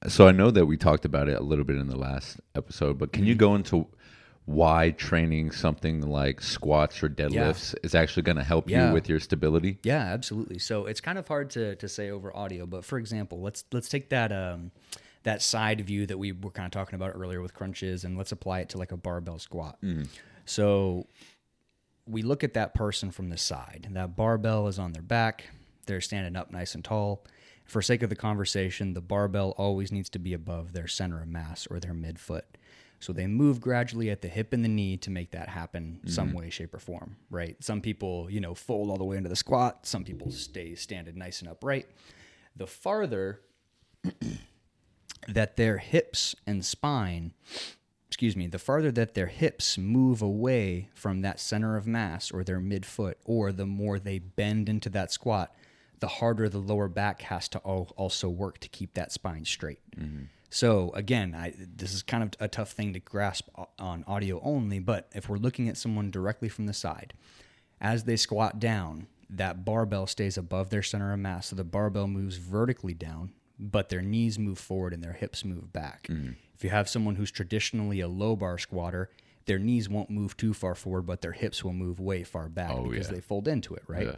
So 0.07 0.27
I 0.27 0.31
know 0.31 0.49
that 0.49 0.65
we 0.65 0.75
talked 0.75 1.05
about 1.05 1.29
it 1.29 1.37
a 1.37 1.43
little 1.43 1.63
bit 1.63 1.75
in 1.75 1.89
the 1.89 1.99
last 1.99 2.39
episode, 2.55 2.97
but 2.97 3.13
can 3.13 3.27
you 3.27 3.35
go 3.35 3.53
into 3.53 3.85
why 4.45 4.91
training 4.91 5.51
something 5.51 6.01
like 6.01 6.41
squats 6.41 7.01
or 7.03 7.09
deadlifts 7.09 7.75
is 7.83 7.93
actually 7.95 8.23
going 8.23 8.37
to 8.37 8.43
help 8.43 8.69
Yeah. 8.69 8.87
you 8.87 8.93
with 8.93 9.07
your 9.07 9.19
stability? 9.19 9.77
Yeah, 9.83 9.99
absolutely. 10.01 10.57
So 10.59 10.87
it's 10.87 10.99
kind 10.99 11.17
of 11.17 11.27
hard 11.27 11.51
to, 11.51 11.75
to 11.75 11.87
say 11.87 12.09
over 12.09 12.35
audio, 12.35 12.65
but 12.65 12.83
for 12.83 12.97
example, 12.97 13.39
let's 13.41 13.63
let's 13.71 13.87
take 13.87 14.09
that 14.09 14.31
um, 14.31 14.71
that 15.23 15.41
side 15.41 15.81
view 15.81 16.05
that 16.07 16.17
we 16.17 16.31
were 16.31 16.49
kind 16.49 16.65
of 16.65 16.71
talking 16.71 16.95
about 16.95 17.11
earlier 17.15 17.41
with 17.41 17.53
crunches, 17.53 18.03
and 18.03 18.17
let's 18.17 18.31
apply 18.31 18.61
it 18.61 18.69
to 18.69 18.77
like 18.79 18.91
a 18.91 18.97
barbell 18.97 19.37
squat. 19.39 19.77
So 20.45 21.05
we 22.07 22.23
look 22.23 22.43
at 22.43 22.55
that 22.55 22.73
person 22.73 23.11
from 23.11 23.29
the 23.29 23.37
side. 23.37 23.87
That 23.91 24.15
barbell 24.15 24.67
is 24.67 24.79
on 24.79 24.91
their 24.93 25.03
back. 25.03 25.45
They're 25.85 26.01
standing 26.01 26.35
up 26.35 26.51
nice 26.51 26.73
and 26.75 26.83
tall. 26.83 27.23
For 27.65 27.81
sake 27.81 28.01
of 28.03 28.09
the 28.09 28.15
conversation, 28.15 28.93
the 28.93 29.01
barbell 29.01 29.51
always 29.57 29.91
needs 29.91 30.09
to 30.09 30.19
be 30.19 30.33
above 30.33 30.73
their 30.73 30.87
center 30.87 31.21
of 31.21 31.27
mass 31.27 31.67
or 31.69 31.79
their 31.79 31.93
midfoot. 31.93 32.41
So 33.01 33.13
they 33.13 33.27
move 33.27 33.59
gradually 33.59 34.09
at 34.09 34.21
the 34.21 34.27
hip 34.27 34.53
and 34.53 34.63
the 34.63 34.69
knee 34.69 34.95
to 34.97 35.09
make 35.09 35.31
that 35.31 35.49
happen 35.49 35.99
mm-hmm. 35.99 36.09
some 36.09 36.33
way, 36.33 36.49
shape, 36.49 36.73
or 36.73 36.79
form, 36.79 37.17
right? 37.29 37.61
Some 37.61 37.81
people, 37.81 38.27
you 38.29 38.39
know, 38.39 38.55
fold 38.55 38.89
all 38.89 38.97
the 38.97 39.03
way 39.03 39.17
into 39.17 39.29
the 39.29 39.35
squat. 39.35 39.85
Some 39.85 40.03
people 40.03 40.31
stay 40.31 40.75
standing 40.75 41.17
nice 41.17 41.41
and 41.41 41.49
upright. 41.49 41.87
The 42.55 42.67
farther 42.67 43.41
that 45.27 45.57
their 45.57 45.77
hips 45.79 46.35
and 46.47 46.63
spine 46.63 47.33
excuse 48.07 48.35
me, 48.35 48.45
the 48.45 48.59
farther 48.59 48.91
that 48.91 49.13
their 49.13 49.27
hips 49.27 49.77
move 49.77 50.21
away 50.21 50.89
from 50.93 51.21
that 51.21 51.39
center 51.39 51.77
of 51.77 51.87
mass 51.87 52.29
or 52.29 52.43
their 52.43 52.59
midfoot, 52.59 53.13
or 53.23 53.53
the 53.53 53.65
more 53.65 53.99
they 53.99 54.19
bend 54.19 54.67
into 54.67 54.89
that 54.89 55.13
squat, 55.13 55.55
the 56.01 56.07
harder 56.07 56.49
the 56.49 56.59
lower 56.59 56.89
back 56.89 57.21
has 57.21 57.47
to 57.47 57.57
also 57.59 58.27
work 58.27 58.59
to 58.59 58.67
keep 58.67 58.95
that 58.95 59.13
spine 59.13 59.45
straight. 59.45 59.79
Mm-hmm. 59.97 60.25
So 60.53 60.91
again, 60.93 61.33
I, 61.33 61.53
this 61.57 61.93
is 61.93 62.03
kind 62.03 62.23
of 62.23 62.31
a 62.39 62.47
tough 62.49 62.71
thing 62.71 62.91
to 62.93 62.99
grasp 62.99 63.47
on 63.79 64.03
audio 64.05 64.39
only, 64.43 64.79
but 64.79 65.09
if 65.13 65.29
we're 65.29 65.37
looking 65.37 65.69
at 65.69 65.77
someone 65.77 66.11
directly 66.11 66.49
from 66.49 66.65
the 66.65 66.73
side, 66.73 67.13
as 67.79 68.03
they 68.03 68.17
squat 68.17 68.59
down, 68.59 69.07
that 69.29 69.63
barbell 69.63 70.07
stays 70.07 70.37
above 70.37 70.69
their 70.69 70.83
center 70.83 71.13
of 71.13 71.19
mass. 71.19 71.47
So 71.47 71.55
the 71.55 71.63
barbell 71.63 72.07
moves 72.07 72.35
vertically 72.35 72.93
down, 72.93 73.31
but 73.57 73.87
their 73.87 74.01
knees 74.01 74.37
move 74.37 74.59
forward 74.59 74.93
and 74.93 75.01
their 75.01 75.13
hips 75.13 75.45
move 75.45 75.71
back. 75.71 76.07
Mm-hmm. 76.09 76.33
If 76.53 76.65
you 76.65 76.69
have 76.69 76.89
someone 76.89 77.15
who's 77.15 77.31
traditionally 77.31 78.01
a 78.01 78.09
low 78.09 78.35
bar 78.35 78.57
squatter, 78.57 79.09
their 79.45 79.57
knees 79.57 79.87
won't 79.87 80.09
move 80.09 80.35
too 80.35 80.53
far 80.53 80.75
forward, 80.75 81.03
but 81.03 81.21
their 81.21 81.31
hips 81.31 81.63
will 81.63 81.73
move 81.73 81.99
way 81.99 82.23
far 82.23 82.49
back 82.49 82.71
Oh, 82.73 82.89
because 82.89 83.07
yeah. 83.07 83.15
they 83.15 83.21
fold 83.21 83.47
into 83.47 83.73
it, 83.73 83.83
right? 83.87 84.07
Yeah. 84.07 84.15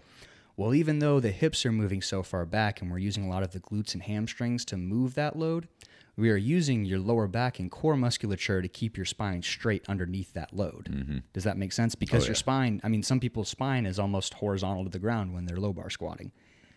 Well, 0.57 0.73
even 0.73 0.97
though 0.99 1.19
the 1.19 1.31
hips 1.31 1.65
are 1.65 1.71
moving 1.71 2.01
so 2.01 2.21
far 2.23 2.45
back 2.45 2.81
and 2.81 2.91
we're 2.91 2.97
using 2.97 3.23
a 3.25 3.29
lot 3.29 3.43
of 3.43 3.51
the 3.51 3.59
glutes 3.59 3.93
and 3.93 4.03
hamstrings 4.03 4.65
to 4.65 4.77
move 4.77 5.13
that 5.15 5.37
load, 5.37 5.67
we 6.15 6.29
are 6.29 6.37
using 6.37 6.85
your 6.85 6.99
lower 6.99 7.27
back 7.27 7.59
and 7.59 7.71
core 7.71 7.97
musculature 7.97 8.61
to 8.61 8.67
keep 8.67 8.97
your 8.97 9.05
spine 9.05 9.41
straight 9.41 9.83
underneath 9.87 10.33
that 10.33 10.53
load. 10.53 10.89
Mm-hmm. 10.91 11.17
Does 11.33 11.43
that 11.43 11.57
make 11.57 11.71
sense? 11.71 11.95
Because 11.95 12.25
oh, 12.25 12.27
your 12.27 12.35
spine, 12.35 12.79
I 12.83 12.89
mean, 12.89 13.03
some 13.03 13.19
people's 13.19 13.49
spine 13.49 13.85
is 13.85 13.97
almost 13.97 14.35
horizontal 14.35 14.83
to 14.83 14.89
the 14.89 14.99
ground 14.99 15.33
when 15.33 15.45
they're 15.45 15.57
low 15.57 15.73
bar 15.73 15.89
squatting. 15.89 16.31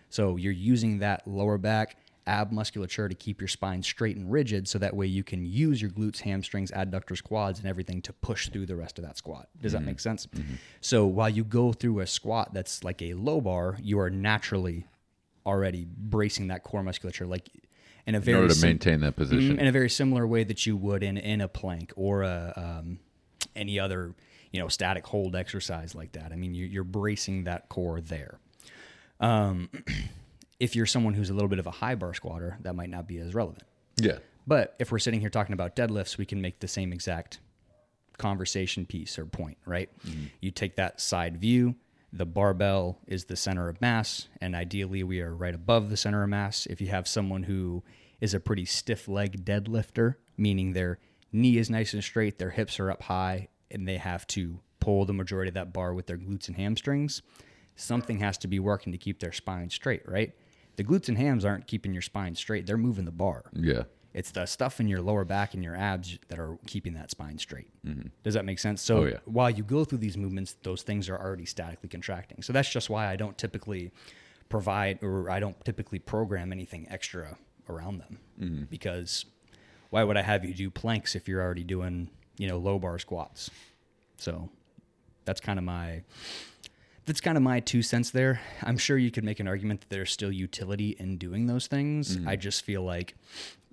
So 0.08 0.36
you're 0.36 0.52
using 0.52 1.00
that 1.00 1.26
lower 1.26 1.58
back 1.58 1.96
ab 2.26 2.50
musculature 2.50 3.08
to 3.08 3.14
keep 3.14 3.40
your 3.40 3.48
spine 3.48 3.82
straight 3.82 4.16
and 4.16 4.30
rigid 4.30 4.66
so 4.66 4.78
that 4.78 4.96
way 4.96 5.06
you 5.06 5.22
can 5.22 5.44
use 5.44 5.80
your 5.80 5.90
glutes, 5.90 6.20
hamstrings, 6.20 6.70
adductors, 6.72 7.22
quads, 7.22 7.58
and 7.58 7.68
everything 7.68 8.02
to 8.02 8.12
push 8.12 8.48
through 8.48 8.66
the 8.66 8.74
rest 8.74 8.98
of 8.98 9.04
that 9.04 9.16
squat. 9.16 9.48
Does 9.60 9.72
that 9.72 9.78
mm-hmm. 9.78 9.86
make 9.86 10.00
sense? 10.00 10.26
Mm-hmm. 10.26 10.54
So 10.80 11.06
while 11.06 11.28
you 11.28 11.44
go 11.44 11.72
through 11.72 12.00
a 12.00 12.06
squat 12.06 12.52
that's 12.52 12.82
like 12.82 13.02
a 13.02 13.14
low 13.14 13.40
bar, 13.40 13.76
you 13.80 14.00
are 14.00 14.10
naturally 14.10 14.86
already 15.44 15.86
bracing 15.96 16.48
that 16.48 16.64
core 16.64 16.82
musculature 16.82 17.26
like 17.26 17.48
in 18.06 18.14
a 18.14 18.18
In 18.18 18.24
very 18.24 18.36
order 18.36 18.48
to 18.48 18.54
sim- 18.54 18.68
maintain 18.70 19.00
that 19.00 19.16
position. 19.16 19.58
in 19.58 19.66
a 19.66 19.72
very 19.72 19.90
similar 19.90 20.26
way 20.26 20.44
that 20.44 20.64
you 20.66 20.76
would 20.76 21.02
in 21.02 21.16
in 21.16 21.40
a 21.40 21.48
plank 21.48 21.92
or 21.96 22.22
a 22.22 22.52
um, 22.56 22.98
any 23.54 23.78
other 23.80 24.14
you 24.52 24.60
know 24.60 24.68
static 24.68 25.06
hold 25.06 25.34
exercise 25.36 25.94
like 25.94 26.12
that. 26.12 26.32
I 26.32 26.36
mean, 26.36 26.54
you, 26.54 26.66
you're 26.66 26.84
bracing 26.84 27.44
that 27.44 27.68
core 27.68 28.00
there. 28.00 28.38
Um, 29.20 29.68
if 30.60 30.76
you're 30.76 30.86
someone 30.86 31.14
who's 31.14 31.30
a 31.30 31.34
little 31.34 31.48
bit 31.48 31.58
of 31.58 31.66
a 31.66 31.70
high 31.70 31.94
bar 31.96 32.14
squatter, 32.14 32.58
that 32.62 32.74
might 32.74 32.90
not 32.90 33.06
be 33.06 33.18
as 33.18 33.34
relevant. 33.34 33.64
yeah. 34.00 34.18
But 34.48 34.76
if 34.78 34.92
we're 34.92 35.00
sitting 35.00 35.18
here 35.20 35.28
talking 35.28 35.54
about 35.54 35.74
deadlifts, 35.74 36.16
we 36.18 36.24
can 36.24 36.40
make 36.40 36.60
the 36.60 36.68
same 36.68 36.92
exact 36.92 37.40
conversation 38.16 38.86
piece 38.86 39.18
or 39.18 39.26
point, 39.26 39.58
right? 39.66 39.90
You 40.40 40.52
take 40.52 40.76
that 40.76 41.00
side 41.00 41.36
view, 41.38 41.74
the 42.12 42.26
barbell 42.26 42.98
is 43.08 43.24
the 43.24 43.34
center 43.36 43.68
of 43.68 43.80
mass, 43.80 44.28
and 44.40 44.54
ideally 44.54 45.02
we 45.02 45.20
are 45.20 45.34
right 45.34 45.54
above 45.54 45.90
the 45.90 45.96
center 45.96 46.22
of 46.22 46.28
mass. 46.28 46.64
If 46.66 46.80
you 46.80 46.86
have 46.88 47.08
someone 47.08 47.42
who 47.42 47.82
is 48.20 48.34
a 48.34 48.40
pretty 48.40 48.64
stiff 48.64 49.08
leg 49.08 49.44
deadlifter, 49.44 50.14
meaning 50.36 50.72
their 50.72 50.98
knee 51.32 51.58
is 51.58 51.68
nice 51.70 51.92
and 51.92 52.02
straight, 52.02 52.38
their 52.38 52.50
hips 52.50 52.78
are 52.80 52.90
up 52.90 53.02
high, 53.02 53.48
and 53.70 53.86
they 53.86 53.98
have 53.98 54.26
to 54.28 54.60
pull 54.80 55.04
the 55.04 55.12
majority 55.12 55.48
of 55.48 55.54
that 55.54 55.72
bar 55.72 55.92
with 55.92 56.06
their 56.06 56.16
glutes 56.18 56.48
and 56.48 56.56
hamstrings, 56.56 57.22
something 57.74 58.18
has 58.20 58.38
to 58.38 58.48
be 58.48 58.58
working 58.58 58.92
to 58.92 58.98
keep 58.98 59.18
their 59.20 59.32
spine 59.32 59.68
straight, 59.70 60.02
right? 60.08 60.32
The 60.76 60.84
glutes 60.84 61.08
and 61.08 61.18
hams 61.18 61.44
aren't 61.44 61.66
keeping 61.66 61.92
your 61.92 62.02
spine 62.02 62.34
straight; 62.34 62.66
they're 62.66 62.76
moving 62.76 63.04
the 63.04 63.10
bar. 63.10 63.44
Yeah. 63.52 63.84
It's 64.14 64.30
the 64.30 64.46
stuff 64.46 64.80
in 64.80 64.88
your 64.88 65.02
lower 65.02 65.26
back 65.26 65.52
and 65.52 65.62
your 65.62 65.76
abs 65.76 66.18
that 66.28 66.38
are 66.38 66.56
keeping 66.66 66.94
that 66.94 67.10
spine 67.10 67.36
straight. 67.38 67.68
Mm-hmm. 67.86 68.08
Does 68.22 68.32
that 68.32 68.46
make 68.46 68.58
sense? 68.58 68.80
So 68.80 68.98
Oh, 68.98 69.04
yeah. 69.04 69.18
while 69.26 69.50
you 69.50 69.62
go 69.62 69.84
through 69.84 69.98
these 69.98 70.16
movements, 70.16 70.56
those 70.62 70.82
things 70.82 71.10
are 71.10 71.18
already 71.18 71.44
statically 71.44 71.90
contracting. 71.90 72.42
So 72.42 72.54
that's 72.54 72.70
just 72.70 72.88
why 72.88 73.08
I 73.08 73.16
don't 73.16 73.36
typically 73.36 73.92
provide 74.48 75.02
or 75.02 75.28
I 75.28 75.38
don't 75.38 75.62
typically 75.66 75.98
program 75.98 76.50
anything 76.50 76.86
extra 76.88 77.36
around 77.68 77.98
them 78.00 78.66
because 78.70 79.24
why 79.90 80.04
would 80.04 80.16
I 80.16 80.22
have 80.22 80.44
you 80.44 80.52
do 80.54 80.70
planks 80.70 81.14
if 81.14 81.28
you're 81.28 81.40
already 81.42 81.64
doing 81.64 82.10
you 82.38 82.48
know 82.48 82.58
low 82.58 82.78
bar 82.78 82.98
squats? 82.98 83.50
So 84.18 84.48
that's 85.24 85.40
kind 85.40 85.58
of 85.58 85.64
my 85.64 86.02
that's 87.06 87.20
kind 87.20 87.36
of 87.36 87.42
my 87.42 87.60
two 87.60 87.82
cents 87.82 88.10
there. 88.10 88.40
I'm 88.62 88.78
sure 88.78 88.98
you 88.98 89.10
could 89.10 89.24
make 89.24 89.38
an 89.40 89.46
argument 89.48 89.80
that 89.82 89.90
there's 89.90 90.10
still 90.10 90.32
utility 90.32 90.96
in 90.98 91.18
doing 91.18 91.46
those 91.46 91.66
things. 91.68 92.18
I 92.26 92.34
just 92.36 92.64
feel 92.64 92.82
like 92.82 93.14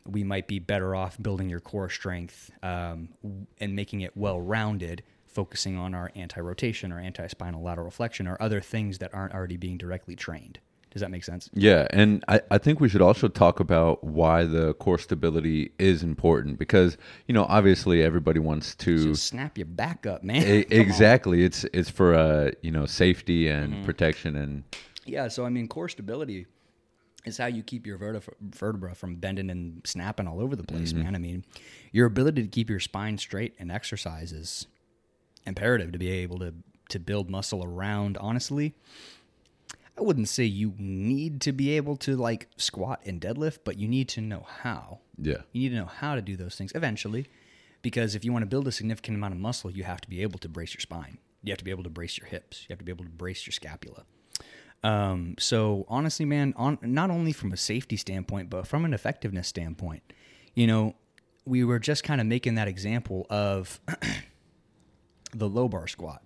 we 0.06 0.24
might 0.24 0.48
be 0.48 0.60
better 0.60 0.96
off 0.96 1.18
building 1.22 1.50
your 1.50 1.60
core 1.62 1.90
strength 1.90 2.52
um, 2.62 3.10
w- 3.24 3.48
and 3.60 3.76
making 3.76 4.02
it 4.02 4.16
well 4.16 4.40
rounded, 4.40 5.02
focusing 5.26 5.78
on 5.78 5.96
our 5.96 6.12
anti 6.16 6.40
rotation 6.42 6.92
or 6.92 7.00
anti 7.00 7.26
spinal 7.28 7.64
lateral 7.64 7.90
flexion 7.90 8.28
or 8.28 8.38
other 8.40 8.62
things 8.62 9.00
that 9.00 9.14
aren't 9.14 9.34
already 9.34 9.58
being 9.58 9.78
directly 9.78 10.16
trained. 10.16 10.60
Does 10.94 11.02
that 11.02 11.10
make 11.12 11.24
sense? 11.24 11.50
Yeah, 11.56 11.88
and 11.90 12.24
I, 12.28 12.42
I 12.52 12.58
think 12.60 12.80
we 12.80 12.88
should 12.88 13.02
also 13.02 13.28
talk 13.28 13.60
about 13.60 14.04
why 14.04 14.44
the 14.44 14.76
core 14.76 15.00
stability 15.00 15.72
is 15.80 16.04
important 16.04 16.60
because 16.60 16.98
you 17.28 17.34
know 17.34 17.46
obviously 17.50 18.04
everybody 18.04 18.40
wants 18.40 18.76
to 18.76 19.10
Just 19.10 19.26
snap 19.26 19.58
your 19.58 19.66
back 19.66 20.06
up, 20.06 20.24
man. 20.24 20.44
E- 20.44 20.60
Come 20.70 20.80
on. 20.80 20.82
exactly 20.82 21.44
it's 21.44 21.66
it's 21.74 21.90
for 21.90 22.14
uh 22.14 22.52
you 22.62 22.72
know 22.72 22.86
safety 22.86 23.48
and 23.50 23.74
Mm-hmm. 23.74 23.86
protection 23.86 24.36
and 24.36 24.64
Yeah, 25.06 25.28
so 25.30 25.46
I 25.46 25.50
mean, 25.50 25.68
core 25.68 25.90
stability 25.90 26.46
is 27.26 27.38
how 27.38 27.46
you 27.48 27.64
keep 27.64 27.88
your 27.88 27.98
vertebra, 27.98 28.34
vertebra 28.42 28.94
from 28.96 29.16
bending 29.16 29.50
and 29.50 29.82
snapping 29.86 30.28
all 30.28 30.40
over 30.42 30.56
the 30.56 30.64
place, 30.64 30.94
man. 30.94 31.16
I 31.16 31.20
mean, 31.20 31.44
your 31.92 32.06
ability 32.06 32.42
to 32.44 32.48
keep 32.50 32.70
your 32.70 32.80
spine 32.82 33.18
straight 33.18 33.56
and 33.60 33.72
exercise 33.72 34.32
is 34.32 34.68
imperative 35.46 35.92
to 35.94 35.98
be 35.98 36.10
able 36.12 36.40
to 36.40 36.54
to 36.90 37.00
build 37.00 37.30
muscle 37.30 37.64
around. 37.64 38.18
Honestly, 38.18 38.76
I 39.98 40.02
wouldn't 40.02 40.30
say 40.30 40.44
you 40.44 40.74
need 40.78 41.42
to 41.42 41.52
be 41.52 41.72
able 41.72 41.98
to 41.98 42.16
like 42.16 42.50
squat 42.58 43.02
and 43.06 43.22
deadlift, 43.22 43.60
but 43.64 43.78
you 43.78 43.88
need 43.88 44.10
to 44.10 44.22
know 44.22 44.46
how. 44.62 45.00
yeah 45.18 45.42
You 45.52 45.62
need 45.62 45.70
to 45.70 45.82
know 45.82 45.86
how 45.86 46.16
to 46.16 46.22
do 46.22 46.36
those 46.36 46.56
things 46.56 46.72
eventually, 46.74 47.28
because 47.82 48.16
if 48.16 48.26
you 48.26 48.32
want 48.32 48.44
to 48.44 48.48
build 48.48 48.68
a 48.68 48.72
significant 48.72 49.18
amount 49.18 49.34
of 49.34 49.40
muscle, 49.40 49.70
you 49.70 49.84
have 49.84 50.02
to 50.02 50.10
be 50.10 50.22
able 50.22 50.40
to 50.40 50.50
brace 50.50 50.74
your 50.74 50.82
spine. 50.82 51.20
You 51.44 51.52
have 51.52 51.60
to 51.60 51.66
be 51.66 51.72
able 51.72 51.84
to 51.84 51.90
brace 51.90 52.18
your 52.18 52.28
hips. 52.28 52.66
You 52.68 52.74
have 52.74 52.80
to 52.80 52.86
be 52.86 52.92
able 52.92 53.06
to 53.06 53.12
brace 53.12 53.46
your 53.46 53.52
scapula. 53.52 54.06
Um, 54.84 55.36
so 55.40 55.86
honestly, 55.88 56.26
man, 56.26 56.54
on 56.58 56.78
not 56.82 57.10
only 57.10 57.32
from 57.32 57.54
a 57.54 57.58
safety 57.58 57.98
standpoint, 57.98 58.50
but 58.50 58.68
from 58.68 58.86
an 58.86 58.94
effectiveness 58.94 59.48
standpoint, 59.48 60.04
you 60.56 60.68
know, 60.68 60.96
we 61.46 61.64
were 61.64 61.80
just 61.80 62.04
kind 62.04 62.20
of 62.20 62.28
making 62.28 62.56
that 62.56 62.68
example 62.68 63.26
of 63.30 63.80
the 65.34 65.48
low 65.48 65.68
bar 65.68 65.88
squat. 65.88 66.22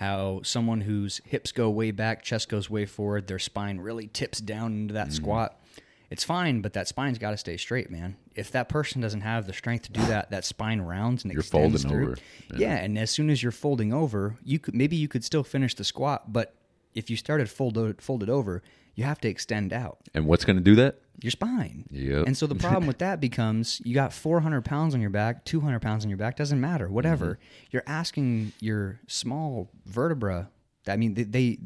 How 0.00 0.40
someone 0.44 0.80
whose 0.80 1.20
hips 1.26 1.52
go 1.52 1.68
way 1.68 1.90
back, 1.90 2.22
chest 2.22 2.48
goes 2.48 2.70
way 2.70 2.86
forward, 2.86 3.26
their 3.26 3.38
spine 3.38 3.80
really 3.80 4.06
tips 4.06 4.40
down 4.40 4.72
into 4.72 4.94
that 4.94 5.08
mm-hmm. 5.08 5.14
squat. 5.16 5.60
It's 6.08 6.24
fine, 6.24 6.62
but 6.62 6.72
that 6.72 6.88
spine's 6.88 7.18
got 7.18 7.32
to 7.32 7.36
stay 7.36 7.58
straight, 7.58 7.90
man. 7.90 8.16
If 8.34 8.50
that 8.52 8.70
person 8.70 9.02
doesn't 9.02 9.20
have 9.20 9.46
the 9.46 9.52
strength 9.52 9.82
to 9.84 9.92
do 9.92 10.00
that, 10.06 10.30
that 10.30 10.46
spine 10.46 10.80
rounds 10.80 11.22
and 11.22 11.34
You're 11.34 11.40
extends 11.40 11.82
folding 11.82 11.98
through. 11.98 12.12
over. 12.12 12.16
Yeah. 12.56 12.76
and 12.76 12.98
as 12.98 13.10
soon 13.10 13.28
as 13.28 13.42
you're 13.42 13.52
folding 13.52 13.92
over, 13.92 14.38
you 14.42 14.58
could 14.58 14.74
maybe 14.74 14.96
you 14.96 15.06
could 15.06 15.22
still 15.22 15.44
finish 15.44 15.74
the 15.74 15.84
squat, 15.84 16.32
but 16.32 16.54
if 16.94 17.10
you 17.10 17.16
started 17.18 17.50
folded 17.50 18.00
folded 18.00 18.30
over, 18.30 18.62
you 19.00 19.06
have 19.06 19.18
to 19.18 19.28
extend 19.28 19.72
out 19.72 19.98
and 20.12 20.26
what's 20.26 20.44
going 20.44 20.56
to 20.56 20.62
do 20.62 20.74
that 20.74 21.00
your 21.22 21.30
spine. 21.30 21.86
Yeah. 21.90 22.22
And 22.26 22.36
so 22.36 22.46
the 22.46 22.54
problem 22.54 22.86
with 22.86 22.98
that 22.98 23.20
becomes 23.20 23.80
you 23.84 23.94
got 23.94 24.12
400 24.12 24.64
pounds 24.64 24.94
on 24.94 25.00
your 25.00 25.10
back, 25.10 25.44
200 25.44 25.80
pounds 25.80 26.04
on 26.04 26.10
your 26.10 26.16
back, 26.18 26.36
doesn't 26.36 26.60
matter, 26.60 26.88
whatever. 26.88 27.26
Mm-hmm. 27.26 27.68
You're 27.70 27.82
asking 27.86 28.52
your 28.60 29.00
small 29.06 29.70
vertebra. 29.86 30.50
I 30.86 30.96
mean, 30.96 31.14
they, 31.14 31.24
they 31.24 31.58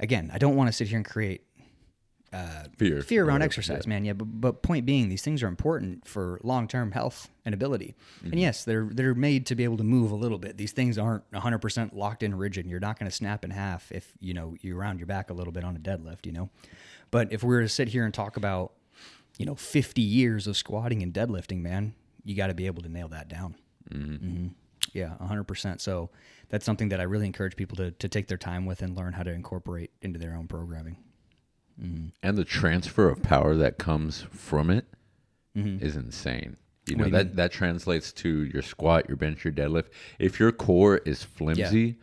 again, 0.00 0.30
I 0.32 0.38
don't 0.38 0.56
want 0.56 0.68
to 0.68 0.72
sit 0.72 0.88
here 0.88 0.96
and 0.96 1.06
create 1.06 1.42
fear 2.76 3.02
fear 3.02 3.24
around 3.24 3.42
Or- 3.42 3.44
exercise, 3.46 3.86
man. 3.86 4.04
Yeah, 4.04 4.12
but, 4.12 4.24
but 4.40 4.62
point 4.62 4.84
being, 4.86 5.08
these 5.08 5.22
things 5.22 5.42
are 5.42 5.46
important 5.48 6.06
for 6.06 6.38
long 6.42 6.68
term 6.68 6.92
health 6.92 7.28
and 7.44 7.54
ability. 7.54 7.94
Mm-hmm. 8.18 8.32
And 8.32 8.40
yes, 8.40 8.64
they're 8.64 8.88
they're 8.90 9.14
made 9.14 9.46
to 9.46 9.54
be 9.54 9.64
able 9.64 9.78
to 9.78 9.84
move 9.84 10.10
a 10.10 10.14
little 10.16 10.38
bit. 10.38 10.56
These 10.56 10.72
things 10.72 10.98
aren't 10.98 11.24
100 11.30 11.58
percent 11.58 11.96
locked 11.96 12.22
in 12.22 12.34
rigid. 12.34 12.66
You're 12.66 12.80
not 12.80 12.98
going 12.98 13.10
to 13.10 13.14
snap 13.16 13.44
in 13.44 13.50
half 13.50 13.90
if 13.92 14.12
you 14.20 14.34
know 14.34 14.54
you 14.60 14.74
round 14.76 14.98
your 15.00 15.06
back 15.06 15.30
a 15.30 15.34
little 15.34 15.52
bit 15.52 15.64
on 15.64 15.74
a 15.76 15.78
deadlift. 15.78 16.26
You 16.26 16.32
know, 16.32 16.50
but 17.10 17.32
if 17.32 17.42
we 17.42 17.48
were 17.48 17.62
to 17.62 17.68
sit 17.68 17.88
here 17.88 18.04
and 18.04 18.12
talk 18.12 18.36
about 18.36 18.72
you 19.38 19.46
know 19.46 19.54
50 19.54 20.02
years 20.02 20.46
of 20.46 20.56
squatting 20.56 21.02
and 21.02 21.12
deadlifting, 21.14 21.60
man, 21.60 21.94
you 22.24 22.34
got 22.34 22.48
to 22.48 22.54
be 22.54 22.66
able 22.66 22.82
to 22.82 22.88
nail 22.88 23.08
that 23.08 23.28
down. 23.28 23.54
Mhm. 23.90 24.50
Yeah, 24.94 25.14
100%. 25.20 25.80
So 25.82 26.08
that's 26.48 26.64
something 26.64 26.88
that 26.88 26.98
I 26.98 27.02
really 27.02 27.26
encourage 27.26 27.56
people 27.56 27.76
to, 27.76 27.90
to 27.90 28.08
take 28.08 28.26
their 28.26 28.38
time 28.38 28.64
with 28.64 28.80
and 28.80 28.96
learn 28.96 29.12
how 29.12 29.22
to 29.22 29.30
incorporate 29.30 29.90
into 30.00 30.18
their 30.18 30.34
own 30.34 30.46
programming. 30.48 30.96
And 31.80 32.36
the 32.36 32.44
transfer 32.44 33.08
of 33.08 33.22
power 33.22 33.54
that 33.56 33.78
comes 33.78 34.22
from 34.30 34.70
it 34.70 34.86
is 35.54 35.96
insane. 35.96 36.56
You 36.86 36.96
know 36.96 37.04
Mm-hmm. 37.04 37.04
You 37.04 37.18
that 37.18 37.36
that 37.36 37.52
translates 37.52 38.12
to 38.14 38.44
your 38.44 38.62
squat, 38.62 39.08
your 39.08 39.16
bench, 39.18 39.44
your 39.44 39.52
deadlift. 39.52 39.88
If 40.18 40.40
your 40.40 40.52
core 40.52 40.96
is 41.04 41.22
flimsy, 41.22 41.96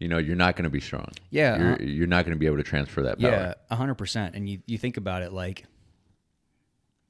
you 0.00 0.08
know 0.08 0.18
you're 0.18 0.34
not 0.34 0.56
going 0.56 0.64
to 0.64 0.70
be 0.70 0.80
strong. 0.80 1.08
Yeah, 1.30 1.56
you're, 1.58 1.72
uh, 1.74 1.78
you're 1.80 2.06
not 2.08 2.24
going 2.24 2.34
to 2.34 2.38
be 2.38 2.46
able 2.46 2.56
to 2.56 2.64
transfer 2.64 3.02
that 3.02 3.20
power. 3.20 3.30
Yeah, 3.30 3.54
a 3.70 3.76
hundred 3.76 3.94
percent. 3.94 4.34
And 4.34 4.48
you, 4.48 4.58
you 4.66 4.76
think 4.76 4.96
about 4.96 5.22
it 5.22 5.32
like 5.32 5.64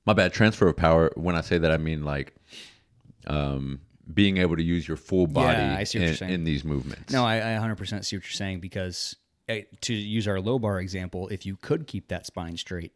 My 0.05 0.13
bad. 0.13 0.35
Transfer 0.35 0.69
of 0.69 0.77
power. 0.77 1.13
When 1.15 1.35
I 1.35 1.41
say 1.41 1.57
that, 1.57 1.71
I 1.71 1.79
mean 1.79 2.05
like 2.05 2.35
um, 3.27 3.81
being 4.13 4.37
able 4.37 4.57
to 4.57 4.63
use 4.63 4.87
your 4.87 4.99
full 4.99 5.27
body 5.27 5.57
Yeah, 5.57 5.77
I 5.79 5.85
see 5.85 5.99
what 5.99 6.03
in, 6.03 6.09
you're 6.09 6.17
saying. 6.17 6.33
in 6.33 6.45
these 6.45 6.63
movements. 6.63 7.11
no, 7.13 7.25
I 7.25 7.55
hundred 7.55 7.77
percent 7.77 8.05
see 8.05 8.17
what 8.17 8.25
you're 8.25 8.33
saying 8.33 8.61
because 8.61 9.17
Eh, 9.49 9.63
to 9.83 9.93
use 9.93 10.27
our 10.27 10.41
low 10.41 10.59
bar 10.59 10.81
example, 10.81 11.29
if 11.29 11.45
you 11.45 11.57
could 11.57 11.87
keep 11.87 12.09
that 12.09 12.25
spine 12.25 12.57
straight, 12.57 12.93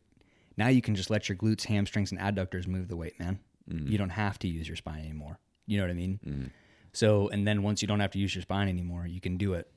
now 0.57 0.69
you 0.69 0.81
can 0.81 0.95
just 0.95 1.11
let 1.11 1.29
your 1.29 1.37
glutes, 1.37 1.65
hamstrings, 1.65 2.11
and 2.11 2.21
adductors 2.21 2.67
move 2.67 2.89
the 2.89 2.97
weight, 2.97 3.19
man. 3.21 3.39
Mm-hmm. 3.71 3.89
You 3.89 3.99
don't 3.99 4.11
have 4.11 4.39
to 4.41 4.49
use 4.49 4.67
your 4.67 4.77
spine 4.77 5.01
anymore. 5.01 5.39
You 5.67 5.77
know 5.77 5.85
what 5.85 5.91
I 5.91 5.95
mean? 5.95 6.21
Mm-hmm. 6.27 6.47
So, 6.93 7.29
and 7.29 7.47
then 7.47 7.63
once 7.63 7.83
you 7.83 7.89
don't 7.89 8.01
have 8.01 8.13
to 8.13 8.19
use 8.19 8.35
your 8.35 8.43
spine 8.43 8.69
anymore, 8.69 9.07
you 9.07 9.21
can 9.21 9.37
do 9.37 9.53
it 9.55 9.71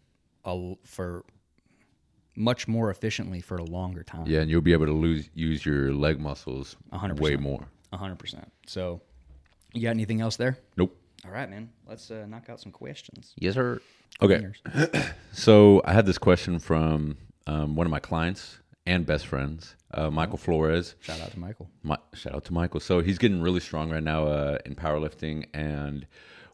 a, 0.46 0.74
for 0.86 1.26
much 2.36 2.68
more 2.70 2.90
efficiently 2.90 3.42
for 3.42 3.58
a 3.58 3.64
longer 3.64 4.04
time. 4.04 4.26
Yeah, 4.26 4.40
and 4.40 4.50
you'll 4.50 4.62
be 4.62 4.72
able 4.72 4.86
to 4.86 4.94
lose 4.94 5.30
use 5.34 5.66
your 5.66 5.94
leg 5.94 6.20
muscles 6.20 6.78
hundred 6.94 7.20
way 7.20 7.36
more. 7.36 7.68
A 7.92 7.98
hundred 7.98 8.18
percent. 8.18 8.50
So, 8.66 9.02
you 9.74 9.82
got 9.82 9.90
anything 9.90 10.22
else 10.22 10.38
there? 10.38 10.58
Nope. 10.78 10.98
All 11.26 11.32
right, 11.32 11.50
man. 11.50 11.70
Let's 11.88 12.10
uh, 12.10 12.26
knock 12.28 12.50
out 12.50 12.62
some 12.62 12.72
questions. 12.72 13.34
Yes, 13.38 13.56
sir. 13.56 13.82
Okay. 14.22 14.48
So 15.34 15.82
I 15.86 15.94
had 15.94 16.06
this 16.06 16.18
question 16.18 16.60
from 16.60 17.18
um, 17.48 17.76
one 17.78 17.88
of 17.88 17.92
my 17.92 18.00
clients 18.00 18.60
and 18.86 19.06
best 19.06 19.26
friends, 19.28 19.76
uh, 19.94 20.10
Michael 20.12 20.38
Flores. 20.38 20.96
Shout 21.00 21.22
out 21.22 21.32
to 21.32 21.40
Michael. 21.40 21.70
My, 21.84 21.98
shout 22.14 22.36
out 22.36 22.44
to 22.46 22.54
Michael. 22.54 22.82
So 22.82 23.00
he's 23.00 23.18
getting 23.18 23.42
really 23.42 23.62
strong 23.62 23.90
right 23.90 24.04
now 24.04 24.26
uh, 24.26 24.58
in 24.66 24.76
powerlifting, 24.76 25.46
and 25.54 26.06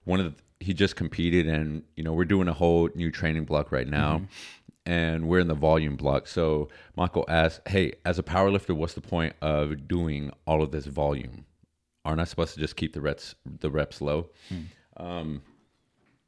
one 0.03 0.19
of 0.19 0.25
the, 0.35 0.41
he 0.63 0.75
just 0.75 0.95
competed, 0.95 1.47
and 1.47 1.83
you 1.95 2.03
know 2.03 2.13
we're 2.13 2.25
doing 2.25 2.47
a 2.47 2.53
whole 2.53 2.87
new 2.93 3.09
training 3.09 3.45
block 3.45 3.71
right 3.71 3.87
now, 3.87 4.21
and 4.85 5.27
we're 5.27 5.39
in 5.39 5.47
the 5.47 5.55
volume 5.55 5.95
block. 5.95 6.27
So 6.27 6.69
Michael 6.95 7.25
asked, 7.27 7.67
"Hey, 7.67 7.93
as 8.05 8.19
a 8.19 8.23
powerlifter, 8.23 8.75
what's 8.75 8.93
the 8.93 9.01
point 9.01 9.35
of 9.41 9.87
doing 9.87 10.31
all 10.45 10.61
of 10.61 10.71
this 10.71 10.85
volume? 10.85 11.45
Aren't 12.05 12.21
I 12.21 12.25
supposed 12.25 12.53
to 12.53 12.59
just 12.59 12.75
keep 12.75 12.93
the 12.93 13.01
reps 13.01 13.33
the 13.43 13.71
reps 13.71 14.01
low?" 14.01 14.29
Um, 14.97 15.41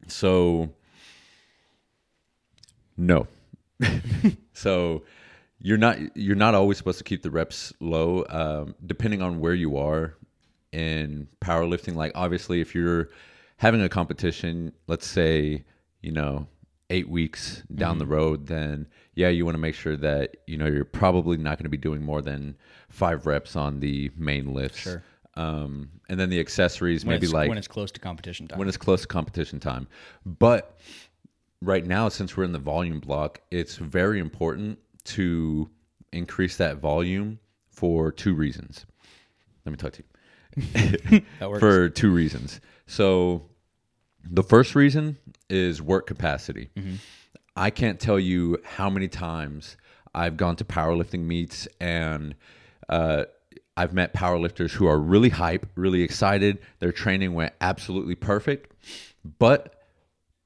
so 0.08 0.70
no. 3.00 3.28
so 4.54 5.04
you're 5.60 5.78
not 5.78 5.98
you're 6.16 6.36
not 6.36 6.54
always 6.54 6.78
supposed 6.78 6.98
to 6.98 7.04
keep 7.04 7.24
the 7.24 7.32
reps 7.32 7.72
low 7.80 8.26
um, 8.30 8.76
depending 8.86 9.22
on 9.22 9.40
where 9.40 9.54
you 9.54 9.78
are 9.78 10.16
in 10.72 11.28
powerlifting 11.42 11.96
like 11.96 12.12
obviously 12.16 12.60
if 12.62 12.76
you're 12.76 13.10
having 13.58 13.82
a 13.82 13.90
competition 13.90 14.72
let's 14.88 15.08
say 15.08 15.64
you 16.02 16.12
know 16.12 16.46
eight 16.90 17.08
weeks 17.10 17.64
down 17.76 17.98
the 18.00 18.06
road 18.06 18.48
then 18.48 18.86
yeah 19.16 19.30
you 19.30 19.46
want 19.46 19.56
to 19.56 19.60
make 19.60 19.76
sure 19.76 19.96
that 19.96 20.36
you 20.46 20.58
know 20.58 20.66
you're 20.66 20.84
probably 20.86 21.38
not 21.38 21.58
going 21.58 21.64
to 21.64 21.70
be 21.70 21.78
doing 21.78 22.02
more 22.04 22.22
than 22.22 22.56
five 22.90 23.26
reps 23.26 23.56
on 23.56 23.80
the 23.80 24.12
main 24.18 24.54
lifts 24.54 24.80
Sure. 24.80 25.04
um, 25.36 25.90
and 26.10 26.20
then 26.20 26.30
the 26.30 26.40
accessories 26.40 27.06
When 27.06 27.16
maybe 27.16 27.28
like 27.28 27.48
when 27.48 27.58
it's 27.58 27.68
close 27.68 27.92
to 27.92 28.00
competition 28.00 28.48
time. 28.48 28.60
when 28.60 28.68
it's 28.68 28.78
close 28.78 29.02
to 29.02 29.08
competition 29.08 29.60
time. 29.60 29.88
But 30.26 30.78
right 31.62 31.86
now, 31.86 32.10
since 32.10 32.36
we're 32.36 32.44
in 32.44 32.52
the 32.52 32.60
volume 32.60 33.00
block, 33.00 33.42
it's 33.52 33.76
very 33.76 34.20
important 34.20 34.80
to 35.06 35.70
increase 36.12 36.58
that 36.58 36.78
volume 36.78 37.40
for 37.70 38.12
two 38.12 38.34
reasons. 38.34 38.86
Let 39.66 39.72
me 39.72 39.78
talk 39.78 39.94
to 39.94 40.04
you. 40.04 41.22
that 41.40 41.50
works. 41.50 41.60
For 41.60 41.90
two 41.90 42.12
reasons. 42.12 42.60
So, 42.88 43.46
the 44.24 44.44
first 44.44 44.76
reason 44.76 45.18
is 45.50 45.82
work 45.82 46.08
capacity. 46.08 46.70
I 47.56 47.70
can't 47.70 48.00
tell 48.00 48.20
you 48.20 48.58
how 48.64 48.90
many 48.90 49.08
times 49.08 49.78
I've 50.14 50.38
gone 50.38 50.56
to 50.58 50.66
powerlifting 50.66 51.22
meets 51.22 51.68
and 51.80 52.36
uh, 52.90 53.26
I've 53.78 53.94
met 53.94 54.14
powerlifters 54.14 54.72
who 54.72 54.88
are 54.88 55.00
really 55.00 55.30
hype, 55.30 55.66
really 55.76 56.02
excited. 56.02 56.60
Their 56.80 56.92
training 56.92 57.34
went 57.34 57.54
absolutely 57.62 58.16
perfect, 58.16 58.74
but 59.38 59.79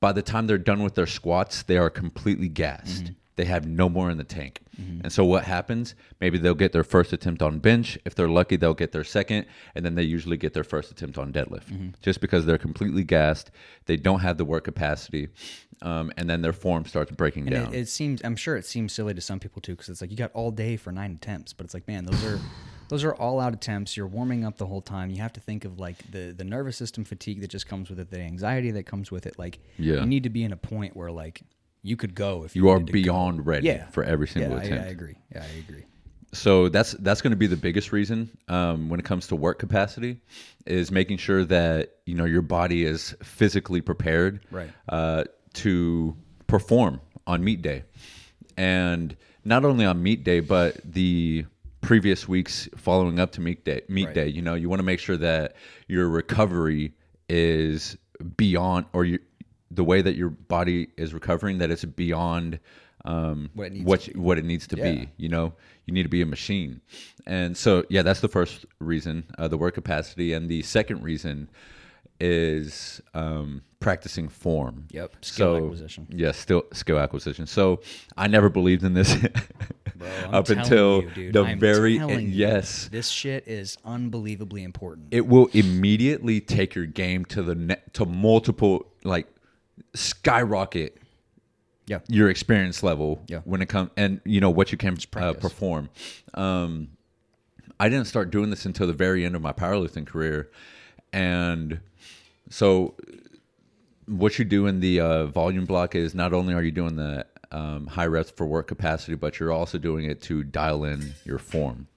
by 0.04 0.12
the 0.12 0.22
time 0.22 0.48
they're 0.48 0.58
done 0.58 0.84
with 0.84 0.96
their 0.96 1.08
squats, 1.08 1.64
they 1.64 1.78
are 1.78 1.90
completely 1.90 2.50
gassed. 2.50 3.06
Mm-hmm. 3.06 3.14
They 3.38 3.46
have 3.46 3.66
no 3.66 3.88
more 3.88 4.12
in 4.12 4.18
the 4.18 4.26
tank. 4.26 4.60
Mm-hmm. 4.78 5.00
And 5.06 5.14
so 5.14 5.24
what 5.24 5.46
happens? 5.46 5.96
Maybe 6.20 6.38
they'll 6.38 6.54
get 6.66 6.74
their 6.74 6.84
first 6.84 7.14
attempt 7.14 7.42
on 7.42 7.60
bench. 7.60 7.98
If 8.04 8.14
they're 8.14 8.28
lucky, 8.28 8.58
they'll 8.58 8.74
get 8.74 8.92
their 8.92 9.06
second, 9.06 9.46
and 9.76 9.86
then 9.86 9.96
they 9.96 10.04
usually 10.04 10.36
get 10.36 10.54
their 10.54 10.66
first 10.66 10.92
attempt 10.92 11.18
on 11.18 11.32
deadlift, 11.32 11.68
mm-hmm. 11.72 11.88
just 12.02 12.20
because 12.20 12.46
they're 12.46 12.58
completely 12.58 13.06
gassed. 13.06 13.50
They 13.86 13.96
don't 13.96 14.20
have 14.20 14.38
the 14.38 14.44
work 14.44 14.66
capacity, 14.66 15.30
um, 15.82 16.12
and 16.18 16.30
then 16.30 16.42
their 16.42 16.52
form 16.52 16.84
starts 16.84 17.12
breaking 17.12 17.48
And 17.48 17.56
down. 17.56 17.74
it, 17.74 17.84
it 17.84 17.88
seems, 17.88 18.22
I'm 18.26 18.36
sure 18.36 18.58
it 18.58 18.66
seems 18.66 18.92
silly 18.92 19.14
to 19.14 19.22
some 19.22 19.40
people 19.40 19.62
too, 19.62 19.72
because 19.72 19.88
it's 19.88 20.02
like 20.02 20.12
you 20.12 20.18
got 20.18 20.32
all 20.34 20.52
day 20.52 20.76
for 20.76 20.92
nine 20.92 21.14
attempts, 21.14 21.54
but 21.54 21.64
it's 21.64 21.74
like, 21.74 21.88
man, 21.88 22.04
those 22.04 22.22
are 22.26 22.42
those 22.94 23.04
are 23.04 23.16
all 23.16 23.40
out 23.40 23.54
attempts. 23.54 23.98
You're 23.98 24.08
warming 24.08 24.46
up 24.46 24.58
the 24.58 24.66
whole 24.68 24.82
time. 24.82 25.10
You 25.10 25.18
have 25.22 25.34
to 25.34 25.40
think 25.42 25.66
of 25.66 25.80
like 25.80 25.98
the 26.12 26.34
the 26.38 26.44
nervous 26.44 26.78
system 26.78 27.04
fatigue 27.04 27.42
that 27.42 27.50
just 27.50 27.68
comes 27.68 27.90
with 27.90 28.00
it, 28.00 28.10
the 28.12 28.20
anxiety 28.20 28.72
that 28.72 28.84
comes 28.84 29.10
with 29.12 29.26
it. 29.26 29.38
Like, 29.40 29.60
Yeah. 29.78 30.02
you 30.02 30.06
need 30.06 30.24
to 30.24 30.30
be 30.30 30.44
in 30.44 30.52
a 30.54 30.58
point 30.58 30.96
where 30.96 31.12
like 31.12 31.42
you 31.82 31.98
could 31.98 32.16
go 32.16 32.44
if 32.46 32.56
you, 32.56 32.64
you 32.64 32.70
are 32.70 32.80
to 32.80 32.86
go. 32.86 32.92
beyond 32.92 33.46
ready 33.46 33.68
Yeah. 33.68 33.88
for 33.90 34.04
every 34.04 34.28
single 34.28 34.64
Yeah, 34.64 34.76
I, 34.76 34.86
I 34.86 34.90
agree. 34.90 35.16
Yeah, 35.34 35.44
I 35.44 35.58
agree. 35.68 35.86
so 36.34 36.70
that's 36.70 36.92
that's 37.06 37.22
going 37.22 37.32
to 37.32 37.38
be 37.38 37.48
the 37.48 37.58
biggest 37.58 37.92
reason 37.92 38.30
um, 38.48 38.90
when 38.90 39.00
it 39.00 39.06
comes 39.06 39.28
to 39.28 39.36
work 39.36 39.58
capacity 39.60 40.20
is 40.66 40.92
making 40.92 41.18
sure 41.18 41.44
that 41.46 41.96
you 42.06 42.16
know 42.16 42.26
your 42.26 42.42
body 42.42 42.86
is 42.86 43.16
physically 43.24 43.82
prepared 43.82 44.40
Right. 44.52 44.70
uh, 44.90 45.24
to 45.56 46.16
perform 46.48 47.02
on 47.28 47.44
meet 47.44 47.62
day 47.62 47.84
and 48.58 49.16
not 49.46 49.66
only 49.66 49.86
on 49.86 50.02
meet 50.02 50.24
day 50.24 50.40
but 50.40 50.78
the 50.86 51.46
previous 51.84 52.28
weeks 52.28 52.68
following 52.76 53.20
up 53.20 53.32
to 53.34 53.42
meet 53.42 53.64
day 53.66 53.82
meet 53.90 54.06
Right. 54.08 54.16
day 54.16 54.28
you 54.28 54.42
know 54.42 54.56
you 54.56 54.70
want 54.70 54.80
to 54.80 54.84
make 54.86 55.00
sure 55.00 55.18
that 55.18 55.56
your 55.88 56.08
recovery 56.10 56.94
is 57.30 57.98
beyond 58.38 58.86
or 58.94 59.06
you, 59.06 59.20
the 59.70 59.84
way 59.84 60.02
that 60.02 60.16
your 60.16 60.30
body 60.30 60.88
is 60.98 61.14
recovering 61.14 61.58
that 61.60 61.70
it's 61.72 61.84
beyond 61.86 62.60
um, 63.06 63.50
What 63.54 63.68
it 63.68 63.74
needs 63.74 63.86
what 63.86 64.02
to 64.02 64.20
what 64.20 64.38
it 64.38 64.46
needs 64.46 64.66
to 64.68 64.78
Yeah. 64.78 64.92
be. 64.94 65.10
You 65.18 65.28
know, 65.30 65.54
you 65.86 65.94
need 65.94 66.04
to 66.04 66.10
be 66.10 66.22
a 66.22 66.26
machine, 66.26 66.80
and 67.28 67.58
so 67.58 67.84
yeah, 67.90 68.02
that's 68.02 68.22
the 68.22 68.30
first 68.30 68.66
reason, 68.80 69.26
uh, 69.38 69.50
the 69.50 69.58
work 69.58 69.74
capacity, 69.74 70.32
and 70.32 70.48
the 70.48 70.62
second 70.62 71.04
reason 71.04 71.50
is 72.22 73.02
um, 73.14 73.62
practicing 73.84 74.30
form. 74.30 74.86
Yep, 74.92 75.26
skill 75.26 75.58
So- 75.58 75.66
acquisition. 75.66 76.08
Yeah, 76.10 76.32
still 76.32 76.64
skill 76.74 76.98
acquisition. 76.98 77.46
So 77.46 77.82
I 78.18 78.28
never 78.28 78.50
believed 78.50 78.84
in 78.84 78.94
this 78.94 79.16
Bro, 79.96 80.08
up 80.32 80.50
until 80.50 81.04
you, 81.16 81.32
the 81.32 81.44
I'm 81.44 81.60
very 81.60 81.98
yes. 81.98 82.90
This 82.92 83.10
shit 83.10 83.48
is 83.48 83.78
unbelievably 83.86 84.64
important. 84.64 85.10
It 85.12 85.28
will 85.28 85.48
immediately 85.54 86.42
take 86.42 86.76
your 86.76 86.86
game 86.86 87.26
to 87.26 87.44
the 87.44 87.56
ne- 87.56 87.82
to 87.94 88.06
multiple 88.06 88.88
like 89.04 89.28
skyrocket 89.94 90.98
yeah. 91.86 92.00
your 92.08 92.30
experience 92.30 92.84
level 92.84 93.22
Yeah. 93.28 93.40
when 93.44 93.62
it 93.62 93.68
comes 93.68 93.92
and 93.98 94.22
you 94.24 94.40
know 94.40 94.50
what 94.50 94.72
you 94.72 94.78
can 94.78 94.98
uh, 95.16 95.34
perform. 95.34 95.90
Um, 96.34 96.90
I 97.80 97.90
didn't 97.90 98.08
start 98.08 98.32
doing 98.32 98.50
this 98.50 98.66
until 98.66 98.88
the 98.88 98.94
very 98.94 99.26
end 99.26 99.36
of 99.36 99.42
my 99.42 99.52
powerlifting 99.52 100.06
career, 100.08 100.50
and 101.12 101.82
so 102.50 102.96
what 104.08 104.38
you 104.40 104.46
do 104.46 104.68
in 104.68 104.80
the 104.80 105.00
uh, 105.00 105.26
volume 105.28 105.66
block 105.66 105.96
is 105.96 106.14
not 106.16 106.34
only 106.34 106.54
are 106.54 106.62
you 106.64 106.72
doing 106.72 106.96
the 106.96 107.26
um, 107.52 107.88
high 107.88 108.08
reps 108.08 108.32
for 108.32 108.46
work 108.46 108.68
capacity, 108.68 109.16
but 109.16 109.40
you're 109.40 109.52
also 109.52 109.78
doing 109.78 110.06
it 110.06 110.22
to 110.24 110.44
dial 110.44 110.84
in 110.84 111.14
your 111.24 111.38
form. 111.38 111.88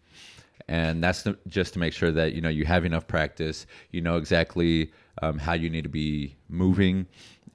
And 0.68 1.02
that's 1.02 1.26
just 1.46 1.74
to 1.74 1.78
make 1.78 1.92
sure 1.92 2.10
that 2.12 2.32
you 2.34 2.40
know 2.40 2.48
you 2.48 2.64
have 2.64 2.84
enough 2.84 3.06
practice. 3.06 3.66
You 3.92 4.00
know 4.00 4.16
exactly 4.16 4.92
um, 5.22 5.38
how 5.38 5.52
you 5.52 5.70
need 5.70 5.84
to 5.84 5.88
be 5.88 6.36
moving 6.48 7.06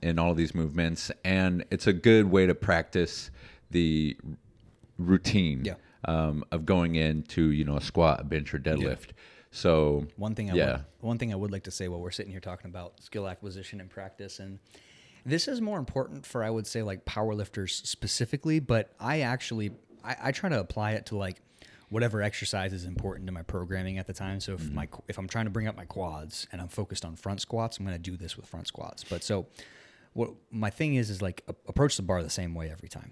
in 0.01 0.17
all 0.17 0.31
of 0.31 0.37
these 0.37 0.55
movements, 0.55 1.11
and 1.25 1.65
it's 1.71 1.87
a 1.87 1.93
good 1.93 2.31
way 2.31 2.47
to 2.47 2.55
practice 2.55 3.29
the 3.69 4.17
routine 4.97 5.63
Yeah. 5.65 5.75
um, 6.05 6.43
of 6.51 6.65
going 6.65 6.95
into 6.95 7.51
you 7.51 7.65
know 7.65 7.75
a 7.77 7.81
squat, 7.81 8.21
a 8.21 8.23
bench, 8.23 8.53
or 8.53 8.59
deadlift. 8.59 9.09
So 9.51 10.07
One 10.15 10.33
thing 10.33 10.49
I 10.49 10.55
yeah, 10.55 10.71
would, 10.71 10.85
one 11.01 11.17
thing 11.17 11.33
I 11.33 11.35
would 11.35 11.51
like 11.51 11.63
to 11.63 11.71
say 11.71 11.87
while 11.87 11.99
we're 11.99 12.11
sitting 12.11 12.31
here 12.31 12.39
talking 12.39 12.69
about 12.69 13.01
skill 13.01 13.27
acquisition 13.27 13.81
and 13.81 13.89
practice 13.89 14.39
and 14.39 14.59
this 15.25 15.47
is 15.47 15.61
more 15.61 15.77
important 15.77 16.25
for 16.25 16.43
I 16.43 16.49
would 16.49 16.65
say 16.65 16.81
like 16.81 17.05
powerlifters 17.05 17.85
specifically, 17.85 18.59
but 18.59 18.93
I 18.99 19.21
actually 19.21 19.71
I, 20.03 20.15
I 20.23 20.31
try 20.31 20.49
to 20.49 20.59
apply 20.59 20.93
it 20.93 21.05
to 21.07 21.17
like 21.17 21.41
whatever 21.89 22.21
exercise 22.21 22.71
is 22.71 22.85
important 22.85 23.27
to 23.27 23.33
my 23.33 23.43
programming 23.43 23.97
at 23.97 24.07
the 24.07 24.13
time. 24.13 24.39
So 24.39 24.53
if 24.53 24.61
mm-hmm. 24.61 24.75
my 24.75 24.87
if 25.07 25.17
I'm 25.17 25.27
trying 25.27 25.45
to 25.45 25.51
bring 25.51 25.67
up 25.67 25.75
my 25.75 25.85
quads 25.85 26.47
and 26.51 26.61
I'm 26.61 26.69
focused 26.69 27.05
on 27.05 27.15
front 27.15 27.41
squats, 27.41 27.77
I'm 27.77 27.85
going 27.85 27.95
to 27.95 28.01
do 28.01 28.17
this 28.17 28.35
with 28.35 28.47
front 28.47 28.67
squats. 28.67 29.03
But 29.03 29.23
so 29.23 29.47
what 30.13 30.31
my 30.49 30.69
thing 30.69 30.95
is 30.95 31.09
is 31.09 31.21
like 31.21 31.43
approach 31.67 31.97
the 31.97 32.03
bar 32.03 32.23
the 32.23 32.29
same 32.29 32.55
way 32.55 32.71
every 32.71 32.89
time. 32.89 33.11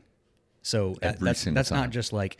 So 0.62 0.96
that- 1.02 1.20
that's 1.20 1.44
that's 1.44 1.70
time. 1.70 1.80
not 1.80 1.90
just 1.92 2.12
like 2.14 2.38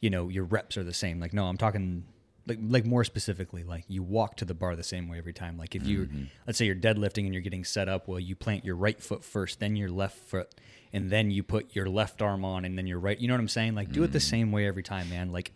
you 0.00 0.10
know 0.10 0.28
your 0.28 0.44
reps 0.44 0.76
are 0.76 0.84
the 0.84 0.94
same. 0.94 1.20
Like 1.20 1.32
no, 1.32 1.44
I'm 1.44 1.58
talking 1.58 2.04
like 2.46 2.58
like 2.60 2.84
more 2.84 3.04
specifically 3.04 3.62
like 3.64 3.84
you 3.88 4.02
walk 4.02 4.36
to 4.38 4.44
the 4.44 4.54
bar 4.54 4.74
the 4.76 4.82
same 4.82 5.08
way 5.08 5.18
every 5.18 5.32
time. 5.32 5.56
Like 5.58 5.74
if 5.74 5.86
you 5.86 6.00
Mm-hmm. 6.06 6.24
let's 6.46 6.58
say 6.58 6.66
you're 6.66 6.74
deadlifting 6.74 7.24
and 7.24 7.32
you're 7.32 7.42
getting 7.42 7.64
set 7.64 7.88
up, 7.88 8.08
well 8.08 8.18
you 8.20 8.34
plant 8.34 8.64
your 8.64 8.76
right 8.76 9.00
foot 9.00 9.24
first, 9.24 9.60
then 9.60 9.76
your 9.76 9.90
left 9.90 10.18
foot, 10.18 10.54
and 10.92 11.10
then 11.10 11.30
you 11.30 11.42
put 11.42 11.74
your 11.76 11.88
left 11.88 12.20
arm 12.20 12.44
on, 12.44 12.64
and 12.64 12.76
then 12.76 12.86
your 12.86 12.98
right. 12.98 13.18
You 13.18 13.28
know 13.28 13.34
what 13.34 13.40
I'm 13.40 13.48
saying? 13.48 13.74
Like 13.74 13.92
do 13.92 14.02
it 14.02 14.08
the 14.12 14.18
Mm-hmm. 14.18 14.28
same 14.28 14.52
way 14.52 14.66
every 14.66 14.82
time, 14.82 15.08
man. 15.10 15.30
Like 15.30 15.52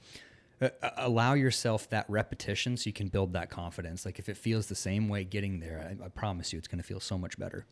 uh, 0.60 0.68
allow 0.96 1.34
yourself 1.34 1.90
that 1.90 2.06
repetition 2.08 2.76
so 2.76 2.88
you 2.88 2.92
can 2.94 3.08
build 3.08 3.32
that 3.34 3.50
confidence. 3.50 4.06
Like 4.06 4.18
if 4.18 4.28
it 4.28 4.36
feels 4.36 4.66
the 4.68 4.74
same 4.74 5.08
way 5.08 5.24
getting 5.24 5.60
there, 5.60 5.96
I, 6.00 6.04
I 6.06 6.08
promise 6.08 6.52
you 6.52 6.58
it's 6.58 6.68
going 6.68 6.78
to 6.80 6.86
feel 6.86 7.00
so 7.00 7.18
much 7.18 7.38
better. 7.38 7.66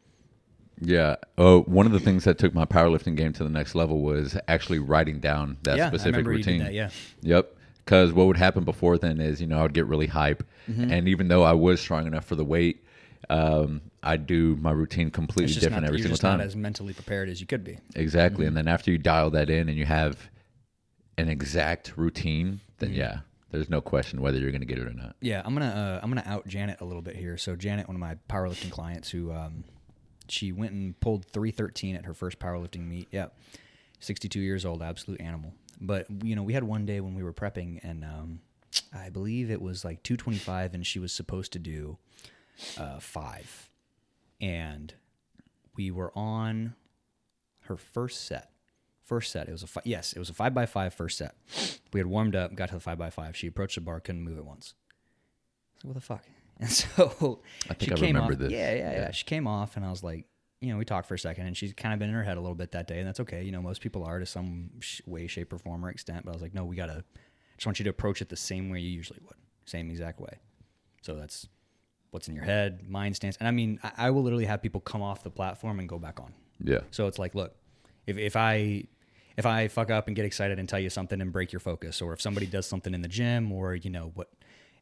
Yeah. 0.81 1.17
Oh, 1.39 1.63
one 1.63 1.87
of 1.87 1.93
the 1.93 2.01
things 2.01 2.25
that 2.25 2.37
took 2.37 2.53
my 2.53 2.65
powerlifting 2.65 3.17
game 3.17 3.33
to 3.35 3.45
the 3.45 3.49
next 3.49 3.75
level 3.77 4.01
was 4.01 4.37
actually 4.49 4.81
writing 4.81 5.21
down 5.21 5.57
that 5.63 5.77
yeah, 5.79 5.87
specific 5.89 6.27
routine. 6.27 6.59
that. 6.65 6.75
Yeah. 6.75 6.91
Yep. 7.23 7.54
Because 7.85 8.13
what 8.13 8.27
would 8.27 8.37
happen 8.39 8.65
before 8.65 8.97
then 8.99 9.21
is, 9.21 9.41
you 9.41 9.47
know, 9.47 9.63
I'd 9.65 9.75
get 9.75 9.87
really 9.87 10.07
hype, 10.07 10.43
Mm-hmm. 10.71 10.91
and 10.91 11.09
even 11.09 11.29
though 11.29 11.43
I 11.43 11.53
was 11.53 11.79
strong 11.81 12.07
enough 12.07 12.25
for 12.25 12.37
the 12.37 12.45
weight, 12.45 12.83
um, 13.29 13.83
I'd 14.03 14.27
do 14.27 14.57
my 14.57 14.71
routine 14.71 15.11
completely 15.11 15.53
different 15.55 15.83
not, 15.83 15.85
every 15.85 15.99
you're 15.99 16.05
single 16.05 16.13
just 16.15 16.23
time. 16.23 16.39
not 16.39 16.47
as 16.47 16.57
mentally 16.57 16.95
prepared 16.95 17.29
as 17.29 17.41
you 17.41 17.47
could 17.47 17.63
be. 17.65 17.79
exactly. 17.95 18.45
Mm-hmm. 18.47 18.49
And 18.49 18.57
then 18.57 18.69
after 18.69 18.91
you 18.91 18.97
dial 18.99 19.29
that 19.31 19.51
in 19.51 19.69
and 19.69 19.77
you 19.77 19.85
have 19.85 20.31
an 21.19 21.29
exact 21.29 21.93
routine, 21.97 22.61
then 22.79 22.91
Mm-hmm. 22.91 22.99
yeah, 22.99 23.19
there's 23.51 23.69
no 23.71 23.81
question 23.83 24.21
whether 24.23 24.39
you're 24.39 24.51
going 24.51 24.61
to 24.63 24.67
get 24.67 24.79
it 24.79 24.87
or 24.87 24.93
not. 24.95 25.17
Yeah, 25.21 25.43
I'm 25.45 25.55
gonna 25.55 25.67
uh, 25.67 26.01
I'm 26.03 26.11
gonna 26.11 26.25
out 26.27 26.47
Janet 26.49 26.81
a 26.81 26.85
little 26.87 27.03
bit 27.03 27.17
here. 27.17 27.37
So 27.37 27.55
Janet, 27.57 27.87
one 27.89 27.95
of 27.97 28.01
my 28.01 28.17
powerlifting 28.29 28.71
clients, 28.71 29.11
who 29.11 29.31
um, 29.33 29.65
she 30.29 30.51
went 30.53 30.73
and 30.73 30.99
pulled 31.01 31.25
313 31.27 31.95
at 31.97 32.05
her 32.07 32.15
first 32.15 32.39
powerlifting 32.39 32.89
meet. 32.89 33.09
Yeah, 33.11 33.27
62 34.01 34.41
years 34.41 34.65
old, 34.65 34.83
absolute 34.83 35.21
animal. 35.21 35.53
But 35.81 36.07
you 36.23 36.35
know, 36.37 36.43
we 36.43 36.53
had 36.53 36.65
one 36.65 36.87
day 36.87 37.01
when 37.01 37.15
we 37.15 37.23
were 37.23 37.33
prepping, 37.33 37.81
and 37.83 38.05
um, 38.05 38.41
I 38.93 39.09
believe 39.09 39.51
it 39.51 39.61
was 39.63 39.85
like 39.85 40.03
225, 40.03 40.75
and 40.75 40.87
she 40.87 40.99
was 40.99 41.13
supposed 41.13 41.53
to 41.53 41.59
do 41.59 41.99
uh, 42.79 42.99
five, 43.01 43.69
and 44.41 44.95
we 45.77 45.91
were 45.91 46.13
on 46.17 46.75
her 47.63 47.77
first 47.77 48.27
set. 48.27 48.51
First 49.05 49.33
set, 49.33 49.49
it 49.49 49.53
was 49.53 49.63
a 49.63 49.67
fi- 49.67 49.83
yes, 49.85 50.13
it 50.15 50.19
was 50.19 50.31
a 50.31 50.35
five 50.35 50.55
by 50.55 50.65
five 50.65 50.95
first 50.95 51.19
set. 51.19 51.35
We 51.93 52.01
had 52.01 52.07
warmed 52.07 52.35
up, 52.35 52.55
got 52.55 52.69
to 52.71 52.75
the 52.75 52.81
five 52.81 52.97
by 52.99 53.11
five. 53.11 53.37
She 53.37 53.47
approached 53.47 53.75
the 53.75 53.83
bar, 53.83 54.01
couldn't 54.01 54.23
move 54.23 54.39
it 54.39 54.47
once. 54.47 54.75
I 54.75 55.75
was 55.77 55.85
like, 55.85 55.89
what 55.89 55.95
the 55.95 56.01
fuck? 56.01 56.25
And 56.61 56.71
so 56.71 57.41
I 57.69 57.75
think 57.75 57.91
I 57.93 58.07
remember 58.07 58.33
off. 58.35 58.39
this. 58.39 58.53
Yeah, 58.53 58.73
yeah, 58.73 58.79
yeah, 58.79 58.93
Yeah. 58.93 59.11
She 59.11 59.25
came 59.25 59.49
off, 59.49 59.77
and 59.77 59.85
I 59.85 59.91
was 59.91 60.05
like, 60.05 60.27
you 60.65 60.73
know, 60.73 60.79
we 60.79 60.85
talked 60.85 61.07
for 61.07 61.15
a 61.15 61.19
second, 61.19 61.47
and 61.47 61.57
she's 61.57 61.73
kind 61.73 61.93
of 61.93 61.99
been 61.99 62.09
in 62.09 62.15
her 62.15 62.23
head 62.23 62.37
a 62.37 62.41
little 62.41 62.55
bit 62.55 62.73
that 62.73 62.87
day, 62.87 62.99
and 62.99 63.07
that's 63.07 63.21
okay. 63.21 63.43
You 63.43 63.53
know, 63.53 63.61
most 63.63 63.81
people 63.81 64.05
are 64.05 64.19
to 64.19 64.27
some 64.27 64.71
sh- 64.81 65.03
way, 65.07 65.27
shape, 65.27 65.53
or 65.53 65.59
form 65.59 65.85
or 65.85 65.91
extent. 65.91 66.25
But 66.25 66.31
I 66.31 66.35
was 66.35 66.43
like, 66.43 66.55
no, 66.55 66.65
we 66.65 66.77
gotta. 66.77 67.05
Just 67.57 67.67
want 67.67 67.79
you 67.79 67.85
to 67.85 67.91
approach 67.91 68.21
it 68.21 68.29
the 68.29 68.37
same 68.37 68.69
way 68.71 68.81
you 68.81 68.91
usually 68.91 69.21
would, 69.25 69.37
same 69.65 69.89
exact 69.91 70.21
way. 70.21 70.39
So 71.03 71.15
that's 71.15 71.47
what's 72.11 72.29
in 72.29 72.35
your 72.35 72.45
head, 72.45 72.89
mind 72.89 73.15
stance, 73.17 73.37
and 73.39 73.47
I 73.47 73.51
mean, 73.51 73.79
I, 73.83 73.93
I 73.99 74.11
will 74.11 74.23
literally 74.23 74.47
have 74.47 74.63
people 74.63 74.81
come 74.81 75.03
off 75.03 75.23
the 75.23 75.31
platform 75.31 75.79
and 75.79 75.89
go 75.89 75.99
back 75.99 76.19
on. 76.19 76.33
Yeah. 76.63 76.81
So 76.91 77.07
it's 77.07 77.19
like, 77.19 77.35
look, 77.35 77.55
if, 78.07 78.17
if 78.17 78.37
I 78.37 78.85
if 79.37 79.47
I 79.47 79.69
fuck 79.69 79.91
up 79.91 80.07
and 80.07 80.17
get 80.17 80.25
excited 80.25 80.59
and 80.59 80.69
tell 80.69 80.79
you 80.79 80.91
something 80.91 81.21
and 81.21 81.33
break 81.33 81.53
your 81.53 81.61
focus, 81.61 82.01
or 82.01 82.13
if 82.13 82.21
somebody 82.21 82.47
does 82.47 82.67
something 82.67 82.95
in 82.95 83.03
the 83.03 83.09
gym, 83.09 83.53
or 83.53 83.75
you 83.75 83.91
know 83.91 84.13
what, 84.15 84.33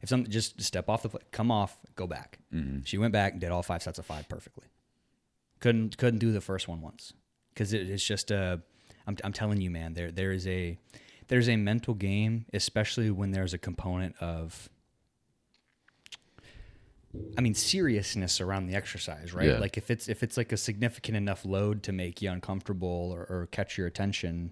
if 0.01 0.09
something 0.09 0.31
just 0.31 0.61
step 0.61 0.89
off 0.89 1.03
the 1.03 1.09
come 1.31 1.51
off, 1.51 1.77
go 1.95 2.07
back. 2.07 2.39
Mm-hmm. 2.53 2.79
She 2.85 2.97
went 2.97 3.13
back, 3.13 3.33
and 3.33 3.41
did 3.41 3.51
all 3.51 3.63
five 3.63 3.83
sets 3.83 3.99
of 3.99 4.05
five 4.05 4.29
perfectly. 4.29 4.65
Couldn't 5.63 5.97
couldn't 5.97 6.19
do 6.19 6.33
the 6.33 6.41
first 6.41 6.67
one 6.67 6.81
once 6.81 7.13
because 7.53 7.71
it, 7.71 7.89
it's 7.89 8.03
just 8.03 8.33
uh, 8.33 8.57
I'm 9.07 9.15
I'm 9.23 9.31
telling 9.31 9.61
you, 9.61 9.69
man, 9.69 9.93
there 9.93 10.11
there 10.11 10.33
is 10.33 10.45
a 10.45 10.77
there's 11.29 11.47
a 11.47 11.55
mental 11.55 11.93
game, 11.93 12.45
especially 12.53 13.09
when 13.09 13.31
there's 13.31 13.53
a 13.53 13.57
component 13.57 14.17
of 14.19 14.69
I 17.37 17.41
mean, 17.41 17.53
seriousness 17.53 18.41
around 18.41 18.67
the 18.67 18.75
exercise, 18.75 19.33
right? 19.33 19.47
Yeah. 19.47 19.57
Like 19.59 19.77
if 19.77 19.89
it's 19.89 20.09
if 20.09 20.21
it's 20.21 20.35
like 20.35 20.51
a 20.51 20.57
significant 20.57 21.15
enough 21.15 21.45
load 21.45 21.83
to 21.83 21.93
make 21.93 22.21
you 22.21 22.29
uncomfortable 22.29 23.11
or, 23.13 23.21
or 23.21 23.47
catch 23.51 23.77
your 23.77 23.87
attention, 23.87 24.51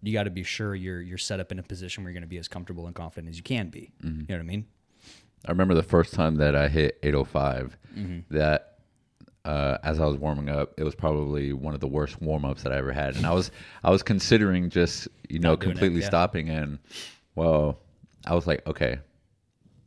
you 0.00 0.12
got 0.12 0.24
to 0.24 0.30
be 0.30 0.44
sure 0.44 0.76
you're 0.76 1.00
you're 1.00 1.18
set 1.18 1.40
up 1.40 1.50
in 1.50 1.58
a 1.58 1.62
position 1.64 2.04
where 2.04 2.12
you're 2.12 2.20
going 2.20 2.28
to 2.28 2.28
be 2.28 2.38
as 2.38 2.46
comfortable 2.46 2.86
and 2.86 2.94
confident 2.94 3.30
as 3.30 3.36
you 3.36 3.42
can 3.42 3.70
be. 3.70 3.90
You 4.20 4.26
know 4.28 4.34
what 4.36 4.40
I 4.40 4.44
mean? 4.44 4.66
I 5.44 5.50
remember 5.50 5.74
the 5.74 5.82
first 5.82 6.14
time 6.14 6.36
that 6.36 6.54
I 6.54 6.68
hit 6.68 6.98
805. 7.02 7.76
Mm-hmm. 7.96 8.36
That 8.36 8.75
uh, 9.46 9.78
as 9.82 10.00
I 10.00 10.06
was 10.06 10.16
warming 10.16 10.48
up, 10.50 10.74
it 10.76 10.84
was 10.84 10.94
probably 10.94 11.52
one 11.52 11.72
of 11.74 11.80
the 11.80 11.86
worst 11.86 12.20
warm 12.20 12.44
ups 12.44 12.62
that 12.64 12.72
I 12.72 12.76
ever 12.76 12.92
had, 12.92 13.16
and 13.16 13.24
I 13.26 13.32
was 13.32 13.50
I 13.84 13.90
was 13.90 14.02
considering 14.02 14.68
just 14.70 15.08
you 15.28 15.38
know 15.38 15.56
doing 15.56 15.70
it, 15.70 15.72
completely 15.72 16.00
yeah. 16.00 16.06
stopping, 16.08 16.50
and 16.50 16.78
well, 17.34 17.78
I 18.26 18.34
was 18.34 18.46
like, 18.46 18.66
okay, 18.66 18.98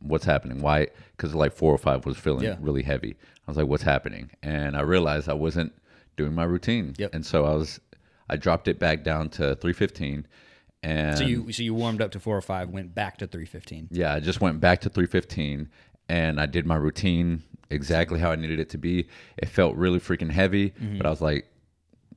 what's 0.00 0.24
happening? 0.24 0.60
Why? 0.60 0.88
Because 1.16 1.34
like 1.34 1.52
four 1.52 1.72
or 1.74 1.78
five 1.78 2.06
was 2.06 2.16
feeling 2.16 2.44
Yeah. 2.44 2.56
really 2.60 2.82
heavy. 2.82 3.16
I 3.46 3.50
was 3.50 3.56
like, 3.56 3.66
what's 3.66 3.82
happening? 3.82 4.30
And 4.42 4.76
I 4.76 4.80
realized 4.80 5.28
I 5.28 5.34
wasn't 5.34 5.72
doing 6.16 6.34
my 6.34 6.44
routine, 6.44 6.94
Yep. 6.98 7.14
and 7.14 7.24
so 7.26 7.44
I 7.44 7.54
was 7.54 7.80
I 8.28 8.36
dropped 8.36 8.66
it 8.68 8.78
back 8.78 9.02
down 9.04 9.28
to 9.30 9.56
315, 9.56 10.26
and 10.82 11.18
So 11.18 11.24
you 11.24 11.52
so 11.52 11.62
you 11.62 11.74
warmed 11.74 12.00
up 12.00 12.12
to 12.12 12.20
four 12.20 12.36
or 12.36 12.40
five, 12.42 12.70
went 12.70 12.94
back 12.94 13.18
to 13.18 13.26
315. 13.26 13.88
yeah, 13.90 14.14
I 14.14 14.20
just 14.20 14.40
went 14.40 14.60
back 14.60 14.80
to 14.82 14.88
315 14.88 15.68
and 16.08 16.40
I 16.40 16.46
did 16.46 16.66
my 16.66 16.76
routine 16.76 17.42
exactly 17.70 18.18
how 18.20 18.30
I 18.30 18.36
needed 18.36 18.60
it 18.60 18.68
to 18.70 18.78
be. 18.78 19.08
It 19.38 19.48
felt 19.48 19.76
really 19.76 20.00
freaking 20.00 20.30
heavy, 20.30 20.70
Mm-hmm. 20.70 20.98
but 20.98 21.06
I 21.06 21.10
was 21.10 21.20
like, 21.20 21.46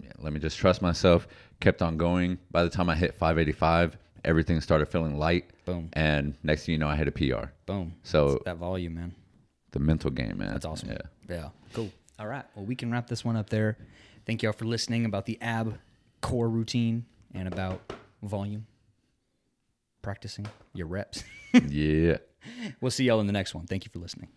yeah, 0.01 0.11
let 0.19 0.33
me 0.33 0.39
just 0.39 0.57
trust 0.57 0.81
myself. 0.81 1.27
Kept 1.59 1.81
on 1.81 1.95
going. 1.97 2.37
By 2.51 2.63
the 2.63 2.69
time 2.69 2.89
I 2.89 2.95
hit 2.95 3.13
585, 3.15 3.97
everything 4.25 4.59
started 4.61 4.87
feeling 4.87 5.17
light. 5.17 5.45
Boom. 5.65 5.89
And 5.93 6.33
next 6.43 6.65
thing 6.65 6.73
you 6.73 6.79
know, 6.79 6.87
I 6.89 6.95
hit 6.95 7.07
a 7.07 7.11
PR. 7.11 7.51
Boom. 7.65 7.93
So 8.03 8.31
That's 8.31 8.43
that 8.45 8.57
volume, 8.57 8.95
man. 8.95 9.15
the 9.71 9.79
mental 9.79 10.09
game, 10.11 10.37
man. 10.39 10.51
That's 10.51 10.65
awesome. 10.65 10.89
Yeah. 10.89 10.97
Yeah. 11.29 11.49
Cool. 11.73 11.89
All 12.19 12.27
right. 12.27 12.43
Well, 12.55 12.65
we 12.65 12.75
can 12.75 12.91
wrap 12.91 13.07
this 13.07 13.23
one 13.23 13.35
up 13.37 13.49
there. 13.49 13.77
Thank 14.25 14.43
y'all 14.43 14.51
for 14.53 14.65
listening 14.65 15.05
about 15.05 15.25
the 15.25 15.37
ab 15.41 15.77
core 16.21 16.49
routine 16.49 17.05
and 17.33 17.47
about 17.47 17.81
volume. 18.21 18.65
Practicing 20.01 20.47
your 20.73 20.87
reps. 20.87 21.23
yeah. 21.69 22.17
we'll 22.81 22.91
see 22.91 23.05
y'all 23.05 23.21
in 23.21 23.27
the 23.27 23.33
next 23.33 23.55
one. 23.55 23.65
Thank 23.67 23.85
you 23.85 23.91
for 23.91 23.99
listening. 23.99 24.27